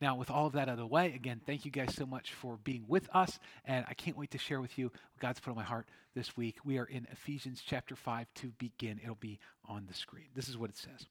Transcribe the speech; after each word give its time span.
Now, 0.00 0.16
with 0.16 0.30
all 0.30 0.46
of 0.46 0.52
that 0.52 0.68
out 0.68 0.74
of 0.74 0.78
the 0.78 0.86
way, 0.86 1.14
again, 1.14 1.40
thank 1.46 1.64
you 1.64 1.70
guys 1.70 1.94
so 1.94 2.04
much 2.04 2.32
for 2.32 2.58
being 2.64 2.84
with 2.86 3.08
us. 3.14 3.38
And 3.64 3.84
I 3.88 3.94
can't 3.94 4.16
wait 4.16 4.30
to 4.32 4.38
share 4.38 4.60
with 4.60 4.78
you 4.78 4.86
what 4.86 5.20
God's 5.20 5.40
put 5.40 5.50
on 5.50 5.56
my 5.56 5.62
heart 5.62 5.86
this 6.14 6.36
week. 6.36 6.58
We 6.64 6.78
are 6.78 6.84
in 6.84 7.06
Ephesians 7.10 7.62
chapter 7.64 7.96
5 7.96 8.26
to 8.36 8.48
begin. 8.58 9.00
It'll 9.02 9.14
be 9.14 9.38
on 9.64 9.86
the 9.86 9.94
screen. 9.94 10.26
This 10.34 10.48
is 10.48 10.58
what 10.58 10.70
it 10.70 10.76
says 10.76 11.06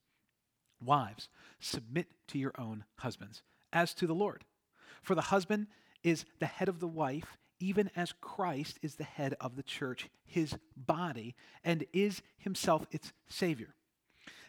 Wives, 0.83 1.29
submit 1.59 2.07
to 2.27 2.37
your 2.37 2.53
own 2.59 2.83
husbands, 2.97 3.41
as 3.73 3.93
to 3.95 4.07
the 4.07 4.13
Lord. 4.13 4.43
For 5.01 5.15
the 5.15 5.21
husband 5.21 5.67
is 6.03 6.25
the 6.39 6.45
head 6.45 6.69
of 6.69 6.79
the 6.79 6.87
wife, 6.87 7.37
even 7.59 7.89
as 7.95 8.13
Christ 8.21 8.79
is 8.81 8.95
the 8.95 9.03
head 9.03 9.35
of 9.39 9.55
the 9.55 9.63
church, 9.63 10.09
his 10.25 10.55
body, 10.75 11.35
and 11.63 11.85
is 11.93 12.21
himself 12.37 12.85
its 12.91 13.13
Savior. 13.29 13.73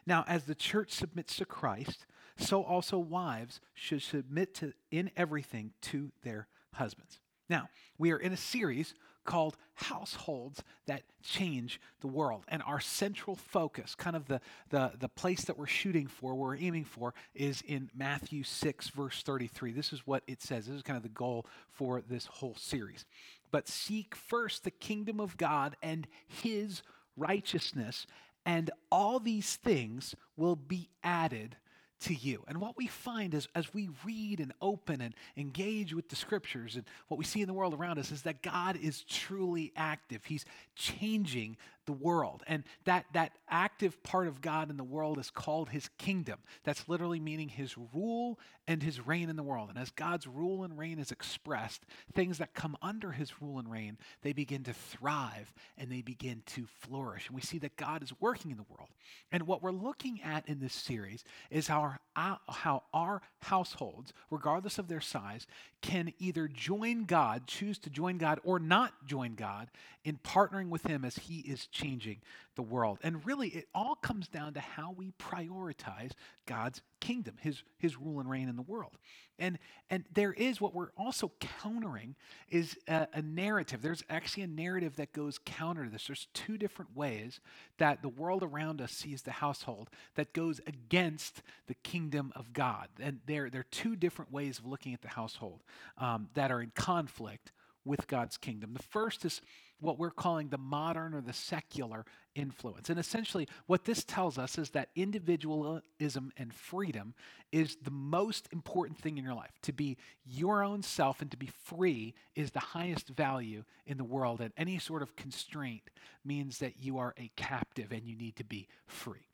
Now, 0.06 0.24
as 0.28 0.44
the 0.44 0.54
church 0.54 0.92
submits 0.92 1.36
to 1.36 1.44
Christ, 1.44 2.06
so 2.38 2.62
also 2.62 2.98
wives 2.98 3.60
should 3.74 4.02
submit 4.02 4.54
to 4.56 4.72
in 4.90 5.10
everything 5.16 5.72
to 5.82 6.10
their 6.22 6.48
husbands. 6.74 7.20
Now, 7.48 7.68
we 7.98 8.12
are 8.12 8.18
in 8.18 8.32
a 8.32 8.36
series 8.36 8.94
called 9.26 9.56
Households 9.74 10.62
That 10.86 11.02
Change 11.22 11.80
the 12.00 12.06
World. 12.06 12.44
And 12.48 12.62
our 12.62 12.80
central 12.80 13.36
focus, 13.36 13.94
kind 13.94 14.16
of 14.16 14.26
the, 14.26 14.40
the, 14.70 14.92
the 14.98 15.08
place 15.08 15.44
that 15.44 15.58
we're 15.58 15.66
shooting 15.66 16.06
for, 16.06 16.34
we're 16.34 16.56
aiming 16.56 16.84
for, 16.84 17.12
is 17.34 17.62
in 17.62 17.90
Matthew 17.94 18.44
6, 18.44 18.88
verse 18.90 19.22
33. 19.22 19.72
This 19.72 19.92
is 19.92 20.06
what 20.06 20.22
it 20.26 20.40
says. 20.40 20.66
This 20.66 20.76
is 20.76 20.82
kind 20.82 20.96
of 20.96 21.02
the 21.02 21.08
goal 21.10 21.46
for 21.70 22.00
this 22.00 22.26
whole 22.26 22.54
series. 22.56 23.04
But 23.50 23.68
seek 23.68 24.14
first 24.14 24.64
the 24.64 24.70
kingdom 24.70 25.20
of 25.20 25.36
God 25.36 25.76
and 25.82 26.06
his 26.26 26.82
righteousness, 27.16 28.06
and 28.44 28.70
all 28.90 29.18
these 29.18 29.56
things 29.56 30.14
will 30.36 30.56
be 30.56 30.88
added 31.02 31.56
to 32.00 32.14
you. 32.14 32.44
And 32.46 32.60
what 32.60 32.76
we 32.76 32.86
find 32.86 33.34
is 33.34 33.48
as 33.54 33.72
we 33.72 33.88
read 34.04 34.40
and 34.40 34.52
open 34.60 35.00
and 35.00 35.14
engage 35.36 35.94
with 35.94 36.08
the 36.08 36.16
scriptures 36.16 36.76
and 36.76 36.84
what 37.08 37.18
we 37.18 37.24
see 37.24 37.40
in 37.40 37.46
the 37.46 37.54
world 37.54 37.74
around 37.74 37.98
us 37.98 38.10
is 38.10 38.22
that 38.22 38.42
God 38.42 38.76
is 38.76 39.02
truly 39.02 39.72
active. 39.76 40.24
He's 40.24 40.44
changing 40.74 41.56
the 41.86 41.92
world. 41.92 42.42
And 42.46 42.64
that, 42.84 43.06
that 43.12 43.32
active 43.48 44.02
part 44.02 44.26
of 44.26 44.40
God 44.40 44.70
in 44.70 44.76
the 44.76 44.84
world 44.84 45.18
is 45.18 45.30
called 45.30 45.70
his 45.70 45.88
kingdom. 45.98 46.40
That's 46.64 46.88
literally 46.88 47.20
meaning 47.20 47.48
his 47.48 47.76
rule 47.94 48.38
and 48.68 48.82
his 48.82 49.06
reign 49.06 49.30
in 49.30 49.36
the 49.36 49.42
world. 49.42 49.68
And 49.68 49.78
as 49.78 49.90
God's 49.90 50.26
rule 50.26 50.64
and 50.64 50.76
reign 50.76 50.98
is 50.98 51.12
expressed, 51.12 51.84
things 52.14 52.38
that 52.38 52.54
come 52.54 52.76
under 52.82 53.12
his 53.12 53.40
rule 53.40 53.58
and 53.58 53.70
reign, 53.70 53.98
they 54.22 54.32
begin 54.32 54.64
to 54.64 54.72
thrive 54.72 55.54
and 55.78 55.90
they 55.90 56.02
begin 56.02 56.42
to 56.46 56.66
flourish. 56.80 57.28
And 57.28 57.36
we 57.36 57.42
see 57.42 57.58
that 57.58 57.76
God 57.76 58.02
is 58.02 58.12
working 58.20 58.50
in 58.50 58.56
the 58.56 58.66
world. 58.68 58.88
And 59.30 59.46
what 59.46 59.62
we're 59.62 59.70
looking 59.70 60.20
at 60.22 60.48
in 60.48 60.58
this 60.58 60.74
series 60.74 61.24
is 61.50 61.68
how 61.68 61.80
our, 61.80 62.00
uh, 62.16 62.36
how 62.48 62.82
our 62.92 63.22
households, 63.42 64.12
regardless 64.30 64.78
of 64.78 64.88
their 64.88 65.00
size, 65.00 65.46
can 65.80 66.12
either 66.18 66.48
join 66.48 67.04
God, 67.04 67.46
choose 67.46 67.78
to 67.80 67.90
join 67.90 68.18
God, 68.18 68.40
or 68.42 68.58
not 68.58 69.06
join 69.06 69.34
God 69.34 69.70
in 70.04 70.18
partnering 70.18 70.68
with 70.68 70.86
him 70.86 71.04
as 71.04 71.16
he 71.16 71.40
is 71.40 71.66
changing 71.76 72.18
the 72.54 72.62
world. 72.62 72.98
And 73.02 73.24
really, 73.26 73.48
it 73.48 73.68
all 73.74 73.94
comes 73.94 74.28
down 74.28 74.54
to 74.54 74.60
how 74.60 74.94
we 74.96 75.12
prioritize 75.18 76.12
God's 76.46 76.80
kingdom, 77.00 77.34
his, 77.40 77.62
his 77.78 77.96
rule 77.96 78.20
and 78.20 78.30
reign 78.30 78.48
in 78.48 78.56
the 78.56 78.62
world. 78.62 78.96
And, 79.38 79.58
and 79.90 80.04
there 80.14 80.32
is 80.32 80.60
what 80.60 80.74
we're 80.74 80.92
also 80.96 81.30
countering 81.40 82.16
is 82.48 82.78
a, 82.88 83.06
a 83.12 83.20
narrative. 83.20 83.82
There's 83.82 84.02
actually 84.08 84.44
a 84.44 84.48
narrative 84.48 84.96
that 84.96 85.12
goes 85.12 85.38
counter 85.44 85.84
to 85.84 85.90
this. 85.90 86.06
There's 86.06 86.28
two 86.32 86.56
different 86.56 86.96
ways 86.96 87.40
that 87.76 88.00
the 88.00 88.08
world 88.08 88.42
around 88.42 88.80
us 88.80 88.92
sees 88.92 89.22
the 89.22 89.32
household 89.32 89.90
that 90.14 90.32
goes 90.32 90.60
against 90.66 91.42
the 91.66 91.74
kingdom 91.74 92.32
of 92.34 92.54
God. 92.54 92.88
And 92.98 93.20
there, 93.26 93.50
there 93.50 93.60
are 93.60 93.70
two 93.70 93.94
different 93.94 94.32
ways 94.32 94.58
of 94.58 94.66
looking 94.66 94.94
at 94.94 95.02
the 95.02 95.08
household 95.08 95.62
um, 95.98 96.28
that 96.32 96.50
are 96.50 96.62
in 96.62 96.72
conflict 96.74 97.52
with 97.84 98.06
God's 98.08 98.36
kingdom. 98.36 98.72
The 98.72 98.82
first 98.82 99.24
is 99.24 99.40
what 99.80 99.98
we're 99.98 100.10
calling 100.10 100.48
the 100.48 100.58
modern 100.58 101.14
or 101.14 101.20
the 101.20 101.32
secular 101.32 102.04
influence. 102.34 102.90
And 102.90 102.98
essentially, 102.98 103.48
what 103.66 103.84
this 103.84 104.04
tells 104.04 104.38
us 104.38 104.58
is 104.58 104.70
that 104.70 104.88
individualism 104.94 106.32
and 106.36 106.54
freedom 106.54 107.14
is 107.52 107.76
the 107.82 107.90
most 107.90 108.48
important 108.52 108.98
thing 108.98 109.18
in 109.18 109.24
your 109.24 109.34
life. 109.34 109.52
To 109.62 109.72
be 109.72 109.96
your 110.24 110.62
own 110.62 110.82
self 110.82 111.20
and 111.22 111.30
to 111.30 111.36
be 111.36 111.50
free 111.64 112.14
is 112.34 112.50
the 112.50 112.60
highest 112.60 113.08
value 113.08 113.64
in 113.86 113.96
the 113.96 114.04
world. 114.04 114.40
And 114.40 114.52
any 114.56 114.78
sort 114.78 115.02
of 115.02 115.16
constraint 115.16 115.90
means 116.24 116.58
that 116.58 116.82
you 116.82 116.98
are 116.98 117.14
a 117.18 117.30
captive 117.36 117.92
and 117.92 118.06
you 118.06 118.16
need 118.16 118.36
to 118.36 118.44
be 118.44 118.68
free. 118.86 119.28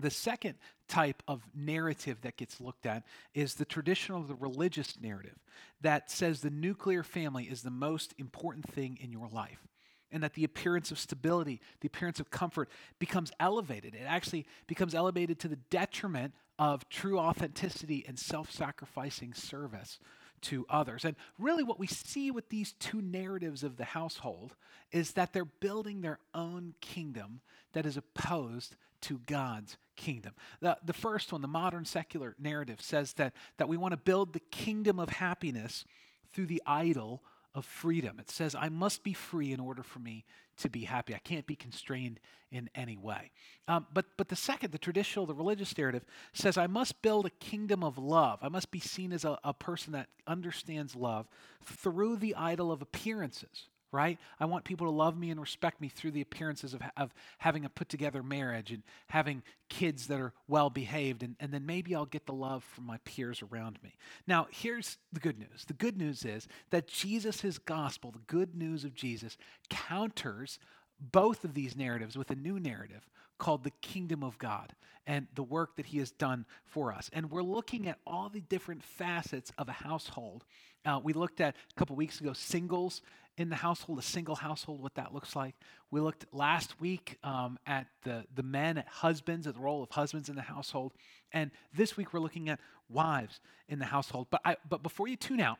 The 0.00 0.10
second 0.10 0.54
type 0.88 1.22
of 1.28 1.42
narrative 1.54 2.18
that 2.22 2.36
gets 2.36 2.60
looked 2.60 2.86
at 2.86 3.04
is 3.32 3.54
the 3.54 3.64
traditional, 3.64 4.22
the 4.22 4.34
religious 4.34 5.00
narrative 5.00 5.38
that 5.80 6.10
says 6.10 6.40
the 6.40 6.50
nuclear 6.50 7.02
family 7.02 7.44
is 7.44 7.62
the 7.62 7.70
most 7.70 8.14
important 8.18 8.68
thing 8.68 8.98
in 9.00 9.12
your 9.12 9.28
life. 9.28 9.66
And 10.10 10.22
that 10.22 10.34
the 10.34 10.44
appearance 10.44 10.92
of 10.92 10.98
stability, 10.98 11.60
the 11.80 11.88
appearance 11.88 12.20
of 12.20 12.30
comfort 12.30 12.68
becomes 13.00 13.32
elevated. 13.40 13.94
It 13.94 14.04
actually 14.06 14.46
becomes 14.68 14.94
elevated 14.94 15.40
to 15.40 15.48
the 15.48 15.58
detriment 15.70 16.34
of 16.56 16.88
true 16.88 17.18
authenticity 17.18 18.04
and 18.06 18.16
self 18.16 18.50
sacrificing 18.52 19.34
service 19.34 19.98
to 20.42 20.66
others. 20.68 21.04
And 21.04 21.16
really, 21.38 21.64
what 21.64 21.80
we 21.80 21.86
see 21.88 22.30
with 22.30 22.48
these 22.48 22.72
two 22.74 23.02
narratives 23.02 23.64
of 23.64 23.76
the 23.76 23.84
household 23.84 24.54
is 24.92 25.12
that 25.12 25.32
they're 25.32 25.44
building 25.44 26.00
their 26.00 26.20
own 26.32 26.74
kingdom 26.80 27.40
that 27.72 27.86
is 27.86 27.96
opposed 27.96 28.76
to 29.02 29.20
God's 29.26 29.76
kingdom. 29.96 30.34
The, 30.60 30.76
the 30.84 30.92
first 30.92 31.32
one, 31.32 31.42
the 31.42 31.48
modern 31.48 31.84
secular 31.84 32.34
narrative, 32.38 32.80
says 32.80 33.14
that, 33.14 33.34
that 33.58 33.68
we 33.68 33.76
want 33.76 33.92
to 33.92 33.98
build 33.98 34.32
the 34.32 34.40
kingdom 34.40 34.98
of 34.98 35.08
happiness 35.08 35.84
through 36.32 36.46
the 36.46 36.62
idol 36.66 37.22
of 37.54 37.64
freedom. 37.64 38.18
It 38.18 38.30
says, 38.30 38.54
I 38.54 38.68
must 38.68 39.04
be 39.04 39.12
free 39.12 39.52
in 39.52 39.60
order 39.60 39.82
for 39.82 40.00
me 40.00 40.24
to 40.58 40.68
be 40.68 40.84
happy. 40.84 41.14
I 41.14 41.18
can't 41.18 41.46
be 41.46 41.56
constrained 41.56 42.20
in 42.50 42.68
any 42.74 42.96
way. 42.96 43.30
Um, 43.68 43.86
but, 43.92 44.06
but 44.16 44.28
the 44.28 44.36
second, 44.36 44.72
the 44.72 44.78
traditional, 44.78 45.26
the 45.26 45.34
religious 45.34 45.76
narrative, 45.76 46.04
says, 46.32 46.56
I 46.56 46.66
must 46.66 47.00
build 47.02 47.26
a 47.26 47.30
kingdom 47.30 47.82
of 47.84 47.98
love. 47.98 48.40
I 48.42 48.48
must 48.48 48.70
be 48.70 48.80
seen 48.80 49.12
as 49.12 49.24
a, 49.24 49.38
a 49.44 49.54
person 49.54 49.92
that 49.92 50.08
understands 50.26 50.94
love 50.94 51.26
through 51.64 52.16
the 52.16 52.34
idol 52.34 52.70
of 52.72 52.82
appearances 52.82 53.68
right? 53.94 54.18
I 54.40 54.44
want 54.44 54.64
people 54.64 54.88
to 54.88 54.90
love 54.90 55.16
me 55.16 55.30
and 55.30 55.40
respect 55.40 55.80
me 55.80 55.88
through 55.88 56.10
the 56.10 56.20
appearances 56.20 56.74
of, 56.74 56.82
of 56.96 57.14
having 57.38 57.64
a 57.64 57.68
put 57.68 57.88
together 57.88 58.22
marriage 58.22 58.72
and 58.72 58.82
having 59.06 59.42
kids 59.68 60.08
that 60.08 60.20
are 60.20 60.32
well 60.48 60.68
behaved, 60.68 61.22
and, 61.22 61.36
and 61.38 61.52
then 61.52 61.64
maybe 61.64 61.94
I'll 61.94 62.04
get 62.04 62.26
the 62.26 62.32
love 62.32 62.64
from 62.64 62.84
my 62.84 62.98
peers 63.04 63.42
around 63.42 63.78
me. 63.82 63.94
Now, 64.26 64.48
here's 64.50 64.98
the 65.12 65.20
good 65.20 65.38
news 65.38 65.64
the 65.66 65.72
good 65.72 65.96
news 65.96 66.24
is 66.24 66.48
that 66.70 66.88
Jesus' 66.88 67.58
gospel, 67.58 68.10
the 68.10 68.18
good 68.26 68.54
news 68.54 68.84
of 68.84 68.94
Jesus, 68.94 69.38
counters 69.70 70.58
both 71.00 71.44
of 71.44 71.54
these 71.54 71.76
narratives 71.76 72.18
with 72.18 72.30
a 72.30 72.36
new 72.36 72.58
narrative 72.58 73.08
called 73.38 73.64
the 73.64 73.72
kingdom 73.80 74.22
of 74.22 74.38
God 74.38 74.74
and 75.06 75.26
the 75.34 75.42
work 75.42 75.76
that 75.76 75.86
he 75.86 75.98
has 75.98 76.10
done 76.10 76.46
for 76.64 76.92
us. 76.92 77.10
And 77.12 77.30
we're 77.30 77.42
looking 77.42 77.88
at 77.88 77.98
all 78.06 78.28
the 78.28 78.40
different 78.40 78.82
facets 78.82 79.52
of 79.58 79.68
a 79.68 79.72
household. 79.72 80.44
Uh, 80.84 81.00
we 81.02 81.12
looked 81.12 81.40
at 81.40 81.54
a 81.54 81.74
couple 81.78 81.96
weeks 81.96 82.20
ago 82.20 82.32
singles 82.32 83.02
in 83.36 83.48
the 83.48 83.56
household, 83.56 83.98
a 83.98 84.02
single 84.02 84.36
household, 84.36 84.80
what 84.80 84.94
that 84.94 85.12
looks 85.12 85.34
like. 85.34 85.54
We 85.90 86.00
looked 86.00 86.26
last 86.32 86.80
week 86.80 87.18
um, 87.24 87.58
at 87.66 87.86
the, 88.04 88.24
the 88.34 88.42
men, 88.42 88.78
at 88.78 88.86
husbands, 88.86 89.46
at 89.46 89.54
the 89.54 89.60
role 89.60 89.82
of 89.82 89.90
husbands 89.90 90.28
in 90.28 90.36
the 90.36 90.42
household. 90.42 90.92
And 91.32 91.50
this 91.74 91.96
week 91.96 92.12
we're 92.12 92.20
looking 92.20 92.48
at 92.48 92.60
wives 92.88 93.40
in 93.68 93.78
the 93.78 93.86
household. 93.86 94.28
But, 94.30 94.40
I, 94.44 94.56
but 94.68 94.82
before 94.82 95.08
you 95.08 95.16
tune 95.16 95.40
out, 95.40 95.58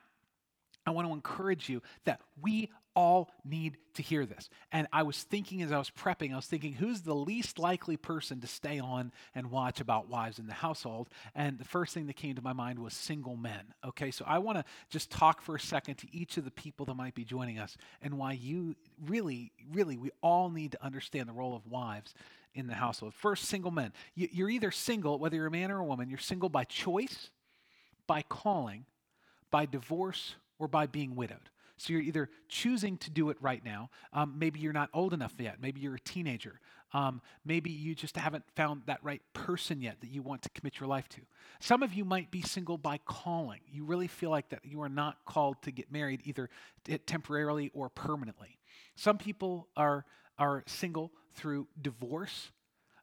I 0.87 0.91
want 0.91 1.09
to 1.09 1.15
encourage 1.15 1.69
you 1.69 1.83
that 2.05 2.21
we 2.41 2.71
all 2.95 3.31
need 3.45 3.77
to 3.95 4.03
hear 4.03 4.27
this. 4.27 4.49
And 4.73 4.87
I 4.93 5.03
was 5.03 5.23
thinking 5.23 5.63
as 5.63 5.73
I 5.73 5.79
was 5.79 5.91
prepping, 5.91 6.33
I 6.33 6.37
was 6.37 6.47
thinking, 6.47 6.73
who's 6.73 7.03
the 7.03 7.15
least 7.15 7.59
likely 7.59 7.97
person 7.97 8.41
to 8.41 8.47
stay 8.47 8.79
on 8.79 9.13
and 9.35 9.51
watch 9.51 9.81
about 9.81 10.09
wives 10.09 10.39
in 10.39 10.47
the 10.47 10.53
household? 10.53 11.09
And 11.35 11.59
the 11.59 11.65
first 11.65 11.95
thing 11.95 12.07
that 12.07 12.17
came 12.17 12.35
to 12.37 12.43
my 12.43 12.53
mind 12.53 12.79
was 12.79 12.95
single 12.95 13.37
men. 13.37 13.75
Okay, 13.85 14.11
so 14.11 14.25
I 14.27 14.39
want 14.39 14.59
to 14.59 14.65
just 14.91 15.11
talk 15.11 15.41
for 15.43 15.57
a 15.57 15.61
second 15.61 15.97
to 15.97 16.07
each 16.15 16.37
of 16.37 16.45
the 16.45 16.51
people 16.51 16.87
that 16.87 16.95
might 16.95 17.15
be 17.15 17.25
joining 17.25 17.59
us 17.59 17.77
and 18.03 18.19
why 18.19 18.33
you 18.33 18.75
really, 19.07 19.53
really, 19.73 19.97
we 19.97 20.11
all 20.23 20.51
need 20.51 20.73
to 20.73 20.85
understand 20.85 21.29
the 21.29 21.33
role 21.33 21.55
of 21.55 21.67
wives 21.67 22.15
in 22.55 22.67
the 22.67 22.75
household. 22.75 23.15
First, 23.15 23.45
single 23.45 23.71
men. 23.71 23.93
You're 24.15 24.51
either 24.51 24.71
single, 24.71 25.19
whether 25.19 25.37
you're 25.37 25.47
a 25.47 25.51
man 25.51 25.71
or 25.71 25.79
a 25.79 25.85
woman, 25.85 26.09
you're 26.09 26.19
single 26.19 26.49
by 26.49 26.65
choice, 26.65 27.31
by 28.07 28.23
calling, 28.23 28.87
by 29.51 29.67
divorce, 29.67 30.37
or 30.59 30.69
by 30.69 30.87
being 30.87 31.17
widowed. 31.17 31.51
So 31.77 31.93
you're 31.93 32.03
either 32.03 32.31
choosing 32.49 32.97
to 32.99 33.11
do 33.11 33.31
it 33.31 33.37
right 33.41 33.65
now. 33.65 33.91
Um, 34.13 34.35
maybe 34.39 34.61
you're 34.61 34.73
not 34.73 34.91
old 34.93 35.13
enough 35.13 35.35
yet. 35.39 35.57
Maybe 35.61 35.81
you're 35.81 35.97
a 35.97 36.01
teenager. 36.01 36.61
Um, 36.93 37.21
maybe 37.45 37.71
you 37.71 37.95
just 37.95 38.17
haven't 38.17 38.45
found 38.55 38.83
that 38.87 39.03
right 39.03 39.21
person 39.33 39.83
yet 39.83 40.01
that 40.01 40.11
you 40.11 40.23
want 40.23 40.43
to 40.43 40.49
commit 40.51 40.79
your 40.79 40.89
life 40.89 41.09
to. 41.11 41.23
Some 41.59 41.83
of 41.83 41.93
you 41.93 42.05
might 42.05 42.31
be 42.31 42.41
single 42.43 42.79
by 42.79 42.99
calling. 43.05 43.61
You 43.67 43.85
really 43.85 44.07
feel 44.07 44.31
like 44.31 44.51
that 44.51 44.61
you 44.65 44.81
are 44.83 44.89
not 44.89 45.25
called 45.25 45.61
to 45.63 45.73
get 45.73 45.91
married 45.91 46.21
either 46.25 46.49
temporarily 47.07 47.73
or 47.75 47.89
permanently. 47.89 48.59
Some 48.95 49.19
people 49.19 49.69
are 49.77 50.05
are 50.39 50.65
single 50.67 51.13
through 51.35 51.69
divorce, 51.81 52.51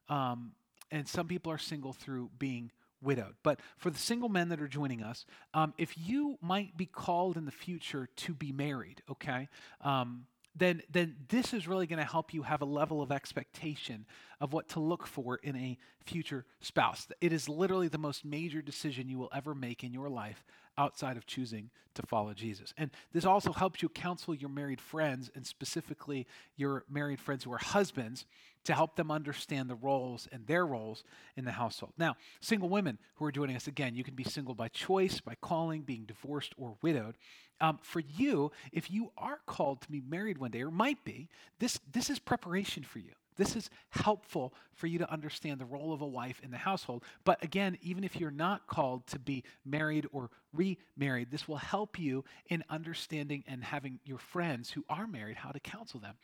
um, 0.08 0.52
and 0.90 1.08
some 1.08 1.26
people 1.26 1.50
are 1.50 1.58
single 1.58 1.92
through 1.92 2.30
being 2.38 2.70
widowed. 3.02 3.34
But 3.42 3.60
for 3.76 3.90
the 3.90 3.98
single 3.98 4.28
men 4.28 4.48
that 4.50 4.60
are 4.60 4.68
joining 4.68 5.02
us, 5.02 5.26
um, 5.54 5.74
if 5.78 5.96
you 5.98 6.38
might 6.40 6.76
be 6.76 6.86
called 6.86 7.36
in 7.36 7.44
the 7.44 7.50
future 7.50 8.08
to 8.16 8.34
be 8.34 8.52
married, 8.52 9.02
okay, 9.10 9.48
um, 9.80 10.26
then, 10.54 10.82
then 10.90 11.16
this 11.28 11.54
is 11.54 11.66
really 11.66 11.86
going 11.86 11.98
to 11.98 12.04
help 12.04 12.34
you 12.34 12.42
have 12.42 12.60
a 12.60 12.66
level 12.66 13.00
of 13.00 13.10
expectation 13.10 14.04
of 14.40 14.52
what 14.52 14.68
to 14.70 14.80
look 14.80 15.06
for 15.06 15.36
in 15.36 15.56
a 15.56 15.78
future 16.04 16.44
spouse. 16.60 17.06
It 17.20 17.32
is 17.32 17.48
literally 17.48 17.88
the 17.88 17.98
most 17.98 18.24
major 18.24 18.60
decision 18.60 19.08
you 19.08 19.18
will 19.18 19.30
ever 19.34 19.54
make 19.54 19.82
in 19.82 19.92
your 19.92 20.10
life 20.10 20.44
outside 20.76 21.16
of 21.16 21.26
choosing 21.26 21.70
to 21.94 22.02
follow 22.02 22.34
Jesus. 22.34 22.74
And 22.76 22.90
this 23.12 23.24
also 23.24 23.52
helps 23.52 23.82
you 23.82 23.88
counsel 23.88 24.34
your 24.34 24.50
married 24.50 24.80
friends, 24.80 25.30
and 25.34 25.46
specifically 25.46 26.26
your 26.56 26.84
married 26.88 27.20
friends 27.20 27.44
who 27.44 27.52
are 27.52 27.58
husbands, 27.58 28.26
to 28.64 28.74
help 28.74 28.96
them 28.96 29.10
understand 29.10 29.68
the 29.68 29.74
roles 29.74 30.28
and 30.30 30.46
their 30.46 30.66
roles 30.66 31.04
in 31.36 31.44
the 31.44 31.52
household. 31.52 31.92
Now, 31.98 32.16
single 32.40 32.68
women 32.68 32.98
who 33.16 33.24
are 33.24 33.32
joining 33.32 33.56
us 33.56 33.66
again, 33.66 33.94
you 33.94 34.04
can 34.04 34.14
be 34.14 34.24
single 34.24 34.54
by 34.54 34.68
choice, 34.68 35.20
by 35.20 35.34
calling, 35.40 35.82
being 35.82 36.04
divorced, 36.04 36.54
or 36.56 36.76
widowed. 36.82 37.16
Um, 37.60 37.78
for 37.82 38.00
you, 38.00 38.50
if 38.72 38.90
you 38.90 39.12
are 39.16 39.40
called 39.46 39.82
to 39.82 39.90
be 39.90 40.00
married 40.00 40.38
one 40.38 40.50
day, 40.50 40.62
or 40.62 40.70
might 40.70 41.04
be, 41.04 41.28
this, 41.58 41.78
this 41.92 42.10
is 42.10 42.18
preparation 42.18 42.82
for 42.82 42.98
you. 42.98 43.12
This 43.36 43.56
is 43.56 43.70
helpful 43.90 44.52
for 44.74 44.86
you 44.86 44.98
to 44.98 45.10
understand 45.10 45.58
the 45.58 45.64
role 45.64 45.92
of 45.92 46.02
a 46.02 46.06
wife 46.06 46.40
in 46.44 46.50
the 46.50 46.58
household. 46.58 47.02
But 47.24 47.42
again, 47.42 47.78
even 47.80 48.04
if 48.04 48.20
you're 48.20 48.30
not 48.30 48.66
called 48.66 49.06
to 49.08 49.18
be 49.18 49.42
married 49.64 50.06
or 50.12 50.30
remarried, 50.52 51.30
this 51.30 51.48
will 51.48 51.56
help 51.56 51.98
you 51.98 52.24
in 52.48 52.62
understanding 52.68 53.42
and 53.46 53.64
having 53.64 54.00
your 54.04 54.18
friends 54.18 54.70
who 54.70 54.84
are 54.88 55.06
married 55.06 55.36
how 55.36 55.50
to 55.50 55.60
counsel 55.60 56.00
them. 56.00 56.14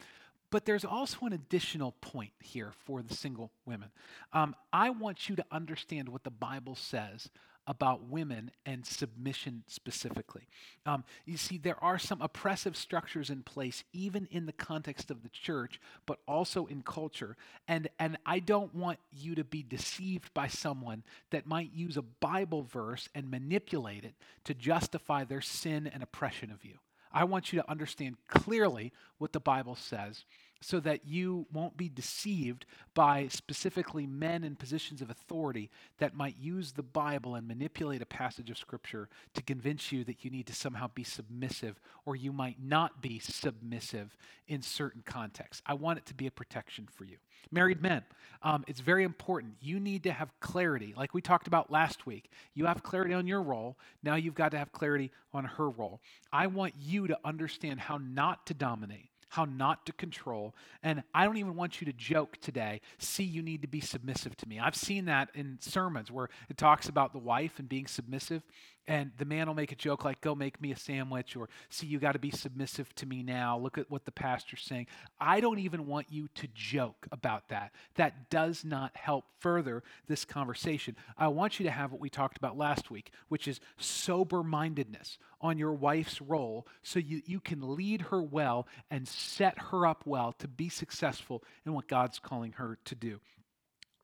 But 0.50 0.64
there's 0.64 0.84
also 0.84 1.26
an 1.26 1.32
additional 1.32 1.92
point 2.00 2.32
here 2.40 2.72
for 2.84 3.02
the 3.02 3.14
single 3.14 3.50
women. 3.66 3.90
Um, 4.32 4.54
I 4.72 4.90
want 4.90 5.28
you 5.28 5.36
to 5.36 5.44
understand 5.50 6.08
what 6.08 6.24
the 6.24 6.30
Bible 6.30 6.74
says 6.74 7.28
about 7.68 8.08
women 8.08 8.50
and 8.64 8.84
submission 8.86 9.62
specifically. 9.66 10.48
Um, 10.86 11.04
you 11.26 11.36
see, 11.36 11.58
there 11.58 11.82
are 11.84 11.98
some 11.98 12.22
oppressive 12.22 12.74
structures 12.78 13.28
in 13.28 13.42
place, 13.42 13.84
even 13.92 14.26
in 14.30 14.46
the 14.46 14.54
context 14.54 15.10
of 15.10 15.22
the 15.22 15.28
church, 15.28 15.78
but 16.06 16.18
also 16.26 16.64
in 16.64 16.80
culture. 16.80 17.36
And, 17.68 17.88
and 17.98 18.16
I 18.24 18.38
don't 18.38 18.74
want 18.74 18.98
you 19.12 19.34
to 19.34 19.44
be 19.44 19.62
deceived 19.62 20.32
by 20.32 20.48
someone 20.48 21.04
that 21.30 21.46
might 21.46 21.70
use 21.74 21.98
a 21.98 22.02
Bible 22.02 22.62
verse 22.62 23.10
and 23.14 23.30
manipulate 23.30 24.04
it 24.04 24.14
to 24.44 24.54
justify 24.54 25.24
their 25.24 25.42
sin 25.42 25.86
and 25.86 26.02
oppression 26.02 26.50
of 26.50 26.64
you. 26.64 26.78
I 27.18 27.24
want 27.24 27.52
you 27.52 27.60
to 27.60 27.68
understand 27.68 28.16
clearly 28.28 28.92
what 29.18 29.32
the 29.32 29.40
Bible 29.40 29.74
says 29.74 30.24
so 30.60 30.80
that 30.80 31.06
you 31.06 31.46
won't 31.52 31.76
be 31.76 31.88
deceived 31.88 32.66
by 32.94 33.28
specifically 33.28 34.06
men 34.06 34.42
in 34.42 34.56
positions 34.56 35.00
of 35.00 35.10
authority 35.10 35.70
that 35.98 36.16
might 36.16 36.36
use 36.38 36.72
the 36.72 36.82
Bible 36.82 37.34
and 37.34 37.46
manipulate 37.46 38.02
a 38.02 38.06
passage 38.06 38.50
of 38.50 38.58
Scripture 38.58 39.08
to 39.34 39.42
convince 39.42 39.92
you 39.92 40.04
that 40.04 40.24
you 40.24 40.30
need 40.30 40.46
to 40.46 40.54
somehow 40.54 40.88
be 40.94 41.04
submissive 41.04 41.80
or 42.04 42.16
you 42.16 42.32
might 42.32 42.56
not 42.62 43.00
be 43.00 43.18
submissive 43.18 44.16
in 44.48 44.62
certain 44.62 45.02
contexts. 45.04 45.62
I 45.66 45.74
want 45.74 45.98
it 45.98 46.06
to 46.06 46.14
be 46.14 46.26
a 46.26 46.30
protection 46.30 46.88
for 46.90 47.04
you. 47.04 47.18
Married 47.50 47.80
men, 47.80 48.02
um, 48.42 48.64
it's 48.66 48.80
very 48.80 49.04
important. 49.04 49.54
You 49.60 49.78
need 49.78 50.02
to 50.04 50.12
have 50.12 50.30
clarity. 50.40 50.92
Like 50.96 51.14
we 51.14 51.20
talked 51.20 51.46
about 51.46 51.70
last 51.70 52.04
week, 52.06 52.30
you 52.54 52.66
have 52.66 52.82
clarity 52.82 53.14
on 53.14 53.26
your 53.26 53.42
role. 53.42 53.78
Now 54.02 54.16
you've 54.16 54.34
got 54.34 54.50
to 54.50 54.58
have 54.58 54.72
clarity 54.72 55.12
on 55.32 55.44
her 55.44 55.70
role. 55.70 56.00
I 56.32 56.48
want 56.48 56.74
you 56.78 57.06
to 57.06 57.18
understand 57.24 57.80
how 57.80 57.98
not 57.98 58.46
to 58.46 58.54
dominate 58.54 59.07
how 59.28 59.44
not 59.44 59.86
to 59.86 59.92
control. 59.92 60.54
And 60.82 61.02
I 61.14 61.24
don't 61.24 61.36
even 61.36 61.54
want 61.54 61.80
you 61.80 61.84
to 61.86 61.92
joke 61.92 62.38
today, 62.40 62.80
see, 62.98 63.24
you 63.24 63.42
need 63.42 63.62
to 63.62 63.68
be 63.68 63.80
submissive 63.80 64.36
to 64.38 64.48
me. 64.48 64.58
I've 64.58 64.76
seen 64.76 65.06
that 65.06 65.30
in 65.34 65.58
sermons 65.60 66.10
where 66.10 66.28
it 66.48 66.56
talks 66.56 66.88
about 66.88 67.12
the 67.12 67.18
wife 67.18 67.58
and 67.58 67.68
being 67.68 67.86
submissive 67.86 68.42
and 68.88 69.12
the 69.18 69.26
man 69.26 69.46
will 69.46 69.54
make 69.54 69.70
a 69.70 69.76
joke 69.76 70.02
like, 70.04 70.22
go 70.22 70.34
make 70.34 70.60
me 70.62 70.72
a 70.72 70.76
sandwich, 70.76 71.36
or 71.36 71.50
see, 71.68 71.86
you 71.86 71.98
got 71.98 72.12
to 72.12 72.18
be 72.18 72.30
submissive 72.30 72.92
to 72.94 73.06
me 73.06 73.22
now. 73.22 73.58
Look 73.58 73.76
at 73.76 73.90
what 73.90 74.06
the 74.06 74.10
pastor's 74.10 74.62
saying. 74.62 74.86
I 75.20 75.40
don't 75.40 75.58
even 75.58 75.86
want 75.86 76.06
you 76.10 76.28
to 76.36 76.48
joke 76.54 77.06
about 77.12 77.50
that. 77.50 77.72
That 77.96 78.30
does 78.30 78.64
not 78.64 78.96
help 78.96 79.26
further 79.40 79.82
this 80.06 80.24
conversation. 80.24 80.96
I 81.18 81.28
want 81.28 81.60
you 81.60 81.64
to 81.64 81.70
have 81.70 81.92
what 81.92 82.00
we 82.00 82.08
talked 82.08 82.38
about 82.38 82.56
last 82.56 82.90
week, 82.90 83.12
which 83.28 83.46
is 83.46 83.60
sober 83.76 84.42
mindedness 84.42 85.18
on 85.42 85.58
your 85.58 85.74
wife's 85.74 86.22
role 86.22 86.66
so 86.82 86.98
you, 86.98 87.20
you 87.26 87.40
can 87.40 87.76
lead 87.76 88.00
her 88.02 88.22
well 88.22 88.66
and 88.90 89.06
set 89.06 89.58
her 89.70 89.86
up 89.86 90.06
well 90.06 90.32
to 90.38 90.48
be 90.48 90.70
successful 90.70 91.44
in 91.66 91.74
what 91.74 91.88
God's 91.88 92.18
calling 92.18 92.52
her 92.52 92.78
to 92.86 92.94
do 92.94 93.20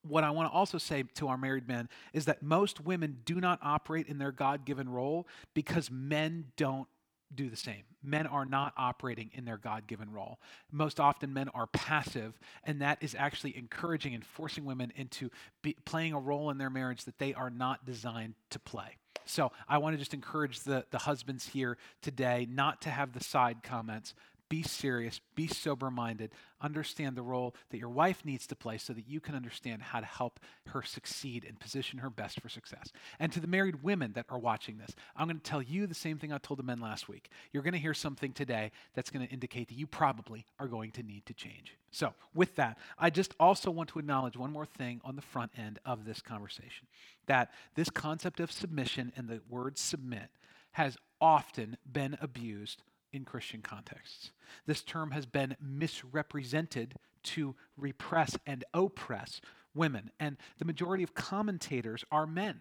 what 0.06 0.24
I 0.24 0.30
want 0.30 0.50
to 0.50 0.54
also 0.54 0.78
say 0.78 1.04
to 1.14 1.28
our 1.28 1.36
married 1.36 1.66
men 1.66 1.88
is 2.12 2.26
that 2.26 2.42
most 2.42 2.80
women 2.80 3.18
do 3.24 3.40
not 3.40 3.58
operate 3.62 4.06
in 4.06 4.18
their 4.18 4.32
God 4.32 4.64
given 4.64 4.88
role 4.88 5.26
because 5.54 5.90
men 5.90 6.46
don't 6.56 6.88
do 7.34 7.50
the 7.50 7.56
same. 7.56 7.82
Men 8.02 8.26
are 8.26 8.44
not 8.44 8.74
operating 8.76 9.30
in 9.34 9.44
their 9.44 9.56
God 9.56 9.86
given 9.86 10.12
role. 10.12 10.38
Most 10.70 11.00
often, 11.00 11.32
men 11.32 11.48
are 11.54 11.66
passive, 11.66 12.38
and 12.64 12.80
that 12.82 12.98
is 13.00 13.16
actually 13.18 13.56
encouraging 13.56 14.14
and 14.14 14.24
forcing 14.24 14.64
women 14.64 14.92
into 14.96 15.30
be, 15.62 15.76
playing 15.84 16.12
a 16.12 16.20
role 16.20 16.50
in 16.50 16.58
their 16.58 16.70
marriage 16.70 17.04
that 17.04 17.18
they 17.18 17.34
are 17.34 17.50
not 17.50 17.84
designed 17.84 18.34
to 18.50 18.58
play. 18.58 18.98
So, 19.26 19.52
I 19.68 19.78
want 19.78 19.94
to 19.94 19.98
just 19.98 20.14
encourage 20.14 20.60
the, 20.60 20.84
the 20.90 20.98
husbands 20.98 21.48
here 21.48 21.78
today 22.02 22.46
not 22.50 22.82
to 22.82 22.90
have 22.90 23.12
the 23.12 23.24
side 23.24 23.62
comments, 23.62 24.14
be 24.48 24.62
serious, 24.62 25.20
be 25.34 25.46
sober 25.46 25.90
minded, 25.90 26.30
understand 26.60 27.16
the 27.16 27.22
role 27.22 27.54
that 27.70 27.78
your 27.78 27.88
wife 27.88 28.24
needs 28.24 28.46
to 28.46 28.56
play 28.56 28.78
so 28.78 28.92
that 28.92 29.08
you 29.08 29.20
can 29.20 29.34
understand 29.34 29.82
how 29.82 30.00
to 30.00 30.06
help 30.06 30.40
her 30.66 30.82
succeed 30.82 31.44
and 31.46 31.58
position 31.58 31.98
her 31.98 32.10
best 32.10 32.40
for 32.40 32.48
success. 32.48 32.92
And 33.18 33.32
to 33.32 33.40
the 33.40 33.46
married 33.46 33.82
women 33.82 34.12
that 34.14 34.26
are 34.28 34.38
watching 34.38 34.78
this, 34.78 34.94
I'm 35.16 35.26
going 35.26 35.38
to 35.38 35.42
tell 35.42 35.62
you 35.62 35.86
the 35.86 35.94
same 35.94 36.18
thing 36.18 36.32
I 36.32 36.38
told 36.38 36.58
the 36.58 36.64
men 36.64 36.80
last 36.80 37.08
week. 37.08 37.30
You're 37.52 37.62
going 37.62 37.74
to 37.74 37.78
hear 37.78 37.94
something 37.94 38.32
today 38.32 38.70
that's 38.94 39.10
going 39.10 39.26
to 39.26 39.32
indicate 39.32 39.68
that 39.68 39.78
you 39.78 39.86
probably 39.86 40.46
are 40.58 40.68
going 40.68 40.90
to 40.92 41.02
need 41.02 41.26
to 41.26 41.34
change. 41.34 41.76
So, 41.90 42.12
with 42.34 42.56
that, 42.56 42.78
I 42.98 43.10
just 43.10 43.34
also 43.38 43.70
want 43.70 43.88
to 43.90 43.98
acknowledge 43.98 44.36
one 44.36 44.52
more 44.52 44.66
thing 44.66 45.00
on 45.04 45.16
the 45.16 45.22
front 45.22 45.52
end 45.56 45.78
of 45.84 46.04
this 46.04 46.20
conversation 46.20 46.88
that 47.26 47.50
this 47.74 47.88
concept 47.88 48.40
of 48.40 48.50
submission 48.50 49.12
and 49.16 49.28
the 49.28 49.40
word 49.48 49.78
submit 49.78 50.28
has 50.72 50.96
often 51.20 51.76
been 51.90 52.18
abused 52.20 52.82
in 53.14 53.24
Christian 53.24 53.62
contexts. 53.62 54.32
This 54.66 54.82
term 54.82 55.12
has 55.12 55.26
been 55.26 55.56
misrepresented 55.60 56.94
to 57.24 57.54
repress 57.76 58.36
and 58.46 58.64
oppress 58.74 59.40
women, 59.74 60.10
and 60.20 60.36
the 60.58 60.64
majority 60.64 61.02
of 61.02 61.14
commentators 61.14 62.04
are 62.10 62.26
men. 62.26 62.60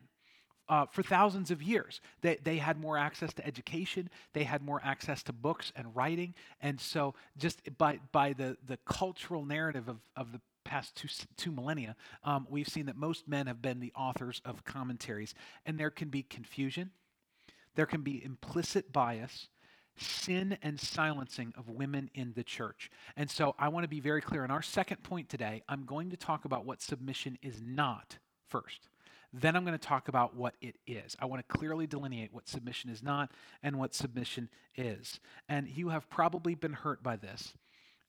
Uh, 0.69 0.85
for 0.85 1.03
thousands 1.03 1.51
of 1.51 1.61
years, 1.61 1.99
they, 2.21 2.37
they 2.41 2.57
had 2.57 2.79
more 2.79 2.97
access 2.97 3.33
to 3.33 3.45
education, 3.45 4.09
they 4.31 4.45
had 4.45 4.61
more 4.61 4.81
access 4.83 5.21
to 5.21 5.33
books 5.33 5.73
and 5.75 5.93
writing, 5.93 6.33
and 6.61 6.79
so 6.79 7.13
just 7.37 7.59
by, 7.77 7.99
by 8.13 8.31
the, 8.31 8.55
the 8.65 8.77
cultural 8.85 9.45
narrative 9.45 9.89
of, 9.89 9.97
of 10.15 10.31
the 10.31 10.39
past 10.63 10.95
two, 10.95 11.09
two 11.35 11.51
millennia, 11.51 11.95
um, 12.23 12.47
we've 12.49 12.69
seen 12.69 12.85
that 12.85 12.95
most 12.95 13.27
men 13.27 13.47
have 13.47 13.61
been 13.61 13.81
the 13.81 13.91
authors 13.93 14.41
of 14.45 14.63
commentaries, 14.63 15.35
and 15.65 15.77
there 15.77 15.89
can 15.89 16.07
be 16.07 16.23
confusion, 16.23 16.91
there 17.75 17.85
can 17.85 18.01
be 18.01 18.23
implicit 18.23 18.93
bias, 18.93 19.49
sin 19.97 20.57
and 20.61 20.79
silencing 20.79 21.53
of 21.57 21.69
women 21.69 22.09
in 22.13 22.33
the 22.33 22.43
church. 22.43 22.89
And 23.15 23.29
so 23.29 23.55
I 23.59 23.69
want 23.69 23.83
to 23.83 23.89
be 23.89 23.99
very 23.99 24.21
clear. 24.21 24.43
In 24.43 24.51
our 24.51 24.61
second 24.61 25.03
point 25.03 25.29
today, 25.29 25.63
I'm 25.69 25.85
going 25.85 26.09
to 26.11 26.17
talk 26.17 26.45
about 26.45 26.65
what 26.65 26.81
submission 26.81 27.37
is 27.41 27.61
not 27.61 28.17
first. 28.47 28.89
Then 29.33 29.55
I'm 29.55 29.65
going 29.65 29.77
to 29.77 29.87
talk 29.87 30.09
about 30.09 30.35
what 30.35 30.53
it 30.61 30.75
is. 30.85 31.17
I 31.19 31.25
want 31.25 31.47
to 31.47 31.57
clearly 31.57 31.87
delineate 31.87 32.31
what 32.33 32.47
submission 32.47 32.91
is 32.91 33.01
not 33.01 33.31
and 33.63 33.79
what 33.79 33.95
submission 33.95 34.47
is. 34.75 35.19
And 35.49 35.67
you 35.67 35.89
have 35.89 36.07
probably 36.09 36.53
been 36.53 36.73
hurt 36.73 37.01
by 37.01 37.15
this. 37.15 37.53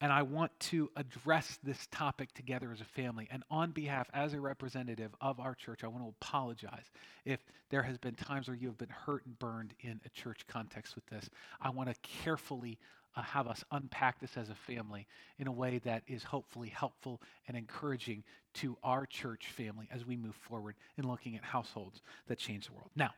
And 0.01 0.13
I 0.13 0.23
want 0.23 0.51
to 0.61 0.91
address 0.97 1.59
this 1.63 1.87
topic 1.91 2.33
together 2.35 2.71
as 2.73 2.81
a 2.81 2.85
family. 2.85 3.29
And 3.31 3.43
on 3.51 3.71
behalf, 3.71 4.09
as 4.13 4.35
a 4.35 4.41
representative 4.41 5.15
of 5.21 5.41
our 5.41 5.55
church, 5.55 5.85
I 5.85 5.89
want 5.89 6.05
to 6.05 6.15
apologize 6.21 6.91
if 7.25 7.41
there 7.71 7.83
has 7.83 7.97
been 7.97 8.15
times 8.15 8.49
where 8.49 8.57
you 8.57 8.67
have 8.69 8.77
been 8.77 8.89
hurt 8.89 9.25
and 9.25 9.39
burned 9.39 9.75
in 9.81 10.01
a 10.05 10.09
church 10.11 10.47
context 10.47 10.95
with 10.95 11.07
this. 11.07 11.31
I 11.61 11.71
want 11.71 11.89
to 11.89 11.95
carefully 12.03 12.79
uh, 13.17 13.23
have 13.23 13.47
us 13.47 13.65
unpack 13.71 14.21
this 14.21 14.37
as 14.37 14.51
a 14.51 14.55
family 14.55 15.07
in 15.39 15.47
a 15.47 15.53
way 15.53 15.81
that 15.85 16.03
is 16.07 16.23
hopefully 16.23 16.69
helpful 16.69 17.21
and 17.47 17.57
encouraging 17.57 18.25
to 18.55 18.77
our 18.83 19.07
church 19.07 19.47
family 19.47 19.89
as 19.93 20.05
we 20.05 20.17
move 20.17 20.35
forward 20.35 20.75
in 20.99 21.07
looking 21.07 21.37
at 21.37 21.45
households 21.45 22.03
that 22.27 22.39
change 22.39 22.67
the 22.67 22.73
world. 22.73 22.91
Now, 22.97 23.11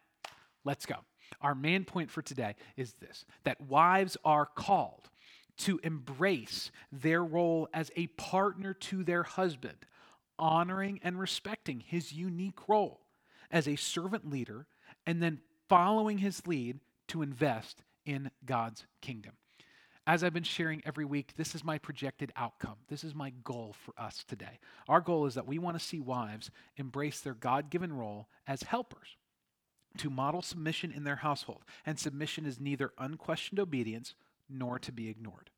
let's 0.64 0.86
go. 0.86 0.96
Our 1.40 1.54
main 1.54 1.84
point 1.84 2.10
for 2.10 2.22
today 2.22 2.54
is 2.76 2.92
this 2.94 3.24
that 3.44 3.60
wives 3.62 4.16
are 4.24 4.46
called 4.46 5.08
to 5.58 5.80
embrace 5.82 6.70
their 6.92 7.24
role 7.24 7.68
as 7.72 7.90
a 7.96 8.06
partner 8.08 8.74
to 8.74 9.02
their 9.04 9.22
husband, 9.22 9.78
honoring 10.38 11.00
and 11.02 11.18
respecting 11.18 11.80
his 11.80 12.12
unique 12.12 12.68
role 12.68 13.00
as 13.50 13.66
a 13.66 13.76
servant 13.76 14.28
leader, 14.28 14.66
and 15.06 15.22
then 15.22 15.40
following 15.68 16.18
his 16.18 16.46
lead 16.46 16.80
to 17.08 17.22
invest 17.22 17.82
in 18.04 18.30
God's 18.44 18.86
kingdom. 19.00 19.32
As 20.06 20.22
I've 20.22 20.34
been 20.34 20.44
sharing 20.44 20.82
every 20.86 21.04
week, 21.04 21.34
this 21.36 21.54
is 21.56 21.64
my 21.64 21.78
projected 21.78 22.32
outcome. 22.36 22.76
This 22.88 23.02
is 23.02 23.14
my 23.14 23.32
goal 23.42 23.74
for 23.84 23.92
us 23.98 24.24
today. 24.28 24.60
Our 24.88 25.00
goal 25.00 25.26
is 25.26 25.34
that 25.34 25.48
we 25.48 25.58
want 25.58 25.76
to 25.76 25.84
see 25.84 25.98
wives 25.98 26.50
embrace 26.76 27.20
their 27.20 27.34
God 27.34 27.70
given 27.70 27.92
role 27.92 28.28
as 28.46 28.62
helpers 28.62 29.16
to 29.98 30.10
model 30.10 30.42
submission 30.42 30.92
in 30.92 31.02
their 31.02 31.16
household. 31.16 31.64
And 31.84 31.98
submission 31.98 32.46
is 32.46 32.60
neither 32.60 32.92
unquestioned 32.98 33.58
obedience 33.58 34.14
nor 34.48 34.78
to 34.78 34.92
be 34.92 35.08
ignored. 35.08 35.50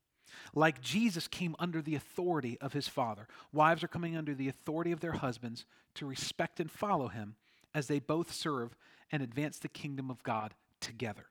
Like 0.53 0.81
Jesus 0.81 1.27
came 1.27 1.55
under 1.59 1.81
the 1.81 1.95
authority 1.95 2.57
of 2.61 2.73
his 2.73 2.87
Father, 2.87 3.27
wives 3.51 3.83
are 3.83 3.87
coming 3.87 4.15
under 4.15 4.33
the 4.33 4.47
authority 4.47 4.91
of 4.91 4.99
their 4.99 5.13
husbands 5.13 5.65
to 5.95 6.05
respect 6.05 6.59
and 6.59 6.69
follow 6.69 7.07
him 7.07 7.35
as 7.73 7.87
they 7.87 7.99
both 7.99 8.33
serve 8.33 8.75
and 9.11 9.21
advance 9.21 9.57
the 9.57 9.67
kingdom 9.67 10.09
of 10.09 10.23
God 10.23 10.53
together. 10.79 11.25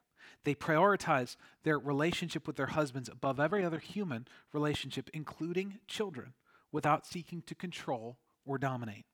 They 0.45 0.55
prioritize 0.55 1.37
their 1.63 1.79
relationship 1.79 2.47
with 2.47 2.57
their 2.57 2.67
husbands 2.67 3.09
above 3.09 3.41
every 3.41 3.65
other 3.65 3.79
human 3.79 4.27
relationship, 4.53 5.11
including 5.13 5.79
children, 5.87 6.35
without 6.71 7.07
seeking 7.07 7.43
to 7.43 7.55
control 7.55 8.19
or 8.45 8.59
dominate. 8.59 9.07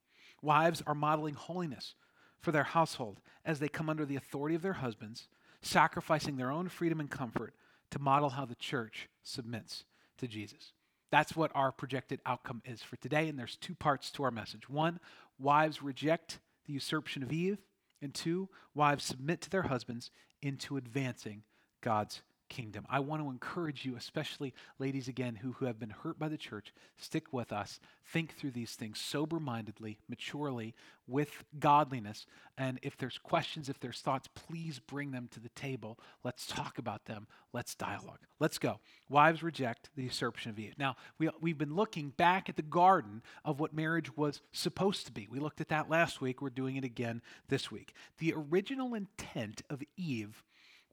Wives 0.42 0.82
are 0.86 0.94
modeling 0.94 1.34
holiness 1.34 1.94
for 2.40 2.52
their 2.52 2.64
household 2.64 3.20
as 3.44 3.58
they 3.58 3.68
come 3.68 3.88
under 3.88 4.04
the 4.04 4.16
authority 4.16 4.54
of 4.54 4.62
their 4.62 4.74
husbands, 4.74 5.28
sacrificing 5.62 6.36
their 6.36 6.50
own 6.50 6.68
freedom 6.68 7.00
and 7.00 7.10
comfort 7.10 7.54
to 7.90 7.98
model 7.98 8.30
how 8.30 8.44
the 8.44 8.54
church 8.54 9.08
submits 9.22 9.84
to 10.18 10.26
Jesus. 10.26 10.72
That's 11.10 11.36
what 11.36 11.52
our 11.54 11.70
projected 11.70 12.20
outcome 12.26 12.62
is 12.64 12.82
for 12.82 12.96
today, 12.96 13.28
and 13.28 13.38
there's 13.38 13.56
two 13.56 13.74
parts 13.74 14.10
to 14.12 14.24
our 14.24 14.30
message. 14.30 14.68
One, 14.68 14.98
wives 15.38 15.82
reject 15.82 16.40
the 16.66 16.72
usurpation 16.72 17.22
of 17.22 17.32
Eve, 17.32 17.58
and 18.02 18.12
two, 18.12 18.48
wives 18.74 19.04
submit 19.04 19.40
to 19.42 19.50
their 19.50 19.62
husbands 19.62 20.10
into 20.42 20.76
advancing 20.76 21.42
God's 21.80 22.22
kingdom. 22.48 22.86
I 22.88 23.00
want 23.00 23.22
to 23.22 23.30
encourage 23.30 23.84
you, 23.84 23.96
especially 23.96 24.54
ladies 24.78 25.08
again 25.08 25.36
who, 25.36 25.52
who 25.52 25.66
have 25.66 25.78
been 25.78 25.90
hurt 25.90 26.18
by 26.18 26.28
the 26.28 26.36
church, 26.36 26.72
stick 26.96 27.32
with 27.32 27.52
us. 27.52 27.80
Think 28.06 28.34
through 28.34 28.52
these 28.52 28.74
things 28.74 29.00
sober 29.00 29.40
mindedly, 29.40 29.98
maturely, 30.08 30.74
with 31.06 31.44
godliness. 31.58 32.26
And 32.56 32.78
if 32.82 32.96
there's 32.96 33.18
questions, 33.18 33.68
if 33.68 33.80
there's 33.80 34.00
thoughts, 34.00 34.28
please 34.34 34.78
bring 34.78 35.10
them 35.10 35.28
to 35.32 35.40
the 35.40 35.48
table. 35.50 35.98
Let's 36.22 36.46
talk 36.46 36.78
about 36.78 37.06
them. 37.06 37.26
Let's 37.52 37.74
dialogue. 37.74 38.20
Let's 38.38 38.58
go. 38.58 38.80
Wives 39.08 39.42
reject 39.42 39.90
the 39.96 40.04
usurpation 40.04 40.50
of 40.50 40.58
Eve. 40.58 40.74
Now, 40.78 40.96
we, 41.18 41.28
we've 41.40 41.58
been 41.58 41.74
looking 41.74 42.10
back 42.10 42.48
at 42.48 42.56
the 42.56 42.62
garden 42.62 43.22
of 43.44 43.60
what 43.60 43.74
marriage 43.74 44.16
was 44.16 44.40
supposed 44.52 45.06
to 45.06 45.12
be. 45.12 45.28
We 45.30 45.40
looked 45.40 45.60
at 45.60 45.68
that 45.68 45.90
last 45.90 46.20
week. 46.20 46.40
We're 46.40 46.50
doing 46.50 46.76
it 46.76 46.84
again 46.84 47.22
this 47.48 47.70
week. 47.70 47.94
The 48.18 48.34
original 48.36 48.94
intent 48.94 49.62
of 49.70 49.82
Eve 49.96 50.44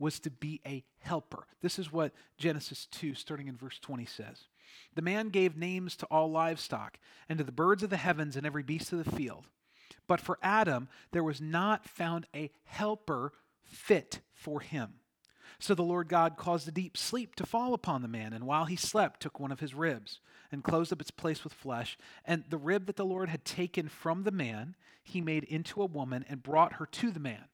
was 0.01 0.19
to 0.19 0.29
be 0.29 0.59
a 0.65 0.83
helper. 0.99 1.45
This 1.61 1.79
is 1.79 1.91
what 1.91 2.11
Genesis 2.37 2.87
2, 2.91 3.13
starting 3.13 3.47
in 3.47 3.55
verse 3.55 3.79
20, 3.79 4.05
says. 4.05 4.45
The 4.95 5.01
man 5.01 5.29
gave 5.29 5.55
names 5.55 5.95
to 5.97 6.05
all 6.07 6.29
livestock, 6.29 6.97
and 7.29 7.37
to 7.37 7.45
the 7.45 7.51
birds 7.51 7.83
of 7.83 7.89
the 7.89 7.97
heavens 7.97 8.35
and 8.35 8.45
every 8.45 8.63
beast 8.63 8.91
of 8.91 9.03
the 9.03 9.11
field. 9.11 9.47
But 10.07 10.19
for 10.19 10.39
Adam, 10.41 10.89
there 11.11 11.23
was 11.23 11.39
not 11.39 11.87
found 11.87 12.25
a 12.35 12.51
helper 12.63 13.31
fit 13.63 14.19
for 14.33 14.59
him. 14.59 14.95
So 15.59 15.75
the 15.75 15.83
Lord 15.83 16.09
God 16.09 16.37
caused 16.37 16.67
a 16.67 16.71
deep 16.71 16.97
sleep 16.97 17.35
to 17.35 17.45
fall 17.45 17.75
upon 17.75 18.01
the 18.01 18.07
man, 18.07 18.33
and 18.33 18.45
while 18.45 18.65
he 18.65 18.75
slept, 18.75 19.19
took 19.19 19.39
one 19.39 19.51
of 19.51 19.59
his 19.59 19.75
ribs 19.75 20.19
and 20.51 20.63
closed 20.63 20.91
up 20.91 21.01
its 21.01 21.11
place 21.11 21.43
with 21.43 21.53
flesh. 21.53 21.97
And 22.25 22.43
the 22.49 22.57
rib 22.57 22.87
that 22.87 22.95
the 22.95 23.05
Lord 23.05 23.29
had 23.29 23.45
taken 23.45 23.87
from 23.87 24.23
the 24.23 24.31
man, 24.31 24.75
he 25.03 25.21
made 25.21 25.43
into 25.43 25.81
a 25.81 25.85
woman 25.85 26.25
and 26.27 26.41
brought 26.41 26.73
her 26.73 26.87
to 26.87 27.11
the 27.11 27.19
man. 27.19 27.45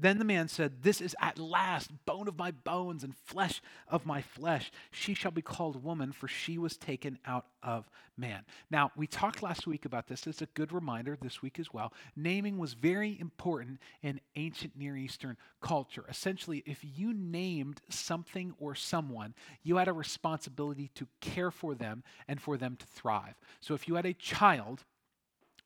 Then 0.00 0.18
the 0.18 0.24
man 0.24 0.48
said, 0.48 0.82
This 0.82 1.00
is 1.00 1.16
at 1.20 1.38
last 1.38 1.90
bone 2.06 2.28
of 2.28 2.38
my 2.38 2.52
bones 2.52 3.02
and 3.02 3.16
flesh 3.16 3.60
of 3.88 4.06
my 4.06 4.22
flesh. 4.22 4.70
She 4.90 5.14
shall 5.14 5.30
be 5.32 5.42
called 5.42 5.82
woman, 5.82 6.12
for 6.12 6.28
she 6.28 6.56
was 6.56 6.76
taken 6.76 7.18
out 7.26 7.46
of 7.62 7.90
man. 8.16 8.44
Now, 8.70 8.92
we 8.96 9.06
talked 9.06 9.42
last 9.42 9.66
week 9.66 9.84
about 9.84 10.06
this. 10.06 10.26
It's 10.26 10.42
a 10.42 10.46
good 10.46 10.72
reminder 10.72 11.18
this 11.20 11.42
week 11.42 11.58
as 11.58 11.72
well. 11.72 11.92
Naming 12.16 12.58
was 12.58 12.74
very 12.74 13.18
important 13.18 13.80
in 14.02 14.20
ancient 14.36 14.76
Near 14.76 14.96
Eastern 14.96 15.36
culture. 15.60 16.04
Essentially, 16.08 16.62
if 16.66 16.78
you 16.82 17.12
named 17.12 17.80
something 17.88 18.54
or 18.58 18.74
someone, 18.74 19.34
you 19.62 19.76
had 19.76 19.88
a 19.88 19.92
responsibility 19.92 20.90
to 20.94 21.08
care 21.20 21.50
for 21.50 21.74
them 21.74 22.04
and 22.28 22.40
for 22.40 22.56
them 22.56 22.76
to 22.76 22.86
thrive. 22.86 23.34
So 23.60 23.74
if 23.74 23.88
you 23.88 23.96
had 23.96 24.06
a 24.06 24.14
child, 24.14 24.84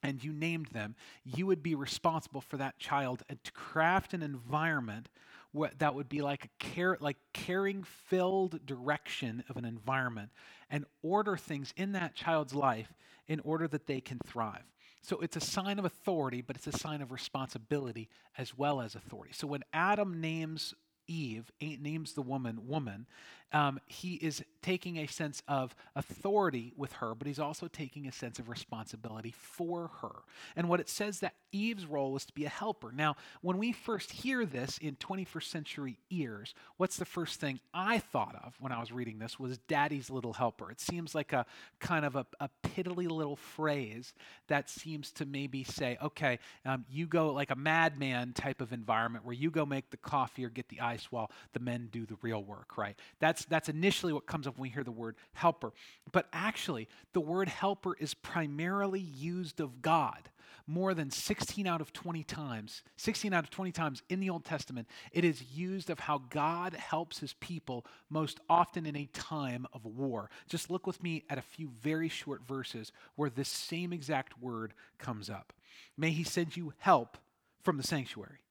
and 0.02 0.23
you 0.23 0.32
named 0.32 0.66
them, 0.66 0.94
you 1.25 1.47
would 1.47 1.62
be 1.62 1.75
responsible 1.75 2.40
for 2.40 2.56
that 2.56 2.78
child 2.78 3.23
and 3.28 3.42
to 3.44 3.52
craft 3.52 4.14
an 4.14 4.23
environment 4.23 5.09
what, 5.52 5.78
that 5.80 5.94
would 5.94 6.09
be 6.09 6.23
like 6.23 6.47
a 6.47 6.49
care, 6.59 6.97
like 7.00 7.18
caring 7.35 7.82
filled 7.82 8.64
direction 8.64 9.44
of 9.50 9.56
an 9.59 9.66
environment 9.66 10.30
and 10.71 10.87
order 11.02 11.37
things 11.37 11.75
in 11.76 11.92
that 11.92 12.14
child's 12.14 12.54
life 12.54 12.92
in 13.28 13.38
order 13.40 13.68
that 13.68 13.87
they 13.87 14.00
can 14.00 14.18
thrive. 14.26 14.64
So 15.02 15.18
it's 15.18 15.37
a 15.37 15.40
sign 15.40 15.78
of 15.78 15.85
authority, 15.85 16.40
but 16.40 16.56
it's 16.56 16.66
a 16.68 16.78
sign 16.78 17.02
of 17.02 17.12
responsibility 17.12 18.09
as 18.38 18.56
well 18.56 18.80
as 18.80 18.94
authority. 18.94 19.32
So 19.35 19.47
when 19.47 19.62
Adam 19.73 20.21
names 20.21 20.75
Eve, 21.09 21.50
names 21.61 22.12
the 22.12 22.23
woman 22.23 22.66
woman, 22.66 23.06
um, 23.52 23.80
he 23.87 24.14
is 24.14 24.42
taking 24.62 24.99
a 24.99 25.06
sense 25.06 25.42
of 25.49 25.75
authority 25.97 26.73
with 26.76 26.92
her, 26.94 27.14
but 27.14 27.26
he's 27.26 27.38
also 27.38 27.68
taking 27.68 28.06
a 28.06 28.12
sense 28.12 28.38
of 28.38 28.49
responsibility 28.49 29.35
for 29.37 29.90
her. 30.00 30.23
And 30.56 30.68
what 30.68 30.80
it 30.80 30.88
says 30.88 31.21
that 31.21 31.35
Eve's 31.50 31.85
role 31.85 32.16
is 32.16 32.25
to 32.26 32.32
be 32.32 32.44
a 32.44 32.49
helper. 32.49 32.92
Now, 32.92 33.16
when 33.42 33.59
we 33.59 33.73
first 33.73 34.12
hear 34.12 34.47
this 34.47 34.78
in 34.78 34.97
21st 34.97 35.44
century 35.44 35.99
ears, 36.11 36.54
what's 36.76 36.97
the 36.97 37.04
first 37.04 37.40
thing 37.40 37.61
I 37.75 37.99
thought 37.99 38.37
of 38.44 38.54
when 38.61 38.73
I 38.73 38.80
was 38.80 38.92
reading 38.92 39.18
this 39.18 39.38
was 39.38 39.59
daddy's 39.59 40.11
little 40.11 40.32
helper. 40.32 40.71
It 40.71 40.80
seems 40.80 41.14
like 41.14 41.32
a 41.32 41.44
kind 41.80 42.04
of 42.04 42.16
a, 42.16 42.26
a 42.40 42.49
piddly 42.62 43.11
little 43.11 43.37
phrase 43.37 44.14
that 44.49 44.71
seems 44.71 45.11
to 45.12 45.26
maybe 45.26 45.64
say, 45.64 45.99
okay, 46.02 46.38
um, 46.64 46.85
you 46.90 47.06
go 47.06 47.32
like 47.32 47.50
a 47.50 47.56
Mad 47.56 47.99
Men 47.99 48.32
type 48.32 48.61
of 48.61 48.73
environment 48.73 49.25
where 49.25 49.35
you 49.35 49.50
go 49.50 49.66
make 49.66 49.90
the 49.90 49.97
coffee 49.97 50.44
or 50.44 50.49
get 50.49 50.68
the 50.68 50.80
ice 50.80 51.11
while 51.11 51.30
the 51.52 51.61
men 51.61 51.88
do 51.90 52.06
the 52.06 52.16
real 52.23 52.42
work, 52.42 52.78
right? 52.78 52.97
That's 53.21 53.41
that's, 53.44 53.68
that's 53.68 53.68
initially 53.68 54.12
what 54.12 54.26
comes 54.26 54.46
up 54.46 54.56
when 54.56 54.62
we 54.62 54.68
hear 54.68 54.84
the 54.84 54.90
word 54.90 55.16
helper. 55.32 55.72
But 56.11 56.28
actually, 56.32 56.88
the 57.12 57.20
word 57.20 57.49
helper 57.49 57.96
is 57.99 58.14
primarily 58.14 59.00
used 59.00 59.61
of 59.61 59.82
God 59.82 60.30
more 60.66 60.94
than 60.94 61.11
16 61.11 61.66
out 61.66 61.80
of 61.80 61.92
20 61.92 62.22
times, 62.22 62.82
16 62.96 63.32
out 63.32 63.42
of 63.44 63.50
20 63.50 63.72
times 63.72 64.02
in 64.08 64.20
the 64.20 64.30
Old 64.30 64.44
Testament, 64.44 64.87
it 65.11 65.25
is 65.25 65.42
used 65.52 65.90
of 65.90 66.00
how 66.00 66.22
God 66.30 66.75
helps 66.75 67.18
his 67.18 67.34
people 67.34 67.84
most 68.08 68.38
often 68.49 68.87
in 68.87 68.96
a 68.96 69.06
time 69.06 69.66
of 69.72 69.84
war. 69.84 70.30
Just 70.49 70.70
look 70.70 70.87
with 70.87 71.02
me 71.02 71.25
at 71.28 71.38
a 71.38 71.42
few 71.42 71.70
very 71.80 72.08
short 72.08 72.46
verses 72.46 72.92
where 73.16 73.30
this 73.30 73.49
same 73.49 73.92
exact 73.92 74.40
word 74.40 74.72
comes 74.99 75.28
up. 75.28 75.52
May 75.96 76.11
he 76.11 76.22
send 76.22 76.56
you 76.56 76.72
help 76.78 77.18
from 77.62 77.76
the 77.76 77.82
sanctuary. 77.82 78.41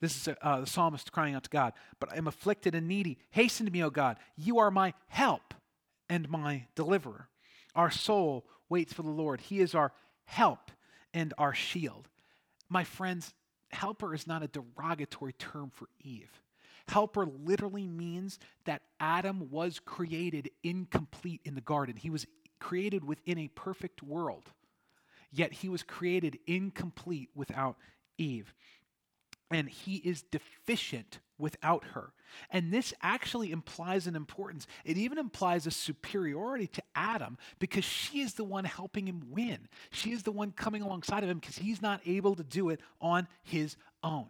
This 0.00 0.28
is 0.28 0.34
uh, 0.42 0.60
the 0.60 0.66
psalmist 0.66 1.10
crying 1.10 1.34
out 1.34 1.44
to 1.44 1.50
God, 1.50 1.72
but 1.98 2.12
I 2.12 2.16
am 2.16 2.28
afflicted 2.28 2.74
and 2.74 2.86
needy. 2.86 3.18
Hasten 3.30 3.66
to 3.66 3.72
me, 3.72 3.82
O 3.82 3.90
God. 3.90 4.16
You 4.36 4.58
are 4.58 4.70
my 4.70 4.94
help 5.08 5.54
and 6.08 6.28
my 6.30 6.66
deliverer. 6.74 7.28
Our 7.74 7.90
soul 7.90 8.46
waits 8.68 8.92
for 8.92 9.02
the 9.02 9.10
Lord. 9.10 9.40
He 9.40 9.60
is 9.60 9.74
our 9.74 9.92
help 10.24 10.70
and 11.12 11.34
our 11.36 11.54
shield. 11.54 12.08
My 12.68 12.84
friends, 12.84 13.32
helper 13.70 14.14
is 14.14 14.26
not 14.26 14.42
a 14.42 14.48
derogatory 14.48 15.32
term 15.32 15.70
for 15.74 15.88
Eve. 16.00 16.40
Helper 16.86 17.26
literally 17.26 17.86
means 17.86 18.38
that 18.64 18.82
Adam 18.98 19.50
was 19.50 19.78
created 19.78 20.50
incomplete 20.62 21.40
in 21.44 21.54
the 21.54 21.60
garden. 21.60 21.96
He 21.96 22.10
was 22.10 22.26
created 22.60 23.04
within 23.04 23.38
a 23.38 23.48
perfect 23.48 24.02
world, 24.02 24.50
yet 25.30 25.52
he 25.52 25.68
was 25.68 25.82
created 25.82 26.38
incomplete 26.46 27.28
without 27.34 27.76
Eve 28.16 28.54
and 29.50 29.68
he 29.68 29.96
is 29.96 30.22
deficient 30.22 31.20
without 31.38 31.84
her. 31.94 32.12
And 32.50 32.72
this 32.72 32.92
actually 33.00 33.52
implies 33.52 34.06
an 34.06 34.14
importance. 34.16 34.66
It 34.84 34.98
even 34.98 35.18
implies 35.18 35.66
a 35.66 35.70
superiority 35.70 36.66
to 36.68 36.82
Adam 36.94 37.38
because 37.58 37.84
she 37.84 38.20
is 38.20 38.34
the 38.34 38.44
one 38.44 38.64
helping 38.64 39.06
him 39.06 39.22
win. 39.30 39.68
She 39.90 40.12
is 40.12 40.24
the 40.24 40.32
one 40.32 40.52
coming 40.52 40.82
alongside 40.82 41.22
of 41.22 41.30
him 41.30 41.38
because 41.38 41.58
he's 41.58 41.80
not 41.80 42.00
able 42.04 42.34
to 42.34 42.44
do 42.44 42.68
it 42.68 42.80
on 43.00 43.28
his 43.42 43.76
own. 44.02 44.26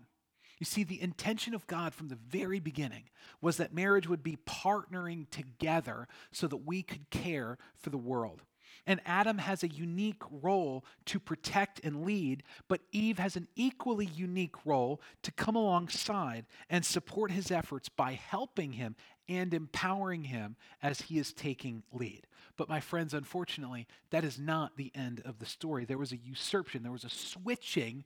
You 0.58 0.64
see, 0.64 0.82
the 0.82 1.00
intention 1.00 1.54
of 1.54 1.66
God 1.66 1.94
from 1.94 2.08
the 2.08 2.18
very 2.28 2.58
beginning 2.58 3.04
was 3.40 3.58
that 3.58 3.72
marriage 3.72 4.08
would 4.08 4.22
be 4.22 4.38
partnering 4.44 5.30
together 5.30 6.08
so 6.32 6.48
that 6.48 6.66
we 6.66 6.82
could 6.82 7.10
care 7.10 7.58
for 7.76 7.90
the 7.90 7.98
world. 7.98 8.42
And 8.88 9.02
Adam 9.04 9.36
has 9.36 9.62
a 9.62 9.68
unique 9.68 10.22
role 10.30 10.82
to 11.04 11.20
protect 11.20 11.78
and 11.84 12.06
lead, 12.06 12.42
but 12.68 12.80
Eve 12.90 13.18
has 13.18 13.36
an 13.36 13.46
equally 13.54 14.06
unique 14.06 14.64
role 14.64 15.02
to 15.24 15.30
come 15.30 15.54
alongside 15.54 16.46
and 16.70 16.82
support 16.82 17.30
his 17.30 17.50
efforts 17.50 17.90
by 17.90 18.12
helping 18.12 18.72
him 18.72 18.96
and 19.28 19.52
empowering 19.52 20.24
him 20.24 20.56
as 20.82 21.02
he 21.02 21.18
is 21.18 21.34
taking 21.34 21.82
lead. 21.92 22.26
But, 22.56 22.70
my 22.70 22.80
friends, 22.80 23.12
unfortunately, 23.12 23.86
that 24.08 24.24
is 24.24 24.38
not 24.38 24.78
the 24.78 24.90
end 24.94 25.20
of 25.26 25.38
the 25.38 25.44
story. 25.44 25.84
There 25.84 25.98
was 25.98 26.12
a 26.12 26.16
usurpation, 26.16 26.82
there 26.82 26.90
was 26.90 27.04
a 27.04 27.10
switching 27.10 28.04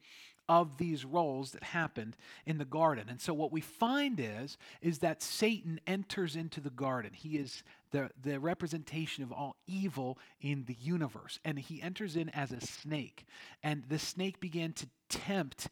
of 0.49 0.79
these 0.79 1.05
roles 1.05 1.53
that 1.53 1.63
happened 1.63 2.17
in 2.45 2.59
the 2.59 2.65
garden. 2.65 3.07
And 3.09 3.21
so 3.21 3.33
what 3.33 3.53
we 3.53 3.61
find 3.61 4.19
is 4.19 4.59
is 4.81 4.99
that 4.99 5.23
Satan 5.23 5.81
enters 5.87 6.35
into 6.35 6.61
the 6.61 6.71
garden. 6.71 7.13
He 7.15 7.39
is 7.39 7.63
the, 7.93 8.11
the 8.21 8.41
representation 8.41 9.23
of 9.23 9.33
all 9.33 9.57
evil 9.67 10.19
in 10.41 10.65
the 10.67 10.77
universe. 10.81 11.39
And 11.45 11.59
he 11.59 11.81
enters 11.81 12.17
in 12.17 12.29
as 12.31 12.51
a 12.51 12.61
snake. 12.61 13.25
And 13.63 13.85
the 13.89 13.99
snake 13.99 14.41
began 14.41 14.73
to 14.75 14.89
tempt 15.09 15.69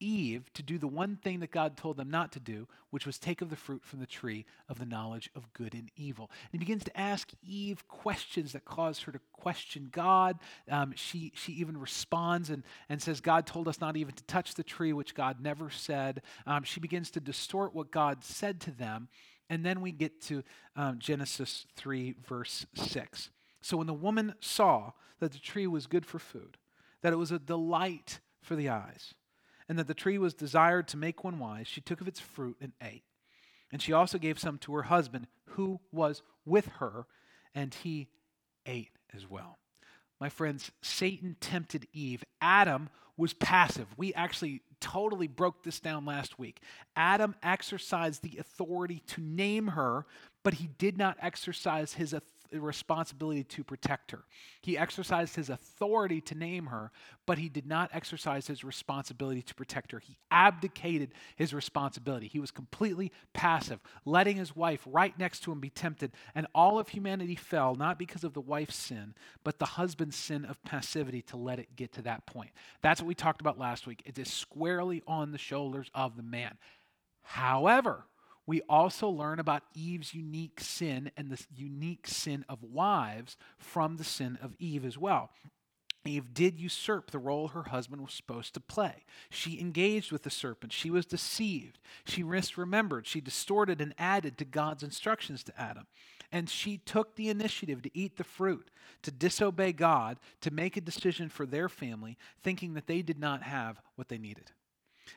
Eve 0.00 0.50
to 0.54 0.62
do 0.62 0.78
the 0.78 0.88
one 0.88 1.16
thing 1.16 1.40
that 1.40 1.50
God 1.50 1.76
told 1.76 1.96
them 1.96 2.10
not 2.10 2.32
to 2.32 2.40
do, 2.40 2.66
which 2.88 3.06
was 3.06 3.18
take 3.18 3.42
of 3.42 3.50
the 3.50 3.56
fruit 3.56 3.84
from 3.84 4.00
the 4.00 4.06
tree 4.06 4.46
of 4.68 4.78
the 4.78 4.86
knowledge 4.86 5.30
of 5.36 5.52
good 5.52 5.74
and 5.74 5.90
evil. 5.94 6.30
And 6.44 6.52
he 6.52 6.58
begins 6.58 6.84
to 6.84 6.98
ask 6.98 7.30
Eve 7.42 7.86
questions 7.86 8.52
that 8.52 8.64
cause 8.64 9.00
her 9.00 9.12
to 9.12 9.20
question 9.32 9.88
God. 9.92 10.38
Um, 10.70 10.94
she, 10.96 11.32
she 11.34 11.52
even 11.52 11.78
responds 11.78 12.50
and, 12.50 12.64
and 12.88 13.00
says, 13.00 13.20
God 13.20 13.46
told 13.46 13.68
us 13.68 13.80
not 13.80 13.96
even 13.96 14.14
to 14.14 14.24
touch 14.24 14.54
the 14.54 14.64
tree, 14.64 14.92
which 14.92 15.14
God 15.14 15.40
never 15.40 15.70
said. 15.70 16.22
Um, 16.46 16.64
she 16.64 16.80
begins 16.80 17.10
to 17.12 17.20
distort 17.20 17.74
what 17.74 17.90
God 17.90 18.24
said 18.24 18.60
to 18.62 18.70
them. 18.70 19.08
And 19.50 19.66
then 19.66 19.80
we 19.80 19.90
get 19.90 20.22
to 20.22 20.44
um, 20.76 21.00
Genesis 21.00 21.66
3, 21.76 22.14
verse 22.26 22.66
6. 22.74 23.30
So 23.60 23.76
when 23.76 23.88
the 23.88 23.92
woman 23.92 24.34
saw 24.40 24.92
that 25.18 25.32
the 25.32 25.38
tree 25.38 25.66
was 25.66 25.88
good 25.88 26.06
for 26.06 26.20
food, 26.20 26.56
that 27.02 27.12
it 27.12 27.16
was 27.16 27.32
a 27.32 27.38
delight 27.38 28.20
for 28.40 28.54
the 28.54 28.68
eyes, 28.68 29.12
and 29.68 29.76
that 29.78 29.88
the 29.88 29.94
tree 29.94 30.18
was 30.18 30.34
desired 30.34 30.86
to 30.88 30.96
make 30.96 31.24
one 31.24 31.40
wise, 31.40 31.66
she 31.66 31.80
took 31.80 32.00
of 32.00 32.08
its 32.08 32.20
fruit 32.20 32.56
and 32.60 32.72
ate. 32.80 33.02
And 33.72 33.82
she 33.82 33.92
also 33.92 34.18
gave 34.18 34.38
some 34.38 34.56
to 34.58 34.74
her 34.74 34.84
husband, 34.84 35.26
who 35.50 35.80
was 35.92 36.22
with 36.46 36.66
her, 36.78 37.06
and 37.54 37.74
he 37.74 38.08
ate 38.66 38.92
as 39.14 39.28
well. 39.28 39.58
My 40.20 40.28
friends, 40.28 40.70
Satan 40.82 41.36
tempted 41.40 41.88
Eve. 41.92 42.24
Adam 42.40 42.90
was 43.16 43.32
passive. 43.32 43.86
We 43.96 44.12
actually 44.14 44.62
totally 44.80 45.26
broke 45.26 45.62
this 45.62 45.80
down 45.80 46.04
last 46.04 46.38
week. 46.38 46.60
Adam 46.96 47.34
exercised 47.42 48.22
the 48.22 48.38
authority 48.38 49.02
to 49.08 49.20
name 49.20 49.68
her, 49.68 50.06
but 50.42 50.54
he 50.54 50.68
did 50.78 50.96
not 50.96 51.16
exercise 51.20 51.94
his 51.94 52.12
authority 52.12 52.39
responsibility 52.52 53.44
to 53.44 53.64
protect 53.64 54.10
her. 54.10 54.24
He 54.60 54.76
exercised 54.76 55.36
his 55.36 55.50
authority 55.50 56.20
to 56.22 56.34
name 56.34 56.66
her, 56.66 56.90
but 57.26 57.38
he 57.38 57.48
did 57.48 57.66
not 57.66 57.90
exercise 57.92 58.46
his 58.46 58.64
responsibility 58.64 59.42
to 59.42 59.54
protect 59.54 59.92
her. 59.92 59.98
He 59.98 60.16
abdicated 60.30 61.12
his 61.36 61.54
responsibility. 61.54 62.26
He 62.26 62.40
was 62.40 62.50
completely 62.50 63.12
passive, 63.32 63.80
letting 64.04 64.36
his 64.36 64.56
wife 64.56 64.82
right 64.86 65.16
next 65.18 65.40
to 65.44 65.52
him 65.52 65.60
be 65.60 65.70
tempted. 65.70 66.12
And 66.34 66.46
all 66.54 66.78
of 66.78 66.88
humanity 66.88 67.36
fell, 67.36 67.74
not 67.74 67.98
because 67.98 68.24
of 68.24 68.34
the 68.34 68.40
wife's 68.40 68.76
sin, 68.76 69.14
but 69.44 69.58
the 69.58 69.66
husband's 69.66 70.16
sin 70.16 70.44
of 70.44 70.62
passivity 70.64 71.22
to 71.22 71.36
let 71.36 71.58
it 71.58 71.76
get 71.76 71.92
to 71.92 72.02
that 72.02 72.26
point. 72.26 72.50
That's 72.82 73.00
what 73.00 73.08
we 73.08 73.14
talked 73.14 73.40
about 73.40 73.58
last 73.58 73.86
week. 73.86 74.02
It 74.04 74.18
is 74.18 74.32
squarely 74.32 75.02
on 75.06 75.32
the 75.32 75.38
shoulders 75.38 75.90
of 75.94 76.16
the 76.16 76.22
man. 76.22 76.58
However, 77.22 78.06
we 78.46 78.62
also 78.62 79.08
learn 79.08 79.38
about 79.38 79.62
Eve's 79.74 80.14
unique 80.14 80.60
sin 80.60 81.10
and 81.16 81.30
the 81.30 81.44
unique 81.54 82.06
sin 82.06 82.44
of 82.48 82.62
wives 82.62 83.36
from 83.58 83.96
the 83.96 84.04
sin 84.04 84.38
of 84.42 84.56
Eve 84.58 84.84
as 84.84 84.98
well. 84.98 85.30
Eve 86.06 86.32
did 86.32 86.58
usurp 86.58 87.10
the 87.10 87.18
role 87.18 87.48
her 87.48 87.64
husband 87.64 88.00
was 88.00 88.14
supposed 88.14 88.54
to 88.54 88.60
play. 88.60 89.04
She 89.28 89.60
engaged 89.60 90.10
with 90.10 90.22
the 90.22 90.30
serpent. 90.30 90.72
She 90.72 90.90
was 90.90 91.04
deceived. 91.04 91.78
She 92.06 92.22
misremembered. 92.22 93.04
She 93.04 93.20
distorted 93.20 93.80
and 93.80 93.94
added 93.98 94.38
to 94.38 94.46
God's 94.46 94.82
instructions 94.82 95.44
to 95.44 95.60
Adam. 95.60 95.86
And 96.32 96.48
she 96.48 96.78
took 96.78 97.16
the 97.16 97.28
initiative 97.28 97.82
to 97.82 97.90
eat 97.92 98.16
the 98.16 98.24
fruit, 98.24 98.70
to 99.02 99.10
disobey 99.10 99.72
God, 99.72 100.18
to 100.40 100.50
make 100.50 100.76
a 100.76 100.80
decision 100.80 101.28
for 101.28 101.44
their 101.44 101.68
family, 101.68 102.16
thinking 102.42 102.74
that 102.74 102.86
they 102.86 103.02
did 103.02 103.18
not 103.18 103.42
have 103.42 103.82
what 103.96 104.08
they 104.08 104.18
needed. 104.18 104.52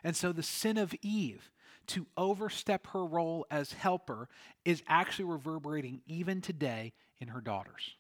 And 0.04 0.16
so 0.16 0.32
the 0.32 0.44
sin 0.44 0.78
of 0.78 0.94
Eve 1.02 1.50
to 1.88 2.08
overstep 2.18 2.88
her 2.88 3.06
role 3.06 3.46
as 3.52 3.74
helper 3.74 4.30
is 4.66 4.84
actually 4.88 5.26
reverberating 5.26 6.02
even 6.08 6.42
today 6.42 6.94
in 7.20 7.30
her 7.30 7.42
daughters. 7.42 7.96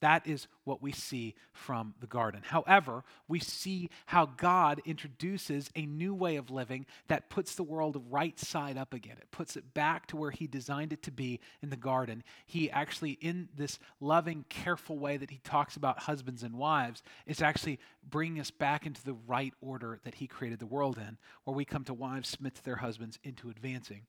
That 0.00 0.26
is 0.26 0.48
what 0.64 0.82
we 0.82 0.92
see 0.92 1.34
from 1.52 1.94
the 2.00 2.06
garden. 2.06 2.42
However, 2.44 3.04
we 3.28 3.38
see 3.40 3.90
how 4.06 4.26
God 4.26 4.80
introduces 4.84 5.70
a 5.74 5.86
new 5.86 6.14
way 6.14 6.36
of 6.36 6.50
living 6.50 6.86
that 7.08 7.30
puts 7.30 7.54
the 7.54 7.62
world 7.62 8.02
right 8.10 8.38
side 8.38 8.76
up 8.76 8.92
again. 8.92 9.16
It 9.18 9.30
puts 9.30 9.56
it 9.56 9.72
back 9.72 10.06
to 10.08 10.16
where 10.16 10.30
He 10.30 10.46
designed 10.46 10.92
it 10.92 11.02
to 11.04 11.10
be 11.10 11.40
in 11.62 11.70
the 11.70 11.76
garden. 11.76 12.22
He 12.46 12.70
actually, 12.70 13.12
in 13.12 13.48
this 13.56 13.78
loving, 14.00 14.44
careful 14.48 14.98
way 14.98 15.16
that 15.16 15.30
He 15.30 15.38
talks 15.38 15.76
about 15.76 16.00
husbands 16.00 16.42
and 16.42 16.56
wives, 16.56 17.02
is 17.26 17.40
actually 17.40 17.78
bringing 18.08 18.40
us 18.40 18.50
back 18.50 18.86
into 18.86 19.02
the 19.02 19.16
right 19.26 19.54
order 19.60 20.00
that 20.04 20.16
He 20.16 20.26
created 20.26 20.58
the 20.58 20.66
world 20.66 20.98
in, 20.98 21.16
where 21.44 21.56
we 21.56 21.64
come 21.64 21.84
to 21.84 21.94
wives 21.94 22.28
submit 22.28 22.54
to 22.56 22.64
their 22.64 22.76
husbands 22.76 23.18
into 23.24 23.48
advancing 23.48 24.02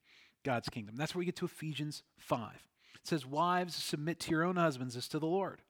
God's 0.44 0.70
kingdom. 0.70 0.96
That's 0.96 1.14
where 1.14 1.20
we 1.20 1.26
get 1.26 1.36
to 1.38 1.46
Ephesians 1.46 2.04
5. 2.18 2.52
It 2.96 3.08
says, 3.08 3.26
Wives, 3.26 3.76
submit 3.76 4.20
to 4.22 4.32
your 4.32 4.44
own 4.44 4.56
husbands 4.56 4.96
as 4.96 5.08
to 5.10 5.20
the 5.20 5.28
Lord. 5.28 5.62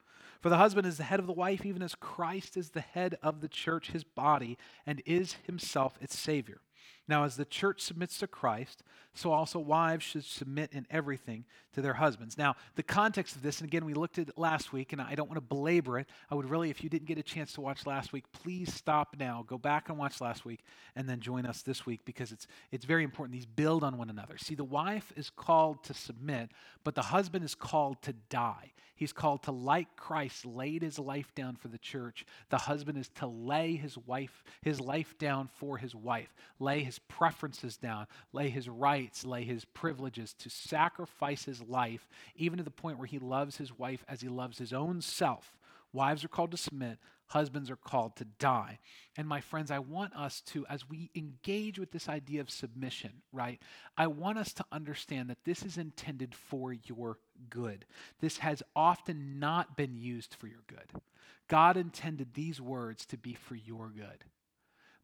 For 0.45 0.49
the 0.49 0.57
husband 0.57 0.85
is 0.85 0.97
the 0.97 1.03
head 1.05 1.19
of 1.19 1.25
the 1.25 1.33
wife, 1.33 1.65
even 1.65 1.81
as 1.81 1.95
Christ 1.95 2.55
is 2.55 2.69
the 2.69 2.81
head 2.81 3.17
of 3.23 3.41
the 3.41 3.47
church, 3.47 3.89
his 3.89 4.03
body, 4.03 4.59
and 4.85 5.01
is 5.03 5.37
himself 5.47 5.97
its 5.99 6.15
Savior. 6.19 6.61
Now, 7.07 7.23
as 7.23 7.35
the 7.35 7.45
church 7.45 7.81
submits 7.81 8.17
to 8.19 8.27
Christ, 8.27 8.83
so 9.13 9.31
also 9.31 9.59
wives 9.59 10.03
should 10.03 10.25
submit 10.25 10.71
in 10.73 10.87
everything 10.89 11.45
to 11.73 11.81
their 11.81 11.93
husbands. 11.93 12.37
Now, 12.37 12.55
the 12.75 12.83
context 12.83 13.35
of 13.35 13.43
this, 13.43 13.59
and 13.59 13.67
again, 13.67 13.85
we 13.85 13.93
looked 13.93 14.17
at 14.17 14.29
it 14.29 14.37
last 14.37 14.73
week, 14.73 14.91
and 14.91 15.01
I 15.01 15.13
don't 15.13 15.29
want 15.29 15.37
to 15.37 15.55
belabor 15.55 15.99
it. 15.99 16.07
I 16.31 16.35
would 16.35 16.49
really, 16.49 16.69
if 16.69 16.83
you 16.83 16.89
didn't 16.89 17.07
get 17.07 17.17
a 17.17 17.23
chance 17.23 17.53
to 17.53 17.61
watch 17.61 17.85
last 17.85 18.11
week, 18.11 18.25
please 18.31 18.73
stop 18.73 19.15
now, 19.19 19.43
go 19.47 19.57
back 19.57 19.89
and 19.89 19.97
watch 19.97 20.19
last 20.19 20.45
week, 20.45 20.63
and 20.95 21.07
then 21.07 21.19
join 21.19 21.45
us 21.45 21.61
this 21.61 21.85
week 21.85 22.01
because 22.05 22.31
it's, 22.31 22.47
it's 22.71 22.85
very 22.85 23.03
important. 23.03 23.33
These 23.33 23.45
build 23.45 23.83
on 23.83 23.97
one 23.97 24.09
another. 24.09 24.37
See, 24.37 24.55
the 24.55 24.63
wife 24.63 25.13
is 25.15 25.29
called 25.29 25.83
to 25.83 25.93
submit, 25.93 26.49
but 26.83 26.95
the 26.95 27.03
husband 27.03 27.45
is 27.45 27.55
called 27.55 28.01
to 28.01 28.13
die. 28.29 28.71
He's 28.95 29.11
called 29.11 29.43
to, 29.43 29.51
like 29.51 29.97
Christ, 29.97 30.45
laid 30.45 30.81
his 30.81 30.97
life 30.97 31.35
down 31.35 31.57
for 31.57 31.67
the 31.67 31.77
church. 31.77 32.25
The 32.49 32.57
husband 32.57 32.97
is 32.97 33.09
to 33.15 33.27
lay 33.27 33.75
his 33.75 33.97
wife, 33.97 34.43
his 34.61 34.79
life 34.79 35.17
down 35.17 35.49
for 35.53 35.77
his 35.77 35.93
wife, 35.93 36.33
lay 36.59 36.81
his 36.81 36.94
preferences 36.99 37.77
down, 37.77 38.07
lay 38.33 38.49
his 38.49 38.69
rights, 38.69 39.25
lay 39.25 39.43
his 39.43 39.65
privileges, 39.65 40.33
to 40.35 40.49
sacrifice 40.49 41.45
his 41.45 41.61
life, 41.61 42.07
even 42.35 42.57
to 42.57 42.63
the 42.63 42.71
point 42.71 42.97
where 42.97 43.07
he 43.07 43.19
loves 43.19 43.57
his 43.57 43.77
wife 43.77 44.03
as 44.07 44.21
he 44.21 44.29
loves 44.29 44.57
his 44.57 44.73
own 44.73 45.01
self. 45.01 45.57
Wives 45.93 46.25
are 46.25 46.29
called 46.29 46.51
to 46.51 46.57
submit, 46.57 46.99
husbands 47.27 47.71
are 47.71 47.77
called 47.77 48.17
to 48.17 48.25
die. 48.25 48.79
And 49.15 49.27
my 49.27 49.39
friends, 49.39 49.71
I 49.71 49.79
want 49.79 50.13
us 50.13 50.41
to, 50.47 50.65
as 50.67 50.89
we 50.89 51.09
engage 51.15 51.79
with 51.79 51.91
this 51.91 52.09
idea 52.09 52.41
of 52.41 52.49
submission, 52.49 53.21
right, 53.31 53.61
I 53.97 54.07
want 54.07 54.37
us 54.37 54.51
to 54.53 54.65
understand 54.71 55.29
that 55.29 55.45
this 55.45 55.63
is 55.63 55.77
intended 55.77 56.35
for 56.35 56.73
your 56.73 57.17
good. 57.49 57.85
This 58.19 58.39
has 58.39 58.61
often 58.75 59.39
not 59.39 59.77
been 59.77 59.95
used 59.95 60.35
for 60.35 60.47
your 60.47 60.63
good. 60.67 61.01
God 61.47 61.77
intended 61.77 62.33
these 62.33 62.59
words 62.59 63.05
to 63.07 63.17
be 63.17 63.33
for 63.33 63.55
your 63.55 63.89
good. 63.89 64.25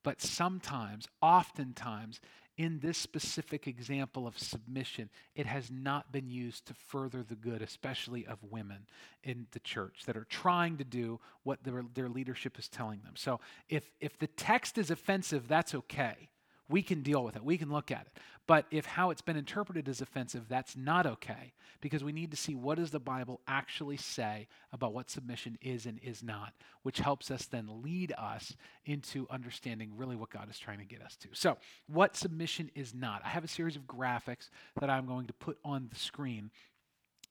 But 0.03 0.21
sometimes, 0.21 1.07
oftentimes, 1.21 2.19
in 2.57 2.79
this 2.79 2.97
specific 2.97 3.67
example 3.67 4.27
of 4.27 4.37
submission, 4.37 5.09
it 5.35 5.45
has 5.45 5.71
not 5.71 6.11
been 6.11 6.29
used 6.29 6.65
to 6.67 6.73
further 6.73 7.23
the 7.23 7.35
good, 7.35 7.61
especially 7.61 8.25
of 8.25 8.39
women 8.43 8.87
in 9.23 9.47
the 9.51 9.59
church 9.59 10.03
that 10.05 10.17
are 10.17 10.25
trying 10.25 10.77
to 10.77 10.83
do 10.83 11.19
what 11.43 11.63
their, 11.63 11.83
their 11.93 12.09
leadership 12.09 12.59
is 12.59 12.67
telling 12.67 13.01
them. 13.03 13.13
So 13.15 13.39
if, 13.69 13.91
if 13.99 14.17
the 14.17 14.27
text 14.27 14.77
is 14.77 14.91
offensive, 14.91 15.47
that's 15.47 15.73
okay 15.73 16.30
we 16.71 16.81
can 16.81 17.03
deal 17.03 17.23
with 17.23 17.35
it. 17.35 17.43
We 17.43 17.57
can 17.57 17.71
look 17.71 17.91
at 17.91 18.01
it. 18.01 18.19
But 18.47 18.65
if 18.71 18.85
how 18.85 19.11
it's 19.11 19.21
been 19.21 19.37
interpreted 19.37 19.87
is 19.87 20.01
offensive, 20.01 20.45
that's 20.49 20.75
not 20.75 21.05
okay 21.05 21.53
because 21.79 22.03
we 22.03 22.11
need 22.11 22.31
to 22.31 22.37
see 22.37 22.55
what 22.55 22.77
does 22.77 22.91
the 22.91 22.99
Bible 22.99 23.41
actually 23.47 23.97
say 23.97 24.47
about 24.71 24.93
what 24.93 25.09
submission 25.09 25.57
is 25.61 25.85
and 25.85 25.99
is 26.03 26.23
not, 26.23 26.53
which 26.83 26.99
helps 26.99 27.29
us 27.29 27.45
then 27.45 27.67
lead 27.81 28.13
us 28.17 28.55
into 28.85 29.27
understanding 29.29 29.91
really 29.95 30.15
what 30.15 30.29
God 30.29 30.49
is 30.49 30.57
trying 30.57 30.79
to 30.79 30.85
get 30.85 31.01
us 31.01 31.15
to. 31.17 31.29
So, 31.33 31.57
what 31.87 32.15
submission 32.15 32.71
is 32.75 32.93
not. 32.93 33.21
I 33.23 33.29
have 33.29 33.43
a 33.43 33.49
series 33.49 33.75
of 33.75 33.83
graphics 33.83 34.49
that 34.79 34.89
I'm 34.89 35.05
going 35.05 35.27
to 35.27 35.33
put 35.33 35.57
on 35.63 35.87
the 35.91 35.99
screen 35.99 36.51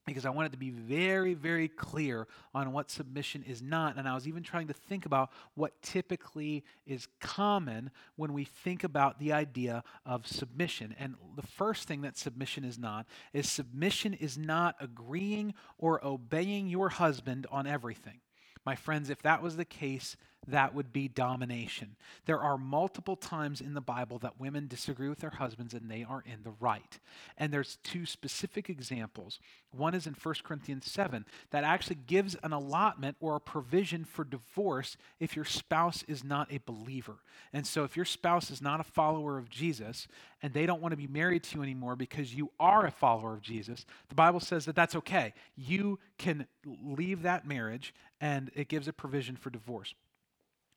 because 0.07 0.27
I 0.27 0.31
wanted 0.31 0.53
to 0.53 0.59
be 0.59 0.71
very, 0.71 1.35
very 1.35 1.69
clear 1.69 2.27
on 2.55 2.73
what 2.73 2.91
submission 2.91 3.45
is 3.47 3.63
not. 3.63 3.97
And 3.97 4.09
I 4.09 4.15
was 4.15 4.27
even 4.27 4.43
trying 4.43 4.67
to 4.69 4.73
think 4.73 5.07
about 5.07 5.31
what 5.55 5.81
typically 5.83 6.65
is 6.87 7.07
common 7.21 7.91
when 8.17 8.33
we 8.33 8.45
think 8.45 8.83
about 8.83 9.19
the 9.19 9.33
idea 9.33 9.85
of 10.05 10.27
submission. 10.27 10.95
And 10.99 11.15
the 11.37 11.47
first 11.47 11.87
thing 11.87 12.01
that 12.03 12.17
submission 12.17 12.65
is 12.65 12.79
not 12.79 13.07
is 13.33 13.51
submission 13.51 14.15
is 14.15 14.37
not 14.37 14.77
agreeing 14.81 15.55
or 15.79 16.05
obeying 16.05 16.69
your 16.69 16.89
husband 16.89 17.47
on 17.51 17.67
everything. 17.67 18.21
My 18.65 18.75
friends, 18.77 19.11
if 19.11 19.23
that 19.23 19.43
was 19.43 19.57
the 19.57 19.65
case, 19.65 20.17
that 20.49 20.75
would 20.75 20.93
be 20.93 21.07
domination. 21.07 21.97
There 22.25 22.41
are 22.41 22.57
multiple 22.57 23.17
times 23.17 23.61
in 23.61 23.75
the 23.75 23.81
Bible 23.81 24.19
that 24.21 24.41
women 24.41 24.67
disagree 24.69 25.09
with 25.09 25.21
their 25.21 25.31
husbands 25.31 25.75
and 25.75 25.91
they 25.91 26.05
are 26.09 26.23
in 26.25 26.43
the 26.45 26.55
right. 26.61 26.99
And 27.37 27.53
there's 27.53 27.79
two 27.85 28.07
specific 28.07 28.71
examples. 28.71 29.39
One 29.71 29.95
is 29.95 30.07
in 30.07 30.15
1 30.15 30.35
Corinthians 30.43 30.91
7 30.91 31.27
that 31.51 31.65
actually 31.65 31.99
gives 32.07 32.37
an 32.43 32.53
allotment 32.53 33.17
or 33.21 33.37
a 33.37 33.41
provision 33.41 34.05
for 34.05 34.25
divorce 34.25 34.97
if 35.19 35.37
your 35.37 35.45
spouse 35.45 36.05
is 36.09 36.25
not 36.25 36.51
a 36.53 36.61
believer. 36.65 37.17
And 37.53 37.67
so 37.67 37.85
if 37.85 37.95
your 37.95 38.07
spouse 38.07 38.51
is 38.51 38.63
not 38.63 38.81
a 38.81 38.85
follower 38.85 39.37
of 39.37 39.51
Jesus 39.51 40.09
and 40.43 40.55
they 40.55 40.65
don't 40.65 40.81
want 40.81 40.93
to 40.93 40.97
be 40.97 41.07
married 41.07 41.43
to 41.45 41.57
you 41.57 41.63
anymore 41.63 41.97
because 41.97 42.35
you 42.35 42.51
are 42.59 42.87
a 42.87 42.91
follower 42.91 43.35
of 43.35 43.43
Jesus, 43.43 43.85
the 44.09 44.15
Bible 44.15 44.41
says 44.41 44.65
that 44.65 44.75
that's 44.75 44.97
okay. 44.97 45.35
You 45.55 45.99
can 46.17 46.47
leave 46.65 47.23
that 47.23 47.47
marriage 47.47 47.95
and 48.21 48.51
it 48.55 48.69
gives 48.69 48.89
a 48.89 48.93
provision 48.93 49.37
for 49.37 49.51
divorce. 49.51 49.95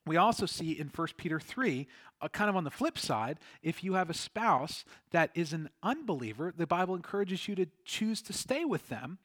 We 0.05 0.17
also 0.17 0.45
see 0.45 0.71
in 0.71 0.89
1 0.93 1.07
Peter 1.17 1.39
3, 1.39 1.87
uh, 2.21 2.27
kind 2.29 2.49
of 2.49 2.55
on 2.55 2.63
the 2.63 2.71
flip 2.71 2.97
side, 2.97 3.39
if 3.61 3.83
you 3.83 3.93
have 3.93 4.09
a 4.09 4.13
spouse 4.13 4.83
that 5.11 5.31
is 5.33 5.53
an 5.53 5.69
unbeliever, 5.81 6.53
the 6.55 6.67
Bible 6.67 6.95
encourages 6.95 7.47
you 7.47 7.55
to 7.55 7.67
choose 7.85 8.21
to 8.23 8.33
stay 8.33 8.65
with 8.65 8.89
them 8.89 9.17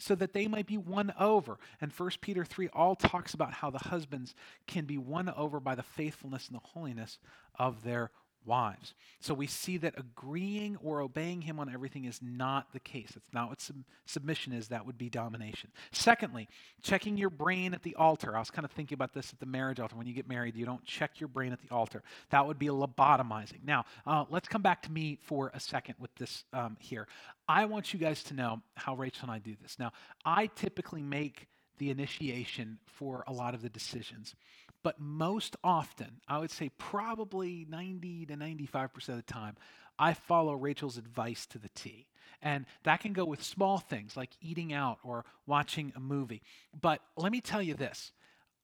so 0.00 0.14
that 0.14 0.32
they 0.32 0.46
might 0.48 0.66
be 0.66 0.78
won 0.78 1.12
over. 1.18 1.58
And 1.80 1.92
1 1.92 2.10
Peter 2.20 2.44
3 2.44 2.68
all 2.72 2.96
talks 2.96 3.34
about 3.34 3.52
how 3.52 3.70
the 3.70 3.78
husbands 3.78 4.34
can 4.66 4.86
be 4.86 4.98
won 4.98 5.28
over 5.30 5.60
by 5.60 5.74
the 5.74 5.82
faithfulness 5.82 6.48
and 6.48 6.56
the 6.56 6.66
holiness 6.68 7.18
of 7.58 7.82
their 7.82 8.10
wives. 8.44 8.94
So 9.20 9.34
we 9.34 9.46
see 9.46 9.76
that 9.78 9.94
agreeing 9.98 10.76
or 10.82 11.00
obeying 11.00 11.42
him 11.42 11.58
on 11.58 11.72
everything 11.72 12.04
is 12.04 12.20
not 12.22 12.72
the 12.72 12.80
case. 12.80 13.10
That's 13.14 13.32
not 13.32 13.48
what 13.48 13.60
sub- 13.60 13.84
submission 14.06 14.52
is. 14.52 14.68
That 14.68 14.86
would 14.86 14.98
be 14.98 15.10
domination. 15.10 15.70
Secondly, 15.92 16.48
checking 16.82 17.16
your 17.16 17.30
brain 17.30 17.74
at 17.74 17.82
the 17.82 17.94
altar. 17.96 18.36
I 18.36 18.38
was 18.38 18.50
kind 18.50 18.64
of 18.64 18.70
thinking 18.70 18.94
about 18.94 19.12
this 19.12 19.32
at 19.32 19.40
the 19.40 19.46
marriage 19.46 19.78
altar. 19.78 19.96
When 19.96 20.06
you 20.06 20.14
get 20.14 20.28
married, 20.28 20.56
you 20.56 20.64
don't 20.64 20.84
check 20.84 21.20
your 21.20 21.28
brain 21.28 21.52
at 21.52 21.60
the 21.60 21.74
altar. 21.74 22.02
That 22.30 22.46
would 22.46 22.58
be 22.58 22.68
lobotomizing. 22.68 23.64
Now, 23.64 23.84
uh, 24.06 24.24
let's 24.30 24.48
come 24.48 24.62
back 24.62 24.82
to 24.82 24.92
me 24.92 25.18
for 25.22 25.50
a 25.54 25.60
second 25.60 25.96
with 25.98 26.14
this 26.16 26.44
um, 26.52 26.76
here. 26.80 27.06
I 27.48 27.66
want 27.66 27.92
you 27.92 28.00
guys 28.00 28.22
to 28.24 28.34
know 28.34 28.62
how 28.74 28.94
Rachel 28.94 29.24
and 29.24 29.32
I 29.32 29.38
do 29.38 29.54
this. 29.60 29.78
Now, 29.78 29.92
I 30.24 30.46
typically 30.46 31.02
make 31.02 31.48
the 31.78 31.90
initiation 31.90 32.78
for 32.86 33.24
a 33.26 33.32
lot 33.32 33.54
of 33.54 33.62
the 33.62 33.68
decisions. 33.68 34.34
But 34.82 34.98
most 34.98 35.56
often, 35.62 36.20
I 36.26 36.38
would 36.38 36.50
say 36.50 36.70
probably 36.78 37.66
90 37.68 38.26
to 38.26 38.34
95% 38.34 39.08
of 39.08 39.16
the 39.16 39.22
time, 39.22 39.56
I 39.98 40.14
follow 40.14 40.54
Rachel's 40.54 40.96
advice 40.96 41.46
to 41.46 41.58
the 41.58 41.68
T. 41.74 42.06
And 42.42 42.64
that 42.84 43.00
can 43.00 43.12
go 43.12 43.26
with 43.26 43.42
small 43.42 43.78
things 43.78 44.16
like 44.16 44.30
eating 44.40 44.72
out 44.72 44.98
or 45.04 45.26
watching 45.46 45.92
a 45.94 46.00
movie. 46.00 46.42
But 46.80 47.02
let 47.16 47.30
me 47.32 47.42
tell 47.42 47.60
you 47.60 47.74
this 47.74 48.12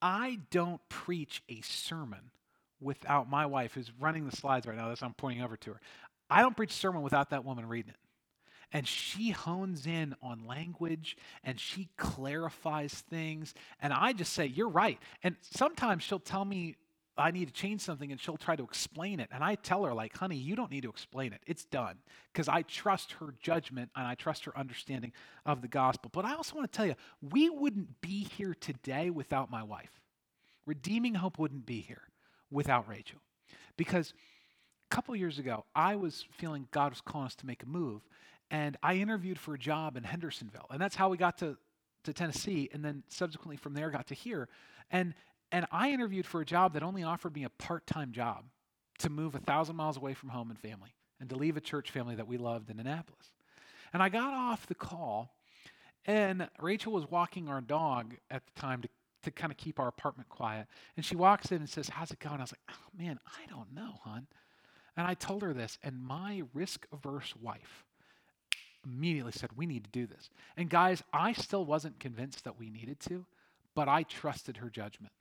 I 0.00 0.38
don't 0.50 0.80
preach 0.88 1.42
a 1.48 1.60
sermon 1.60 2.30
without 2.80 3.28
my 3.28 3.44
wife, 3.46 3.74
who's 3.74 3.92
running 4.00 4.26
the 4.28 4.36
slides 4.36 4.66
right 4.66 4.76
now. 4.76 4.88
That's 4.88 5.02
I'm 5.02 5.14
pointing 5.14 5.42
over 5.42 5.56
to 5.58 5.72
her. 5.72 5.80
I 6.30 6.40
don't 6.40 6.56
preach 6.56 6.70
a 6.70 6.76
sermon 6.76 7.02
without 7.02 7.30
that 7.30 7.44
woman 7.44 7.66
reading 7.68 7.90
it 7.90 8.05
and 8.72 8.86
she 8.86 9.30
hones 9.30 9.86
in 9.86 10.14
on 10.22 10.46
language 10.46 11.16
and 11.44 11.58
she 11.58 11.88
clarifies 11.96 12.92
things. 12.92 13.54
And 13.80 13.92
I 13.92 14.12
just 14.12 14.32
say, 14.32 14.46
You're 14.46 14.68
right. 14.68 14.98
And 15.22 15.36
sometimes 15.40 16.02
she'll 16.02 16.18
tell 16.18 16.44
me 16.44 16.76
I 17.18 17.30
need 17.30 17.46
to 17.46 17.52
change 17.52 17.80
something 17.80 18.10
and 18.12 18.20
she'll 18.20 18.36
try 18.36 18.56
to 18.56 18.62
explain 18.62 19.20
it. 19.20 19.30
And 19.32 19.42
I 19.42 19.54
tell 19.54 19.84
her, 19.84 19.94
like, 19.94 20.16
honey, 20.16 20.36
you 20.36 20.54
don't 20.54 20.70
need 20.70 20.82
to 20.82 20.90
explain 20.90 21.32
it. 21.32 21.40
It's 21.46 21.64
done. 21.64 21.96
Because 22.32 22.48
I 22.48 22.62
trust 22.62 23.12
her 23.12 23.34
judgment 23.40 23.90
and 23.96 24.06
I 24.06 24.14
trust 24.14 24.44
her 24.44 24.56
understanding 24.56 25.12
of 25.46 25.62
the 25.62 25.68
gospel. 25.68 26.10
But 26.12 26.26
I 26.26 26.34
also 26.34 26.56
want 26.56 26.70
to 26.70 26.76
tell 26.76 26.86
you, 26.86 26.94
we 27.22 27.48
wouldn't 27.48 28.00
be 28.02 28.24
here 28.36 28.54
today 28.54 29.08
without 29.08 29.50
my 29.50 29.62
wife. 29.62 30.00
Redeeming 30.66 31.14
Hope 31.14 31.38
wouldn't 31.38 31.64
be 31.64 31.80
here 31.80 32.02
without 32.50 32.86
Rachel. 32.86 33.20
Because 33.78 34.12
a 34.90 34.94
couple 34.94 35.16
years 35.16 35.38
ago, 35.38 35.64
I 35.74 35.96
was 35.96 36.26
feeling 36.32 36.68
God 36.70 36.92
was 36.92 37.00
calling 37.00 37.26
us 37.26 37.34
to 37.36 37.46
make 37.46 37.62
a 37.62 37.66
move. 37.66 38.02
And 38.50 38.76
I 38.82 38.94
interviewed 38.94 39.38
for 39.38 39.54
a 39.54 39.58
job 39.58 39.96
in 39.96 40.04
Hendersonville. 40.04 40.66
And 40.70 40.80
that's 40.80 40.94
how 40.94 41.08
we 41.08 41.16
got 41.16 41.38
to, 41.38 41.56
to 42.04 42.12
Tennessee. 42.12 42.68
And 42.72 42.84
then 42.84 43.02
subsequently 43.08 43.56
from 43.56 43.74
there 43.74 43.90
got 43.90 44.06
to 44.08 44.14
here. 44.14 44.48
And, 44.90 45.14
and 45.50 45.66
I 45.72 45.90
interviewed 45.90 46.26
for 46.26 46.40
a 46.40 46.44
job 46.44 46.74
that 46.74 46.82
only 46.82 47.02
offered 47.02 47.34
me 47.34 47.44
a 47.44 47.50
part 47.50 47.86
time 47.86 48.12
job 48.12 48.44
to 48.98 49.10
move 49.10 49.34
a 49.34 49.40
thousand 49.40 49.76
miles 49.76 49.96
away 49.96 50.14
from 50.14 50.30
home 50.30 50.50
and 50.50 50.58
family 50.58 50.94
and 51.20 51.28
to 51.30 51.36
leave 51.36 51.56
a 51.56 51.60
church 51.60 51.90
family 51.90 52.14
that 52.14 52.26
we 52.26 52.36
loved 52.36 52.70
in 52.70 52.78
Annapolis. 52.78 53.32
And 53.92 54.02
I 54.02 54.08
got 54.08 54.32
off 54.32 54.66
the 54.66 54.74
call, 54.74 55.34
and 56.04 56.48
Rachel 56.60 56.92
was 56.92 57.10
walking 57.10 57.48
our 57.48 57.60
dog 57.60 58.14
at 58.30 58.42
the 58.46 58.60
time 58.60 58.82
to, 58.82 58.88
to 59.22 59.30
kind 59.30 59.50
of 59.50 59.56
keep 59.56 59.80
our 59.80 59.88
apartment 59.88 60.28
quiet. 60.28 60.66
And 60.96 61.04
she 61.04 61.16
walks 61.16 61.50
in 61.50 61.58
and 61.58 61.68
says, 61.68 61.88
How's 61.88 62.10
it 62.10 62.20
going? 62.20 62.38
I 62.38 62.42
was 62.42 62.52
like, 62.52 62.76
Oh 62.76 63.02
man, 63.02 63.18
I 63.26 63.50
don't 63.50 63.72
know, 63.74 63.98
hon. 64.04 64.26
And 64.96 65.06
I 65.06 65.14
told 65.14 65.42
her 65.42 65.52
this, 65.52 65.78
and 65.82 66.00
my 66.00 66.42
risk 66.54 66.86
averse 66.92 67.34
wife 67.40 67.84
immediately 68.86 69.32
said, 69.32 69.50
We 69.56 69.66
need 69.66 69.84
to 69.84 69.90
do 69.90 70.06
this. 70.06 70.30
And 70.56 70.70
guys, 70.70 71.02
I 71.12 71.32
still 71.32 71.64
wasn't 71.64 72.00
convinced 72.00 72.44
that 72.44 72.58
we 72.58 72.70
needed 72.70 73.00
to, 73.00 73.26
but 73.74 73.88
I 73.88 74.04
trusted 74.04 74.58
her 74.58 74.70
judgment 74.70 75.12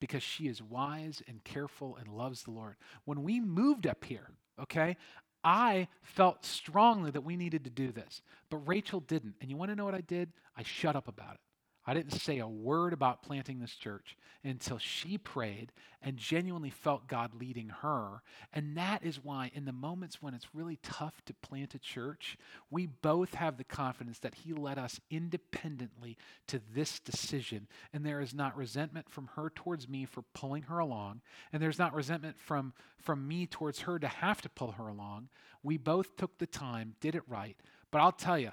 because 0.00 0.22
she 0.22 0.46
is 0.46 0.62
wise 0.62 1.22
and 1.26 1.42
careful 1.44 1.96
and 1.96 2.08
loves 2.08 2.42
the 2.42 2.50
Lord. 2.50 2.76
When 3.04 3.22
we 3.22 3.40
moved 3.40 3.86
up 3.86 4.04
here, 4.04 4.28
okay, 4.60 4.96
I 5.42 5.88
felt 6.02 6.44
strongly 6.44 7.10
that 7.10 7.24
we 7.24 7.36
needed 7.36 7.64
to 7.64 7.70
do 7.70 7.90
this, 7.92 8.22
but 8.50 8.58
Rachel 8.58 9.00
didn't. 9.00 9.34
And 9.40 9.50
you 9.50 9.56
want 9.56 9.70
to 9.70 9.76
know 9.76 9.84
what 9.84 9.94
I 9.94 10.00
did? 10.02 10.30
I 10.56 10.62
shut 10.62 10.96
up 10.96 11.08
about 11.08 11.34
it. 11.34 11.40
I 11.88 11.94
didn't 11.94 12.20
say 12.20 12.38
a 12.38 12.46
word 12.46 12.92
about 12.92 13.22
planting 13.22 13.60
this 13.60 13.74
church 13.74 14.14
until 14.44 14.76
she 14.76 15.16
prayed 15.16 15.72
and 16.02 16.18
genuinely 16.18 16.68
felt 16.68 17.08
God 17.08 17.32
leading 17.32 17.70
her. 17.80 18.20
And 18.52 18.76
that 18.76 19.02
is 19.02 19.24
why, 19.24 19.50
in 19.54 19.64
the 19.64 19.72
moments 19.72 20.20
when 20.20 20.34
it's 20.34 20.54
really 20.54 20.78
tough 20.82 21.24
to 21.24 21.32
plant 21.32 21.74
a 21.74 21.78
church, 21.78 22.36
we 22.70 22.84
both 22.84 23.32
have 23.32 23.56
the 23.56 23.64
confidence 23.64 24.18
that 24.18 24.34
He 24.34 24.52
led 24.52 24.78
us 24.78 25.00
independently 25.10 26.18
to 26.48 26.60
this 26.74 27.00
decision. 27.00 27.66
And 27.94 28.04
there 28.04 28.20
is 28.20 28.34
not 28.34 28.54
resentment 28.54 29.08
from 29.08 29.30
her 29.36 29.48
towards 29.48 29.88
me 29.88 30.04
for 30.04 30.20
pulling 30.34 30.64
her 30.64 30.80
along, 30.80 31.22
and 31.54 31.62
there's 31.62 31.78
not 31.78 31.94
resentment 31.94 32.38
from, 32.38 32.74
from 32.98 33.26
me 33.26 33.46
towards 33.46 33.80
her 33.80 33.98
to 33.98 34.08
have 34.08 34.42
to 34.42 34.50
pull 34.50 34.72
her 34.72 34.88
along. 34.88 35.30
We 35.62 35.78
both 35.78 36.18
took 36.18 36.36
the 36.36 36.46
time, 36.46 36.96
did 37.00 37.14
it 37.14 37.22
right. 37.26 37.56
But 37.90 38.02
I'll 38.02 38.12
tell 38.12 38.38
you, 38.38 38.52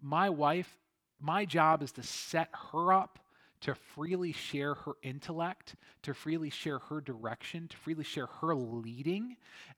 my 0.00 0.28
wife 0.28 0.78
my 1.22 1.44
job 1.44 1.82
is 1.82 1.92
to 1.92 2.02
set 2.02 2.48
her 2.72 2.92
up 2.92 3.18
to 3.62 3.74
freely 3.74 4.32
share 4.32 4.74
her 4.74 4.92
intellect, 5.02 5.76
to 6.02 6.12
freely 6.12 6.50
share 6.50 6.80
her 6.80 7.00
direction, 7.00 7.68
to 7.68 7.76
freely 7.76 8.04
share 8.04 8.26
her 8.26 8.54
leading. 8.54 9.36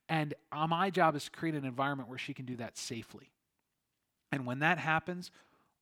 And 0.09 0.35
uh, 0.50 0.66
my 0.66 0.90
job 0.90 1.14
is 1.14 1.24
to 1.24 1.30
create 1.30 1.54
an 1.54 1.66
environment 1.66 2.09
where 2.09 2.18
she 2.18 2.35
can 2.35 2.46
do 2.46 2.57
that 2.57 2.76
safely. 2.78 3.30
And 4.33 4.46
when 4.46 4.61
that 4.61 4.78
happens, 4.78 5.30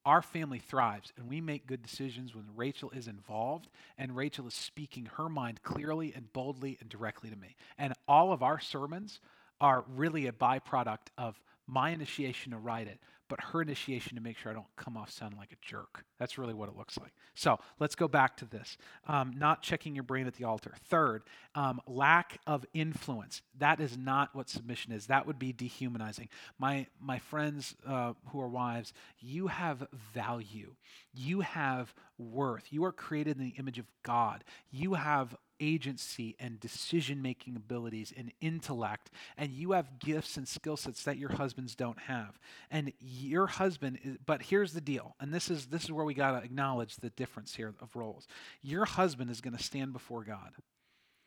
our 0.04 0.20
family 0.20 0.58
thrives 0.58 1.12
and 1.16 1.28
we 1.28 1.40
make 1.40 1.68
good 1.68 1.82
decisions 1.82 2.34
when 2.34 2.44
Rachel 2.56 2.90
is 2.90 3.06
involved 3.06 3.68
and 3.96 4.16
Rachel 4.16 4.48
is 4.48 4.54
speaking 4.54 5.08
her 5.16 5.28
mind 5.28 5.62
clearly 5.62 6.12
and 6.14 6.32
boldly 6.32 6.76
and 6.80 6.88
directly 6.88 7.30
to 7.30 7.36
me. 7.36 7.54
And 7.78 7.94
all 8.08 8.32
of 8.32 8.42
our 8.42 8.58
sermons 8.58 9.20
are 9.60 9.84
really 9.88 10.26
a 10.26 10.32
byproduct 10.32 11.08
of 11.16 11.40
my 11.68 11.90
initiation 11.90 12.50
to 12.50 12.58
write 12.58 12.88
it, 12.88 12.98
but 13.32 13.40
her 13.40 13.62
initiation 13.62 14.14
to 14.14 14.20
make 14.20 14.36
sure 14.36 14.52
I 14.52 14.54
don't 14.54 14.66
come 14.76 14.94
off 14.94 15.10
sounding 15.10 15.38
like 15.38 15.52
a 15.52 15.56
jerk. 15.62 16.04
That's 16.18 16.36
really 16.36 16.52
what 16.52 16.68
it 16.68 16.76
looks 16.76 16.98
like. 16.98 17.12
So 17.34 17.58
let's 17.80 17.94
go 17.94 18.06
back 18.06 18.36
to 18.36 18.44
this. 18.44 18.76
Um, 19.08 19.32
not 19.38 19.62
checking 19.62 19.94
your 19.94 20.02
brain 20.02 20.26
at 20.26 20.34
the 20.34 20.44
altar. 20.44 20.74
Third, 20.90 21.22
um, 21.54 21.80
lack 21.86 22.42
of 22.46 22.66
influence. 22.74 23.40
That 23.58 23.80
is 23.80 23.96
not 23.96 24.34
what 24.34 24.50
submission 24.50 24.92
is. 24.92 25.06
That 25.06 25.26
would 25.26 25.38
be 25.38 25.54
dehumanizing. 25.54 26.28
My 26.58 26.88
my 27.00 27.20
friends 27.20 27.74
uh, 27.86 28.12
who 28.26 28.40
are 28.42 28.48
wives, 28.48 28.92
you 29.18 29.46
have 29.46 29.86
value. 30.12 30.74
You 31.14 31.40
have 31.40 31.94
worth. 32.18 32.66
You 32.70 32.84
are 32.84 32.92
created 32.92 33.38
in 33.38 33.44
the 33.44 33.54
image 33.58 33.78
of 33.78 33.86
God. 34.02 34.44
You 34.70 34.92
have 34.92 35.34
agency 35.62 36.34
and 36.40 36.58
decision 36.60 37.22
making 37.22 37.56
abilities 37.56 38.12
and 38.14 38.32
intellect, 38.40 39.10
and 39.38 39.52
you 39.52 39.72
have 39.72 39.98
gifts 40.00 40.36
and 40.36 40.46
skill 40.46 40.76
sets 40.76 41.04
that 41.04 41.16
your 41.16 41.30
husbands 41.30 41.74
don't 41.74 42.00
have. 42.00 42.38
And 42.70 42.92
your 43.00 43.46
husband, 43.46 44.00
is, 44.02 44.16
but 44.26 44.42
here's 44.42 44.72
the 44.72 44.80
deal, 44.80 45.14
and 45.20 45.32
this 45.32 45.48
is 45.50 45.66
this 45.66 45.84
is 45.84 45.92
where 45.92 46.04
we 46.04 46.14
got 46.14 46.32
to 46.32 46.44
acknowledge 46.44 46.96
the 46.96 47.10
difference 47.10 47.54
here 47.54 47.72
of 47.80 47.96
roles. 47.96 48.26
Your 48.60 48.84
husband 48.84 49.30
is 49.30 49.40
going 49.40 49.56
to 49.56 49.62
stand 49.62 49.92
before 49.92 50.24
God. 50.24 50.52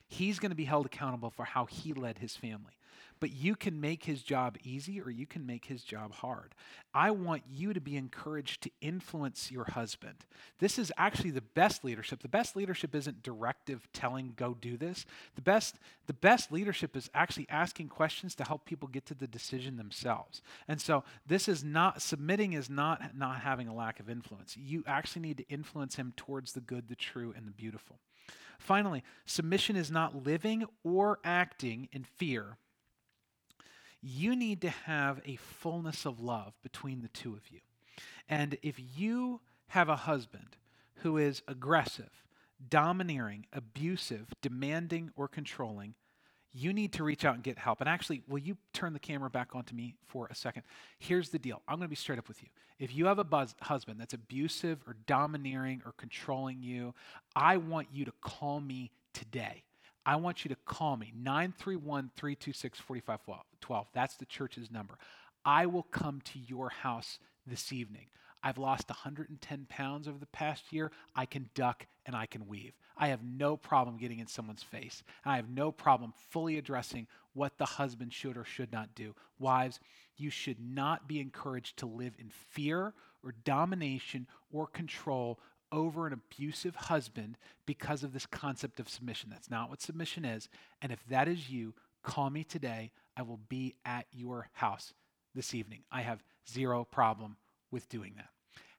He's 0.07 0.37
going 0.37 0.51
to 0.51 0.55
be 0.55 0.65
held 0.65 0.85
accountable 0.85 1.31
for 1.31 1.45
how 1.45 1.65
he 1.65 1.93
led 1.93 2.19
his 2.19 2.35
family. 2.35 2.73
But 3.25 3.33
you 3.33 3.55
can 3.55 3.81
make 3.81 4.03
his 4.03 4.21
job 4.21 4.55
easy 4.63 5.01
or 5.01 5.09
you 5.09 5.25
can 5.25 5.47
make 5.47 5.65
his 5.65 5.83
job 5.83 6.13
hard. 6.13 6.53
I 6.93 7.09
want 7.09 7.41
you 7.51 7.73
to 7.73 7.81
be 7.81 7.97
encouraged 7.97 8.61
to 8.61 8.71
influence 8.81 9.49
your 9.49 9.63
husband. 9.63 10.25
This 10.59 10.77
is 10.77 10.93
actually 10.95 11.31
the 11.31 11.41
best 11.41 11.83
leadership. 11.83 12.21
The 12.21 12.27
best 12.27 12.55
leadership 12.55 12.93
isn't 12.93 13.23
directive 13.23 13.87
telling 13.93 14.33
go 14.35 14.53
do 14.53 14.77
this. 14.77 15.07
The 15.33 15.41
best 15.41 15.77
the 16.05 16.13
best 16.13 16.51
leadership 16.51 16.95
is 16.95 17.09
actually 17.15 17.47
asking 17.49 17.89
questions 17.89 18.35
to 18.35 18.43
help 18.43 18.63
people 18.63 18.87
get 18.87 19.07
to 19.07 19.15
the 19.15 19.25
decision 19.25 19.77
themselves. 19.77 20.43
And 20.67 20.79
so 20.79 21.03
this 21.25 21.47
is 21.47 21.63
not 21.63 22.03
submitting 22.03 22.53
is 22.53 22.69
not 22.69 23.17
not 23.17 23.41
having 23.41 23.67
a 23.67 23.73
lack 23.73 23.99
of 23.99 24.07
influence. 24.07 24.55
You 24.55 24.83
actually 24.85 25.23
need 25.23 25.37
to 25.37 25.49
influence 25.49 25.95
him 25.95 26.13
towards 26.15 26.53
the 26.53 26.61
good, 26.61 26.89
the 26.89 26.95
true 26.95 27.33
and 27.35 27.47
the 27.47 27.51
beautiful. 27.51 27.97
Finally, 28.59 29.03
submission 29.25 29.75
is 29.75 29.89
not 29.89 30.27
living 30.27 30.63
or 30.83 31.17
acting 31.23 31.89
in 31.91 32.03
fear 32.03 32.59
you 34.05 34.35
need 34.35 34.61
to 34.61 34.69
have 34.69 35.19
a 35.25 35.35
fullness 35.37 36.05
of 36.05 36.19
love 36.19 36.53
between 36.61 37.01
the 37.01 37.07
two 37.07 37.33
of 37.33 37.49
you. 37.49 37.59
And 38.29 38.55
if 38.61 38.75
you 38.95 39.41
have 39.69 39.89
a 39.89 39.95
husband 39.95 40.57
who 40.97 41.17
is 41.17 41.41
aggressive, 41.47 42.11
domineering, 42.69 43.47
abusive, 43.51 44.27
demanding, 44.43 45.09
or 45.15 45.27
controlling, 45.27 45.95
you 46.53 46.71
need 46.71 46.93
to 46.93 47.03
reach 47.03 47.25
out 47.25 47.33
and 47.33 47.43
get 47.43 47.57
help. 47.57 47.81
And 47.81 47.89
actually, 47.89 48.21
will 48.27 48.37
you 48.37 48.57
turn 48.73 48.93
the 48.93 48.99
camera 48.99 49.29
back 49.31 49.55
onto 49.55 49.75
me 49.75 49.95
for 50.05 50.27
a 50.29 50.35
second? 50.35 50.63
Here's 50.99 51.29
the 51.29 51.39
deal 51.39 51.63
I'm 51.67 51.77
going 51.77 51.87
to 51.87 51.89
be 51.89 51.95
straight 51.95 52.19
up 52.19 52.27
with 52.27 52.43
you. 52.43 52.49
If 52.77 52.93
you 52.93 53.07
have 53.07 53.17
a 53.17 53.23
buzz, 53.23 53.55
husband 53.61 53.99
that's 53.99 54.13
abusive 54.13 54.83
or 54.87 54.95
domineering 55.07 55.81
or 55.83 55.93
controlling 55.93 56.61
you, 56.61 56.93
I 57.35 57.57
want 57.57 57.87
you 57.91 58.05
to 58.05 58.13
call 58.21 58.61
me 58.61 58.91
today. 59.13 59.63
I 60.05 60.17
want 60.17 60.45
you 60.45 60.49
to 60.49 60.55
call 60.65 60.97
me 60.97 61.11
931 61.15 62.11
326 62.15 62.79
4512. 62.79 63.41
That's 63.93 64.15
the 64.15 64.25
church's 64.25 64.71
number. 64.71 64.97
I 65.43 65.65
will 65.65 65.83
come 65.83 66.21
to 66.25 66.39
your 66.39 66.69
house 66.69 67.19
this 67.45 67.71
evening. 67.71 68.07
I've 68.43 68.57
lost 68.59 68.89
110 68.89 69.65
pounds 69.69 70.07
over 70.07 70.19
the 70.19 70.27
past 70.27 70.71
year. 70.71 70.91
I 71.15 71.25
can 71.25 71.49
duck 71.55 71.87
and 72.05 72.15
I 72.15 72.27
can 72.27 72.47
weave. 72.47 72.73
I 72.95 73.07
have 73.07 73.23
no 73.23 73.57
problem 73.57 73.97
getting 73.97 74.19
in 74.19 74.27
someone's 74.27 74.63
face. 74.63 75.03
And 75.23 75.33
I 75.33 75.35
have 75.37 75.49
no 75.49 75.71
problem 75.71 76.13
fully 76.29 76.57
addressing 76.57 77.07
what 77.33 77.57
the 77.57 77.65
husband 77.65 78.13
should 78.13 78.37
or 78.37 78.45
should 78.45 78.71
not 78.71 78.93
do. 78.93 79.15
Wives, 79.39 79.79
you 80.15 80.29
should 80.29 80.59
not 80.59 81.07
be 81.07 81.19
encouraged 81.19 81.77
to 81.77 81.87
live 81.87 82.13
in 82.19 82.29
fear 82.29 82.93
or 83.23 83.33
domination 83.43 84.27
or 84.51 84.67
control 84.67 85.39
over 85.71 86.07
an 86.07 86.13
abusive 86.13 86.75
husband 86.75 87.37
because 87.65 88.03
of 88.03 88.13
this 88.13 88.27
concept 88.27 88.79
of 88.79 88.87
submission. 88.87 89.29
That's 89.31 89.49
not 89.49 89.69
what 89.69 89.81
submission 89.81 90.23
is. 90.23 90.47
And 90.81 90.91
if 90.91 91.03
that 91.09 91.27
is 91.27 91.49
you, 91.49 91.73
call 92.03 92.29
me 92.29 92.43
today. 92.43 92.91
I 93.17 93.21
will 93.21 93.39
be 93.49 93.75
at 93.85 94.05
your 94.11 94.49
house 94.53 94.93
this 95.33 95.53
evening. 95.53 95.83
I 95.91 96.01
have 96.01 96.23
zero 96.49 96.85
problem 96.85 97.37
with 97.71 97.89
doing 97.89 98.13
that. 98.17 98.29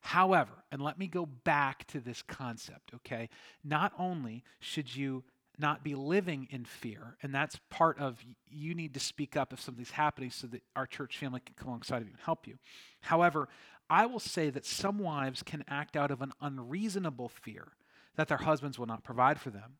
However, 0.01 0.53
and 0.71 0.81
let 0.81 0.99
me 0.99 1.09
go 1.09 1.27
back 1.27 1.87
to 1.89 2.01
this 2.01 2.23
concept, 2.23 2.93
okay? 2.95 3.29
Not 3.65 3.93
only 3.99 4.45
should 4.61 4.95
you 4.95 5.25
not 5.59 5.83
be 5.83 5.95
living 5.95 6.47
in 6.51 6.65
fear, 6.65 7.17
and 7.23 7.35
that's 7.35 7.59
part 7.71 7.99
of 7.99 8.23
you 8.49 8.75
need 8.75 8.95
to 8.95 9.01
speak 9.01 9.37
up 9.37 9.53
if 9.53 9.61
something's 9.61 9.91
happening 9.91 10.31
so 10.31 10.47
that 10.49 10.63
our 10.77 10.87
church 10.87 11.19
family 11.19 11.41
can 11.41 11.55
come 11.57 11.69
alongside 11.69 12.03
of 12.03 12.09
you 12.09 12.13
and 12.13 12.23
help 12.23 12.47
you. 12.47 12.59
However, 13.01 13.49
I 13.89 14.07
will 14.07 14.21
say 14.21 14.51
that 14.51 14.67
some 14.67 14.99
wives 14.99 15.43
can 15.43 15.65
act 15.69 15.97
out 15.97 16.11
of 16.11 16.21
an 16.21 16.33
unreasonable 16.41 17.29
fear 17.29 17.73
that 18.17 18.29
their 18.29 18.39
husbands 18.39 18.79
will 18.79 18.87
not 18.87 19.05
provide 19.05 19.41
for 19.41 19.51
them, 19.51 19.79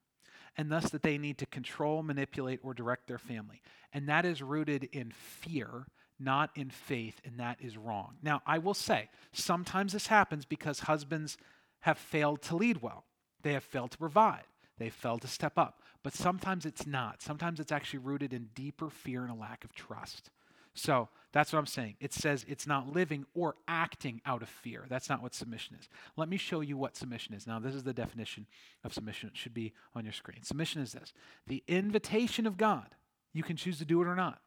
and 0.57 0.71
thus 0.71 0.91
that 0.91 1.03
they 1.03 1.19
need 1.19 1.39
to 1.39 1.47
control, 1.47 2.03
manipulate, 2.03 2.61
or 2.63 2.75
direct 2.75 3.07
their 3.07 3.19
family. 3.19 3.63
And 3.93 4.09
that 4.09 4.25
is 4.25 4.43
rooted 4.43 4.85
in 4.93 5.11
fear, 5.11 5.87
not 6.19 6.51
in 6.55 6.71
faith, 6.71 7.21
and 7.25 7.39
that 7.39 7.59
is 7.61 7.77
wrong. 7.77 8.17
Now, 8.23 8.43
I 8.47 8.59
will 8.59 8.75
say, 8.75 9.11
sometimes 9.33 9.93
this 9.93 10.07
happens 10.07 10.45
because 10.45 10.81
husbands 10.81 11.37
have 11.81 11.99
failed 11.99 12.43
to 12.43 12.57
lead 12.57 12.83
well, 12.83 13.05
they 13.43 13.53
have 13.53 13.65
failed 13.65 13.91
to 13.93 13.99
provide. 13.99 14.45
They 14.79 14.91
failed 14.91 15.23
to 15.23 15.29
step 15.29 15.57
up. 15.57 15.81
But 16.03 16.13
sometimes 16.13 16.67
it's 16.67 16.87
not. 16.87 17.23
Sometimes 17.23 17.61
it's 17.61 17.73
actually 17.73 18.01
rooted 18.01 18.33
in 18.33 18.51
deeper 18.55 18.91
fear 18.91 19.23
and 19.23 19.31
a 19.31 19.35
lack 19.35 19.65
of 19.65 19.73
trust. 19.73 20.31
So 20.75 21.09
that's 21.37 21.53
what 21.53 21.59
I'm 21.59 21.67
saying. 21.67 21.97
It 22.01 22.15
says 22.15 22.47
it's 22.49 22.67
not 22.67 22.95
living 22.95 23.27
or 23.35 23.57
acting 23.69 24.23
out 24.25 24.41
of 24.41 24.49
fear. 24.49 24.87
That's 24.89 25.11
not 25.11 25.23
what 25.23 25.35
submission 25.35 25.77
is. 25.79 25.87
Let 26.17 26.31
me 26.31 26.39
show 26.39 26.63
you 26.63 26.79
what 26.79 26.97
submission 26.97 27.35
is. 27.35 27.47
Now, 27.47 27.59
this 27.59 27.75
is 27.75 27.83
the 27.83 27.93
definition 27.93 28.47
of 28.83 28.95
submission. 28.95 29.29
It 29.29 29.37
should 29.37 29.53
be 29.53 29.75
on 29.95 30.05
your 30.05 30.15
screen. 30.15 30.43
Submission 30.43 30.81
is 30.81 30.93
this 30.93 31.13
the 31.47 31.63
invitation 31.69 32.47
of 32.47 32.57
God. 32.57 32.95
You 33.35 33.43
can 33.43 33.57
choose 33.57 33.77
to 33.81 33.85
do 33.85 34.01
it 34.01 34.07
or 34.07 34.15
not. 34.15 34.41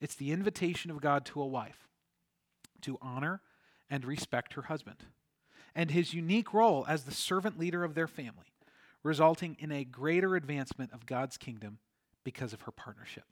It's 0.00 0.14
the 0.14 0.32
invitation 0.32 0.90
of 0.90 1.02
God 1.02 1.26
to 1.26 1.42
a 1.42 1.46
wife 1.46 1.86
to 2.80 2.96
honor 3.02 3.42
and 3.90 4.02
respect 4.06 4.54
her 4.54 4.62
husband 4.62 5.04
and 5.74 5.90
his 5.90 6.14
unique 6.14 6.54
role 6.54 6.86
as 6.88 7.02
the 7.02 7.12
servant 7.12 7.58
leader 7.58 7.84
of 7.84 7.94
their 7.94 8.08
family, 8.08 8.46
resulting 9.02 9.58
in 9.58 9.70
a 9.70 9.84
greater 9.84 10.36
advancement 10.36 10.90
of 10.94 11.04
God's 11.04 11.36
kingdom 11.36 11.80
because 12.24 12.54
of 12.54 12.62
her 12.62 12.72
partnership. 12.72 13.24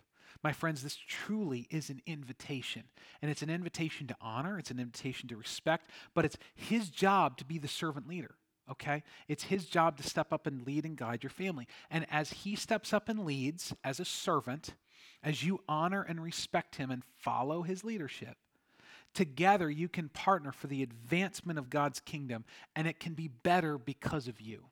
My 0.42 0.52
friends, 0.52 0.82
this 0.82 0.96
truly 0.96 1.66
is 1.70 1.90
an 1.90 2.00
invitation. 2.06 2.84
And 3.20 3.30
it's 3.30 3.42
an 3.42 3.50
invitation 3.50 4.06
to 4.08 4.16
honor, 4.20 4.58
it's 4.58 4.70
an 4.70 4.80
invitation 4.80 5.28
to 5.28 5.36
respect, 5.36 5.90
but 6.14 6.24
it's 6.24 6.38
his 6.54 6.88
job 6.88 7.36
to 7.38 7.44
be 7.44 7.58
the 7.58 7.68
servant 7.68 8.08
leader. 8.08 8.36
Okay? 8.70 9.02
It's 9.28 9.44
his 9.44 9.66
job 9.66 9.96
to 9.96 10.02
step 10.02 10.32
up 10.32 10.46
and 10.46 10.66
lead 10.66 10.84
and 10.84 10.96
guide 10.96 11.22
your 11.22 11.30
family. 11.30 11.66
And 11.90 12.06
as 12.10 12.30
he 12.30 12.54
steps 12.54 12.92
up 12.92 13.08
and 13.08 13.24
leads 13.24 13.74
as 13.82 14.00
a 14.00 14.04
servant, 14.04 14.74
as 15.22 15.42
you 15.42 15.60
honor 15.68 16.02
and 16.02 16.22
respect 16.22 16.76
him 16.76 16.90
and 16.90 17.02
follow 17.18 17.62
his 17.62 17.84
leadership, 17.84 18.36
together 19.12 19.68
you 19.68 19.88
can 19.88 20.08
partner 20.08 20.52
for 20.52 20.68
the 20.68 20.82
advancement 20.82 21.58
of 21.58 21.68
God's 21.68 22.00
kingdom, 22.00 22.44
and 22.76 22.86
it 22.86 23.00
can 23.00 23.14
be 23.14 23.28
better 23.28 23.76
because 23.76 24.28
of 24.28 24.40
you. 24.40 24.69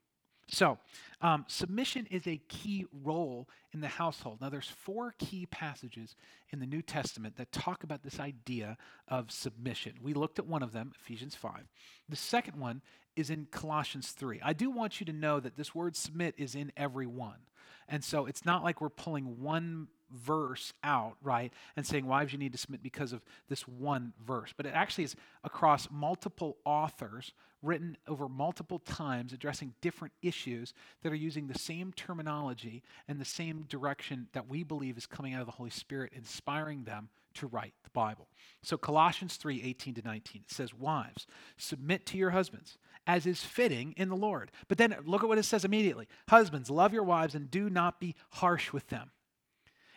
So, 0.50 0.78
um, 1.20 1.44
submission 1.46 2.06
is 2.10 2.26
a 2.26 2.40
key 2.48 2.86
role 3.04 3.48
in 3.72 3.80
the 3.80 3.88
household. 3.88 4.40
Now, 4.40 4.48
there's 4.48 4.68
four 4.68 5.14
key 5.18 5.46
passages 5.46 6.16
in 6.50 6.58
the 6.58 6.66
New 6.66 6.80
Testament 6.80 7.36
that 7.36 7.52
talk 7.52 7.84
about 7.84 8.02
this 8.02 8.18
idea 8.18 8.78
of 9.08 9.30
submission. 9.30 9.94
We 10.00 10.14
looked 10.14 10.38
at 10.38 10.46
one 10.46 10.62
of 10.62 10.72
them, 10.72 10.92
Ephesians 11.00 11.34
5. 11.34 11.68
The 12.08 12.16
second 12.16 12.56
one 12.56 12.80
is 13.14 13.28
in 13.28 13.46
Colossians 13.50 14.12
3. 14.12 14.40
I 14.42 14.54
do 14.54 14.70
want 14.70 15.00
you 15.00 15.06
to 15.06 15.12
know 15.12 15.38
that 15.38 15.56
this 15.56 15.74
word 15.74 15.96
submit 15.96 16.34
is 16.38 16.54
in 16.54 16.72
every 16.76 17.06
one. 17.06 17.40
And 17.88 18.02
so 18.02 18.26
it's 18.26 18.44
not 18.44 18.62
like 18.62 18.80
we're 18.80 18.88
pulling 18.88 19.40
one 19.40 19.88
verse 20.10 20.72
out, 20.82 21.16
right, 21.22 21.52
and 21.76 21.86
saying, 21.86 22.06
wives, 22.06 22.32
you 22.32 22.38
need 22.38 22.52
to 22.52 22.58
submit 22.58 22.82
because 22.82 23.12
of 23.12 23.22
this 23.48 23.66
one 23.66 24.12
verse. 24.24 24.52
But 24.56 24.66
it 24.66 24.74
actually 24.74 25.04
is 25.04 25.16
across 25.44 25.88
multiple 25.90 26.58
authors, 26.64 27.32
written 27.62 27.96
over 28.06 28.28
multiple 28.28 28.78
times, 28.78 29.32
addressing 29.32 29.74
different 29.80 30.14
issues 30.22 30.74
that 31.02 31.12
are 31.12 31.16
using 31.16 31.46
the 31.46 31.58
same 31.58 31.92
terminology 31.92 32.82
and 33.08 33.20
the 33.20 33.24
same 33.24 33.62
direction 33.68 34.28
that 34.32 34.48
we 34.48 34.62
believe 34.62 34.96
is 34.96 35.06
coming 35.06 35.34
out 35.34 35.40
of 35.40 35.46
the 35.46 35.52
Holy 35.52 35.70
Spirit, 35.70 36.12
inspiring 36.14 36.84
them 36.84 37.08
to 37.34 37.46
write 37.46 37.74
the 37.84 37.90
Bible. 37.90 38.28
So 38.62 38.76
Colossians 38.76 39.36
3 39.36 39.62
18 39.62 39.94
to 39.94 40.02
19, 40.02 40.42
it 40.42 40.52
says, 40.52 40.74
Wives, 40.74 41.26
submit 41.56 42.06
to 42.06 42.18
your 42.18 42.30
husbands 42.30 42.78
as 43.06 43.26
is 43.26 43.42
fitting 43.42 43.94
in 43.96 44.08
the 44.08 44.16
Lord. 44.16 44.50
But 44.68 44.78
then 44.78 44.94
look 45.04 45.22
at 45.22 45.28
what 45.28 45.38
it 45.38 45.44
says 45.44 45.64
immediately 45.64 46.06
Husbands, 46.28 46.70
love 46.70 46.92
your 46.92 47.02
wives 47.02 47.34
and 47.34 47.50
do 47.50 47.70
not 47.70 48.00
be 48.00 48.14
harsh 48.30 48.72
with 48.72 48.88
them. 48.88 49.10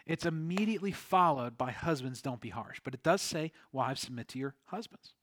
It's 0.05 0.25
immediately 0.25 0.91
followed 0.91 1.57
by 1.57 1.71
husbands, 1.71 2.21
don't 2.21 2.41
be 2.41 2.49
harsh. 2.49 2.79
But 2.83 2.93
it 2.93 3.03
does 3.03 3.21
say, 3.21 3.51
wives, 3.71 4.01
submit 4.01 4.27
to 4.29 4.39
your 4.39 4.55
husbands. 4.65 5.13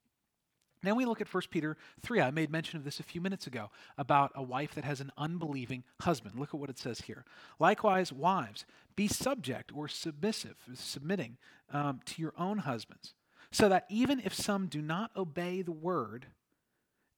Then 0.82 0.96
we 0.96 1.04
look 1.04 1.20
at 1.20 1.32
1 1.32 1.42
Peter 1.50 1.76
3. 2.02 2.20
I 2.20 2.30
made 2.30 2.50
mention 2.50 2.78
of 2.78 2.84
this 2.84 3.00
a 3.00 3.04
few 3.04 3.20
minutes 3.20 3.46
ago 3.46 3.70
about 3.96 4.32
a 4.34 4.42
wife 4.42 4.74
that 4.74 4.84
has 4.84 5.00
an 5.00 5.12
unbelieving 5.18 5.84
husband. 6.00 6.38
Look 6.38 6.50
at 6.54 6.60
what 6.60 6.70
it 6.70 6.78
says 6.78 7.02
here. 7.02 7.24
Likewise, 7.58 8.12
wives, 8.12 8.64
be 8.94 9.08
subject 9.08 9.72
or 9.74 9.88
submissive, 9.88 10.56
submitting 10.74 11.36
um, 11.72 12.00
to 12.06 12.22
your 12.22 12.34
own 12.38 12.58
husbands, 12.58 13.14
so 13.50 13.68
that 13.68 13.86
even 13.88 14.20
if 14.24 14.34
some 14.34 14.66
do 14.66 14.80
not 14.80 15.10
obey 15.16 15.62
the 15.62 15.72
word, 15.72 16.26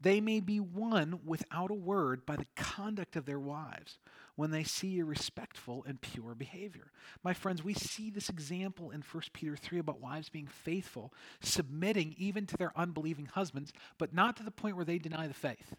they 0.00 0.20
may 0.20 0.40
be 0.40 0.60
won 0.60 1.20
without 1.24 1.70
a 1.70 1.74
word 1.74 2.24
by 2.24 2.36
the 2.36 2.46
conduct 2.56 3.16
of 3.16 3.26
their 3.26 3.38
wives 3.38 3.98
when 4.40 4.50
they 4.50 4.64
see 4.64 4.88
your 4.88 5.04
respectful 5.04 5.84
and 5.86 6.00
pure 6.00 6.34
behavior. 6.34 6.90
My 7.22 7.34
friends, 7.34 7.62
we 7.62 7.74
see 7.74 8.08
this 8.08 8.30
example 8.30 8.90
in 8.90 9.02
1 9.02 9.22
Peter 9.34 9.54
3 9.54 9.80
about 9.80 10.00
wives 10.00 10.30
being 10.30 10.46
faithful, 10.46 11.12
submitting 11.42 12.14
even 12.16 12.46
to 12.46 12.56
their 12.56 12.72
unbelieving 12.74 13.26
husbands, 13.26 13.70
but 13.98 14.14
not 14.14 14.38
to 14.38 14.42
the 14.42 14.50
point 14.50 14.76
where 14.76 14.84
they 14.86 14.96
deny 14.96 15.26
the 15.26 15.34
faith. 15.34 15.74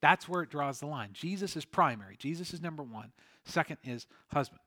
That's 0.00 0.26
where 0.26 0.42
it 0.42 0.48
draws 0.48 0.80
the 0.80 0.86
line. 0.86 1.10
Jesus 1.12 1.56
is 1.56 1.66
primary, 1.66 2.16
Jesus 2.16 2.54
is 2.54 2.62
number 2.62 2.82
one. 2.82 3.12
Second 3.44 3.76
is 3.84 4.06
husband. 4.28 4.62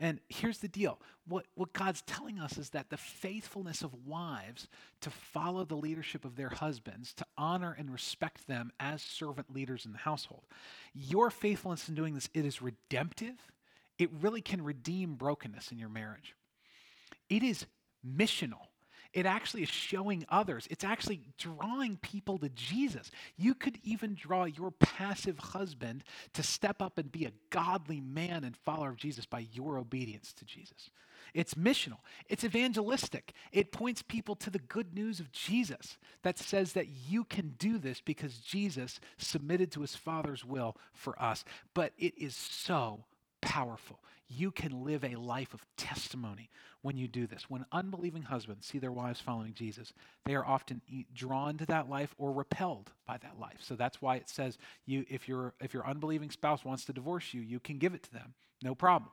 And 0.00 0.20
here's 0.28 0.58
the 0.58 0.68
deal 0.68 0.98
what, 1.26 1.46
what 1.54 1.72
God's 1.72 2.02
telling 2.02 2.38
us 2.38 2.58
is 2.58 2.70
that 2.70 2.90
the 2.90 2.96
faithfulness 2.96 3.82
of 3.82 4.06
wives 4.06 4.68
to 5.00 5.10
follow 5.10 5.64
the 5.64 5.76
leadership 5.76 6.24
of 6.24 6.36
their 6.36 6.48
husbands, 6.48 7.12
to 7.14 7.26
honor 7.38 7.74
and 7.78 7.92
respect 7.92 8.46
them 8.46 8.72
as 8.80 9.02
servant 9.02 9.54
leaders 9.54 9.86
in 9.86 9.92
the 9.92 9.98
household, 9.98 10.42
your 10.94 11.30
faithfulness 11.30 11.88
in 11.88 11.94
doing 11.94 12.14
this, 12.14 12.28
it 12.34 12.44
is 12.44 12.62
redemptive. 12.62 13.36
It 13.98 14.10
really 14.20 14.40
can 14.40 14.62
redeem 14.62 15.14
brokenness 15.14 15.70
in 15.70 15.78
your 15.78 15.88
marriage. 15.88 16.34
it 17.28 17.42
is 17.42 17.66
missional. 18.04 18.71
It 19.12 19.26
actually 19.26 19.62
is 19.62 19.68
showing 19.68 20.24
others. 20.28 20.66
It's 20.70 20.84
actually 20.84 21.20
drawing 21.36 21.98
people 21.98 22.38
to 22.38 22.48
Jesus. 22.48 23.10
You 23.36 23.54
could 23.54 23.78
even 23.82 24.14
draw 24.14 24.44
your 24.44 24.70
passive 24.70 25.38
husband 25.38 26.04
to 26.32 26.42
step 26.42 26.80
up 26.80 26.96
and 26.96 27.12
be 27.12 27.26
a 27.26 27.32
godly 27.50 28.00
man 28.00 28.44
and 28.44 28.56
follower 28.56 28.90
of 28.90 28.96
Jesus 28.96 29.26
by 29.26 29.46
your 29.52 29.76
obedience 29.76 30.32
to 30.34 30.44
Jesus. 30.44 30.90
It's 31.34 31.54
missional, 31.54 31.98
it's 32.28 32.44
evangelistic. 32.44 33.32
It 33.52 33.72
points 33.72 34.02
people 34.02 34.34
to 34.36 34.50
the 34.50 34.58
good 34.58 34.94
news 34.94 35.20
of 35.20 35.32
Jesus 35.32 35.96
that 36.22 36.38
says 36.38 36.72
that 36.72 36.88
you 36.88 37.24
can 37.24 37.54
do 37.58 37.78
this 37.78 38.00
because 38.00 38.38
Jesus 38.38 39.00
submitted 39.18 39.70
to 39.72 39.80
his 39.80 39.94
Father's 39.96 40.44
will 40.44 40.76
for 40.92 41.20
us. 41.22 41.44
But 41.74 41.92
it 41.98 42.16
is 42.18 42.34
so 42.34 43.04
powerful. 43.40 43.98
You 44.34 44.50
can 44.50 44.84
live 44.84 45.04
a 45.04 45.16
life 45.16 45.52
of 45.52 45.64
testimony 45.76 46.48
when 46.80 46.96
you 46.96 47.06
do 47.06 47.26
this. 47.26 47.50
When 47.50 47.66
unbelieving 47.70 48.22
husbands 48.22 48.66
see 48.66 48.78
their 48.78 48.92
wives 48.92 49.20
following 49.20 49.54
Jesus, 49.54 49.92
they 50.24 50.34
are 50.34 50.44
often 50.44 50.80
drawn 51.14 51.58
to 51.58 51.66
that 51.66 51.88
life 51.88 52.14
or 52.18 52.32
repelled 52.32 52.90
by 53.06 53.18
that 53.18 53.38
life. 53.38 53.58
So 53.60 53.76
that's 53.76 54.00
why 54.00 54.16
it 54.16 54.28
says 54.28 54.58
you 54.86 55.04
if 55.08 55.28
your 55.28 55.54
if 55.60 55.74
your 55.74 55.86
unbelieving 55.86 56.30
spouse 56.30 56.64
wants 56.64 56.84
to 56.86 56.92
divorce 56.92 57.34
you, 57.34 57.40
you 57.40 57.60
can 57.60 57.78
give 57.78 57.94
it 57.94 58.02
to 58.04 58.12
them. 58.12 58.34
No 58.62 58.74
problem. 58.74 59.10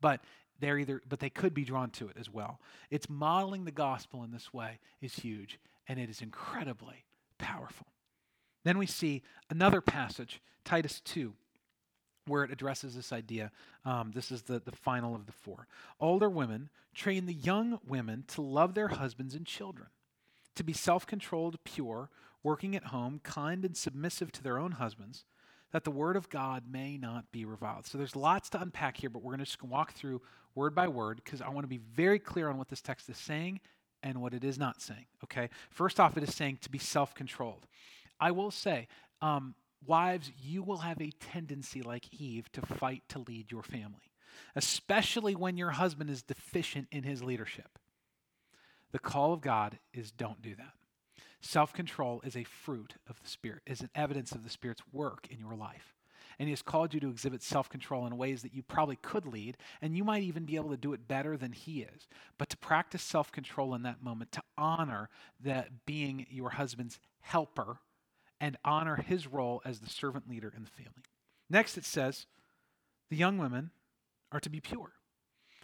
But 0.00 0.20
they're 0.60 0.78
either 0.78 1.02
but 1.08 1.20
they 1.20 1.30
could 1.30 1.52
be 1.52 1.64
drawn 1.64 1.90
to 1.90 2.08
it 2.08 2.16
as 2.18 2.30
well. 2.30 2.60
It's 2.90 3.10
modeling 3.10 3.64
the 3.64 3.72
gospel 3.72 4.22
in 4.22 4.30
this 4.30 4.52
way 4.52 4.78
is 5.00 5.14
huge 5.14 5.58
and 5.88 5.98
it 5.98 6.08
is 6.08 6.22
incredibly 6.22 7.04
powerful. 7.38 7.86
Then 8.64 8.78
we 8.78 8.86
see 8.86 9.22
another 9.50 9.80
passage, 9.80 10.40
Titus 10.64 11.00
2 11.00 11.34
where 12.26 12.44
it 12.44 12.50
addresses 12.50 12.94
this 12.94 13.12
idea. 13.12 13.50
Um, 13.84 14.12
this 14.14 14.30
is 14.30 14.42
the, 14.42 14.58
the 14.58 14.72
final 14.72 15.14
of 15.14 15.26
the 15.26 15.32
four. 15.32 15.66
Older 16.00 16.28
women 16.28 16.70
train 16.94 17.26
the 17.26 17.34
young 17.34 17.78
women 17.86 18.24
to 18.28 18.42
love 18.42 18.74
their 18.74 18.88
husbands 18.88 19.34
and 19.34 19.46
children, 19.46 19.88
to 20.54 20.64
be 20.64 20.72
self 20.72 21.06
controlled, 21.06 21.58
pure, 21.64 22.10
working 22.42 22.76
at 22.76 22.84
home, 22.84 23.20
kind 23.22 23.64
and 23.64 23.76
submissive 23.76 24.32
to 24.32 24.42
their 24.42 24.58
own 24.58 24.72
husbands, 24.72 25.24
that 25.72 25.84
the 25.84 25.90
word 25.90 26.16
of 26.16 26.30
God 26.30 26.64
may 26.70 26.96
not 26.96 27.30
be 27.32 27.44
reviled. 27.44 27.86
So 27.86 27.98
there's 27.98 28.16
lots 28.16 28.48
to 28.50 28.60
unpack 28.60 28.96
here, 28.98 29.10
but 29.10 29.22
we're 29.22 29.32
going 29.32 29.40
to 29.40 29.44
just 29.44 29.62
walk 29.62 29.92
through 29.92 30.22
word 30.54 30.74
by 30.74 30.88
word 30.88 31.20
because 31.22 31.42
I 31.42 31.48
want 31.48 31.64
to 31.64 31.68
be 31.68 31.80
very 31.94 32.18
clear 32.18 32.48
on 32.48 32.56
what 32.56 32.68
this 32.68 32.80
text 32.80 33.08
is 33.08 33.18
saying 33.18 33.60
and 34.02 34.22
what 34.22 34.32
it 34.32 34.44
is 34.44 34.58
not 34.58 34.80
saying. 34.80 35.06
Okay? 35.24 35.50
First 35.70 36.00
off, 36.00 36.16
it 36.16 36.22
is 36.22 36.34
saying 36.34 36.58
to 36.62 36.70
be 36.70 36.78
self 36.78 37.14
controlled. 37.14 37.66
I 38.18 38.30
will 38.30 38.50
say, 38.50 38.88
um, 39.20 39.54
Wives, 39.86 40.32
you 40.42 40.62
will 40.62 40.78
have 40.78 41.00
a 41.00 41.12
tendency, 41.32 41.82
like 41.82 42.12
Eve, 42.12 42.50
to 42.52 42.62
fight 42.62 43.02
to 43.10 43.18
lead 43.20 43.50
your 43.50 43.62
family, 43.62 44.12
especially 44.54 45.34
when 45.34 45.56
your 45.56 45.70
husband 45.70 46.10
is 46.10 46.22
deficient 46.22 46.88
in 46.90 47.04
his 47.04 47.22
leadership. 47.22 47.78
The 48.92 48.98
call 48.98 49.32
of 49.32 49.40
God 49.40 49.78
is 49.92 50.10
don't 50.10 50.42
do 50.42 50.54
that. 50.56 50.72
Self 51.40 51.72
control 51.72 52.20
is 52.24 52.36
a 52.36 52.44
fruit 52.44 52.94
of 53.08 53.20
the 53.22 53.28
Spirit, 53.28 53.62
is 53.66 53.80
an 53.80 53.90
evidence 53.94 54.32
of 54.32 54.42
the 54.42 54.50
Spirit's 54.50 54.82
work 54.92 55.28
in 55.30 55.38
your 55.38 55.54
life. 55.54 55.94
And 56.38 56.48
He 56.48 56.52
has 56.52 56.62
called 56.62 56.92
you 56.92 57.00
to 57.00 57.10
exhibit 57.10 57.42
self 57.42 57.68
control 57.68 58.06
in 58.06 58.16
ways 58.16 58.42
that 58.42 58.54
you 58.54 58.62
probably 58.62 58.96
could 58.96 59.26
lead, 59.26 59.56
and 59.80 59.96
you 59.96 60.04
might 60.04 60.22
even 60.22 60.44
be 60.44 60.56
able 60.56 60.70
to 60.70 60.76
do 60.76 60.92
it 60.92 61.08
better 61.08 61.36
than 61.36 61.52
He 61.52 61.82
is. 61.82 62.08
But 62.38 62.48
to 62.50 62.56
practice 62.56 63.02
self 63.02 63.30
control 63.32 63.74
in 63.74 63.82
that 63.82 64.02
moment, 64.02 64.32
to 64.32 64.42
honor 64.56 65.08
that 65.42 65.86
being 65.86 66.26
your 66.30 66.50
husband's 66.50 66.98
helper 67.20 67.78
and 68.40 68.56
honor 68.64 68.96
his 68.96 69.26
role 69.26 69.62
as 69.64 69.80
the 69.80 69.88
servant 69.88 70.28
leader 70.28 70.52
in 70.54 70.64
the 70.64 70.70
family. 70.70 71.02
Next, 71.48 71.78
it 71.78 71.84
says 71.84 72.26
the 73.10 73.16
young 73.16 73.38
women 73.38 73.70
are 74.32 74.40
to 74.40 74.50
be 74.50 74.60
pure. 74.60 74.92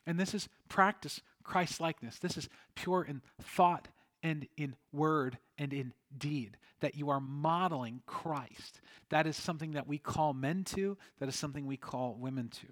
And 0.06 0.18
this 0.18 0.34
is 0.34 0.48
practice 0.68 1.20
Christ 1.44 1.80
likeness. 1.80 2.18
This 2.18 2.36
is 2.36 2.48
pure 2.74 3.02
in 3.02 3.22
thought 3.40 3.88
and 4.22 4.46
in 4.56 4.76
word 4.92 5.38
and 5.58 5.72
in 5.72 5.92
deed, 6.16 6.56
that 6.80 6.94
you 6.94 7.10
are 7.10 7.20
modeling 7.20 8.02
Christ. 8.06 8.80
That 9.10 9.26
is 9.26 9.36
something 9.36 9.72
that 9.72 9.88
we 9.88 9.98
call 9.98 10.32
men 10.32 10.64
to, 10.64 10.96
that 11.18 11.28
is 11.28 11.36
something 11.36 11.66
we 11.66 11.76
call 11.76 12.16
women 12.18 12.48
to. 12.48 12.68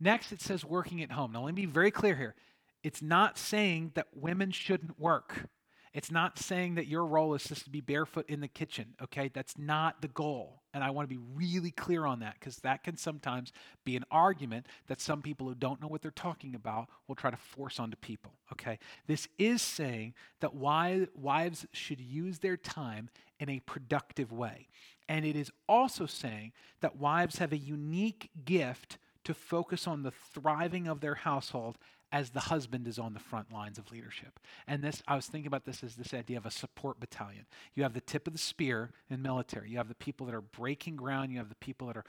Next, 0.00 0.32
it 0.32 0.40
says 0.40 0.64
working 0.64 1.02
at 1.02 1.12
home. 1.12 1.32
Now, 1.32 1.44
let 1.44 1.54
me 1.54 1.66
be 1.66 1.70
very 1.70 1.90
clear 1.90 2.16
here. 2.16 2.34
It's 2.82 3.02
not 3.02 3.38
saying 3.38 3.92
that 3.94 4.08
women 4.14 4.50
shouldn't 4.50 4.98
work. 4.98 5.48
It's 5.94 6.10
not 6.10 6.40
saying 6.40 6.74
that 6.74 6.88
your 6.88 7.06
role 7.06 7.34
is 7.34 7.44
just 7.44 7.64
to 7.64 7.70
be 7.70 7.80
barefoot 7.80 8.28
in 8.28 8.40
the 8.40 8.48
kitchen, 8.48 8.94
okay? 9.00 9.30
That's 9.32 9.56
not 9.56 10.02
the 10.02 10.08
goal. 10.08 10.60
And 10.74 10.82
I 10.82 10.90
want 10.90 11.08
to 11.08 11.14
be 11.14 11.22
really 11.34 11.70
clear 11.70 12.04
on 12.04 12.18
that 12.18 12.34
because 12.34 12.56
that 12.58 12.82
can 12.82 12.96
sometimes 12.96 13.52
be 13.84 13.96
an 13.96 14.04
argument 14.10 14.66
that 14.88 15.00
some 15.00 15.22
people 15.22 15.46
who 15.46 15.54
don't 15.54 15.80
know 15.80 15.86
what 15.86 16.02
they're 16.02 16.10
talking 16.10 16.56
about 16.56 16.88
will 17.06 17.14
try 17.14 17.30
to 17.30 17.36
force 17.36 17.78
onto 17.78 17.96
people, 17.96 18.32
okay? 18.52 18.80
This 19.06 19.28
is 19.38 19.62
saying 19.62 20.14
that 20.40 20.54
wives 20.54 21.66
should 21.72 22.00
use 22.00 22.40
their 22.40 22.56
time 22.56 23.08
in 23.38 23.48
a 23.48 23.60
productive 23.60 24.32
way. 24.32 24.66
And 25.08 25.24
it 25.24 25.36
is 25.36 25.52
also 25.68 26.06
saying 26.06 26.52
that 26.80 26.96
wives 26.96 27.38
have 27.38 27.52
a 27.52 27.56
unique 27.56 28.30
gift 28.44 28.98
to 29.22 29.32
focus 29.32 29.86
on 29.86 30.02
the 30.02 30.10
thriving 30.10 30.88
of 30.88 31.00
their 31.00 31.14
household 31.14 31.78
as 32.14 32.30
the 32.30 32.38
husband 32.38 32.86
is 32.86 32.96
on 32.96 33.12
the 33.12 33.18
front 33.18 33.52
lines 33.52 33.76
of 33.76 33.90
leadership. 33.90 34.38
And 34.68 34.84
this, 34.84 35.02
I 35.08 35.16
was 35.16 35.26
thinking 35.26 35.48
about 35.48 35.64
this 35.64 35.82
as 35.82 35.96
this 35.96 36.14
idea 36.14 36.36
of 36.36 36.46
a 36.46 36.50
support 36.50 37.00
battalion. 37.00 37.44
You 37.74 37.82
have 37.82 37.92
the 37.92 38.00
tip 38.00 38.28
of 38.28 38.32
the 38.32 38.38
spear 38.38 38.92
in 39.10 39.20
military. 39.20 39.70
You 39.70 39.78
have 39.78 39.88
the 39.88 39.96
people 39.96 40.24
that 40.26 40.34
are 40.34 40.40
breaking 40.40 40.94
ground. 40.94 41.32
You 41.32 41.38
have 41.38 41.48
the 41.48 41.56
people 41.56 41.88
that 41.88 41.96
are 41.96 42.04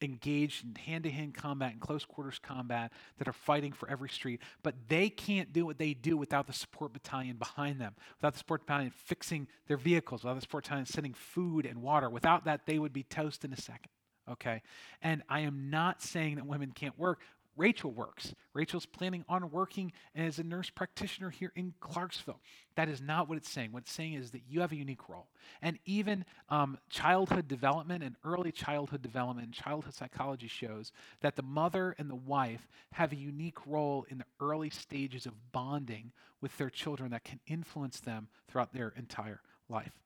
engaged 0.00 0.64
in 0.64 0.76
hand-to-hand 0.76 1.34
combat 1.34 1.72
and 1.72 1.80
close 1.80 2.04
quarters 2.04 2.38
combat 2.40 2.92
that 3.18 3.26
are 3.26 3.32
fighting 3.32 3.72
for 3.72 3.90
every 3.90 4.08
street 4.08 4.40
but 4.62 4.76
they 4.86 5.10
can't 5.10 5.52
do 5.52 5.66
what 5.66 5.76
they 5.76 5.92
do 5.92 6.16
without 6.16 6.46
the 6.46 6.52
support 6.52 6.92
battalion 6.92 7.34
behind 7.34 7.80
them 7.80 7.92
without 8.16 8.32
the 8.32 8.38
support 8.38 8.64
battalion 8.64 8.92
fixing 8.94 9.48
their 9.66 9.76
vehicles 9.76 10.22
without 10.22 10.36
the 10.36 10.40
support 10.40 10.62
battalion 10.62 10.86
sending 10.86 11.12
food 11.12 11.66
and 11.66 11.82
water 11.82 12.08
without 12.08 12.44
that 12.44 12.64
they 12.64 12.78
would 12.78 12.92
be 12.92 13.02
toast 13.02 13.44
in 13.44 13.52
a 13.52 13.56
second 13.56 13.90
okay 14.30 14.62
and 15.02 15.20
i 15.28 15.40
am 15.40 15.68
not 15.68 16.00
saying 16.00 16.36
that 16.36 16.46
women 16.46 16.70
can't 16.70 16.96
work 16.96 17.18
Rachel 17.58 17.90
works. 17.90 18.34
Rachel's 18.54 18.86
planning 18.86 19.24
on 19.28 19.50
working 19.50 19.92
as 20.14 20.38
a 20.38 20.44
nurse 20.44 20.70
practitioner 20.70 21.28
here 21.28 21.52
in 21.56 21.74
Clarksville. 21.80 22.40
That 22.76 22.88
is 22.88 23.02
not 23.02 23.28
what 23.28 23.36
it's 23.36 23.50
saying. 23.50 23.72
What 23.72 23.82
it's 23.82 23.92
saying 23.92 24.14
is 24.14 24.30
that 24.30 24.42
you 24.48 24.60
have 24.60 24.70
a 24.70 24.76
unique 24.76 25.08
role. 25.08 25.26
And 25.60 25.78
even 25.84 26.24
um, 26.48 26.78
childhood 26.88 27.48
development 27.48 28.04
and 28.04 28.14
early 28.24 28.52
childhood 28.52 29.02
development 29.02 29.46
and 29.46 29.54
childhood 29.54 29.94
psychology 29.94 30.46
shows 30.46 30.92
that 31.20 31.34
the 31.34 31.42
mother 31.42 31.96
and 31.98 32.08
the 32.08 32.14
wife 32.14 32.68
have 32.92 33.12
a 33.12 33.16
unique 33.16 33.66
role 33.66 34.06
in 34.08 34.18
the 34.18 34.24
early 34.40 34.70
stages 34.70 35.26
of 35.26 35.34
bonding 35.52 36.12
with 36.40 36.56
their 36.58 36.70
children 36.70 37.10
that 37.10 37.24
can 37.24 37.40
influence 37.48 37.98
them 37.98 38.28
throughout 38.48 38.72
their 38.72 38.94
entire 38.96 39.40
life. 39.68 39.98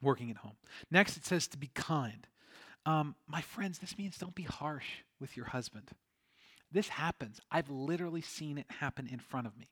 Working 0.00 0.30
at 0.30 0.38
home. 0.38 0.56
Next, 0.90 1.16
it 1.16 1.26
says 1.26 1.48
to 1.48 1.58
be 1.58 1.70
kind. 1.74 2.26
Um, 2.86 3.16
my 3.26 3.40
friends, 3.40 3.80
this 3.80 3.98
means 3.98 4.16
don't 4.16 4.34
be 4.34 4.44
harsh 4.44 4.86
with 5.18 5.36
your 5.36 5.46
husband. 5.46 5.90
This 6.72 6.88
happens. 6.88 7.40
I've 7.50 7.70
literally 7.70 8.20
seen 8.20 8.58
it 8.58 8.66
happen 8.68 9.08
in 9.10 9.18
front 9.18 9.46
of 9.46 9.56
me. 9.56 9.68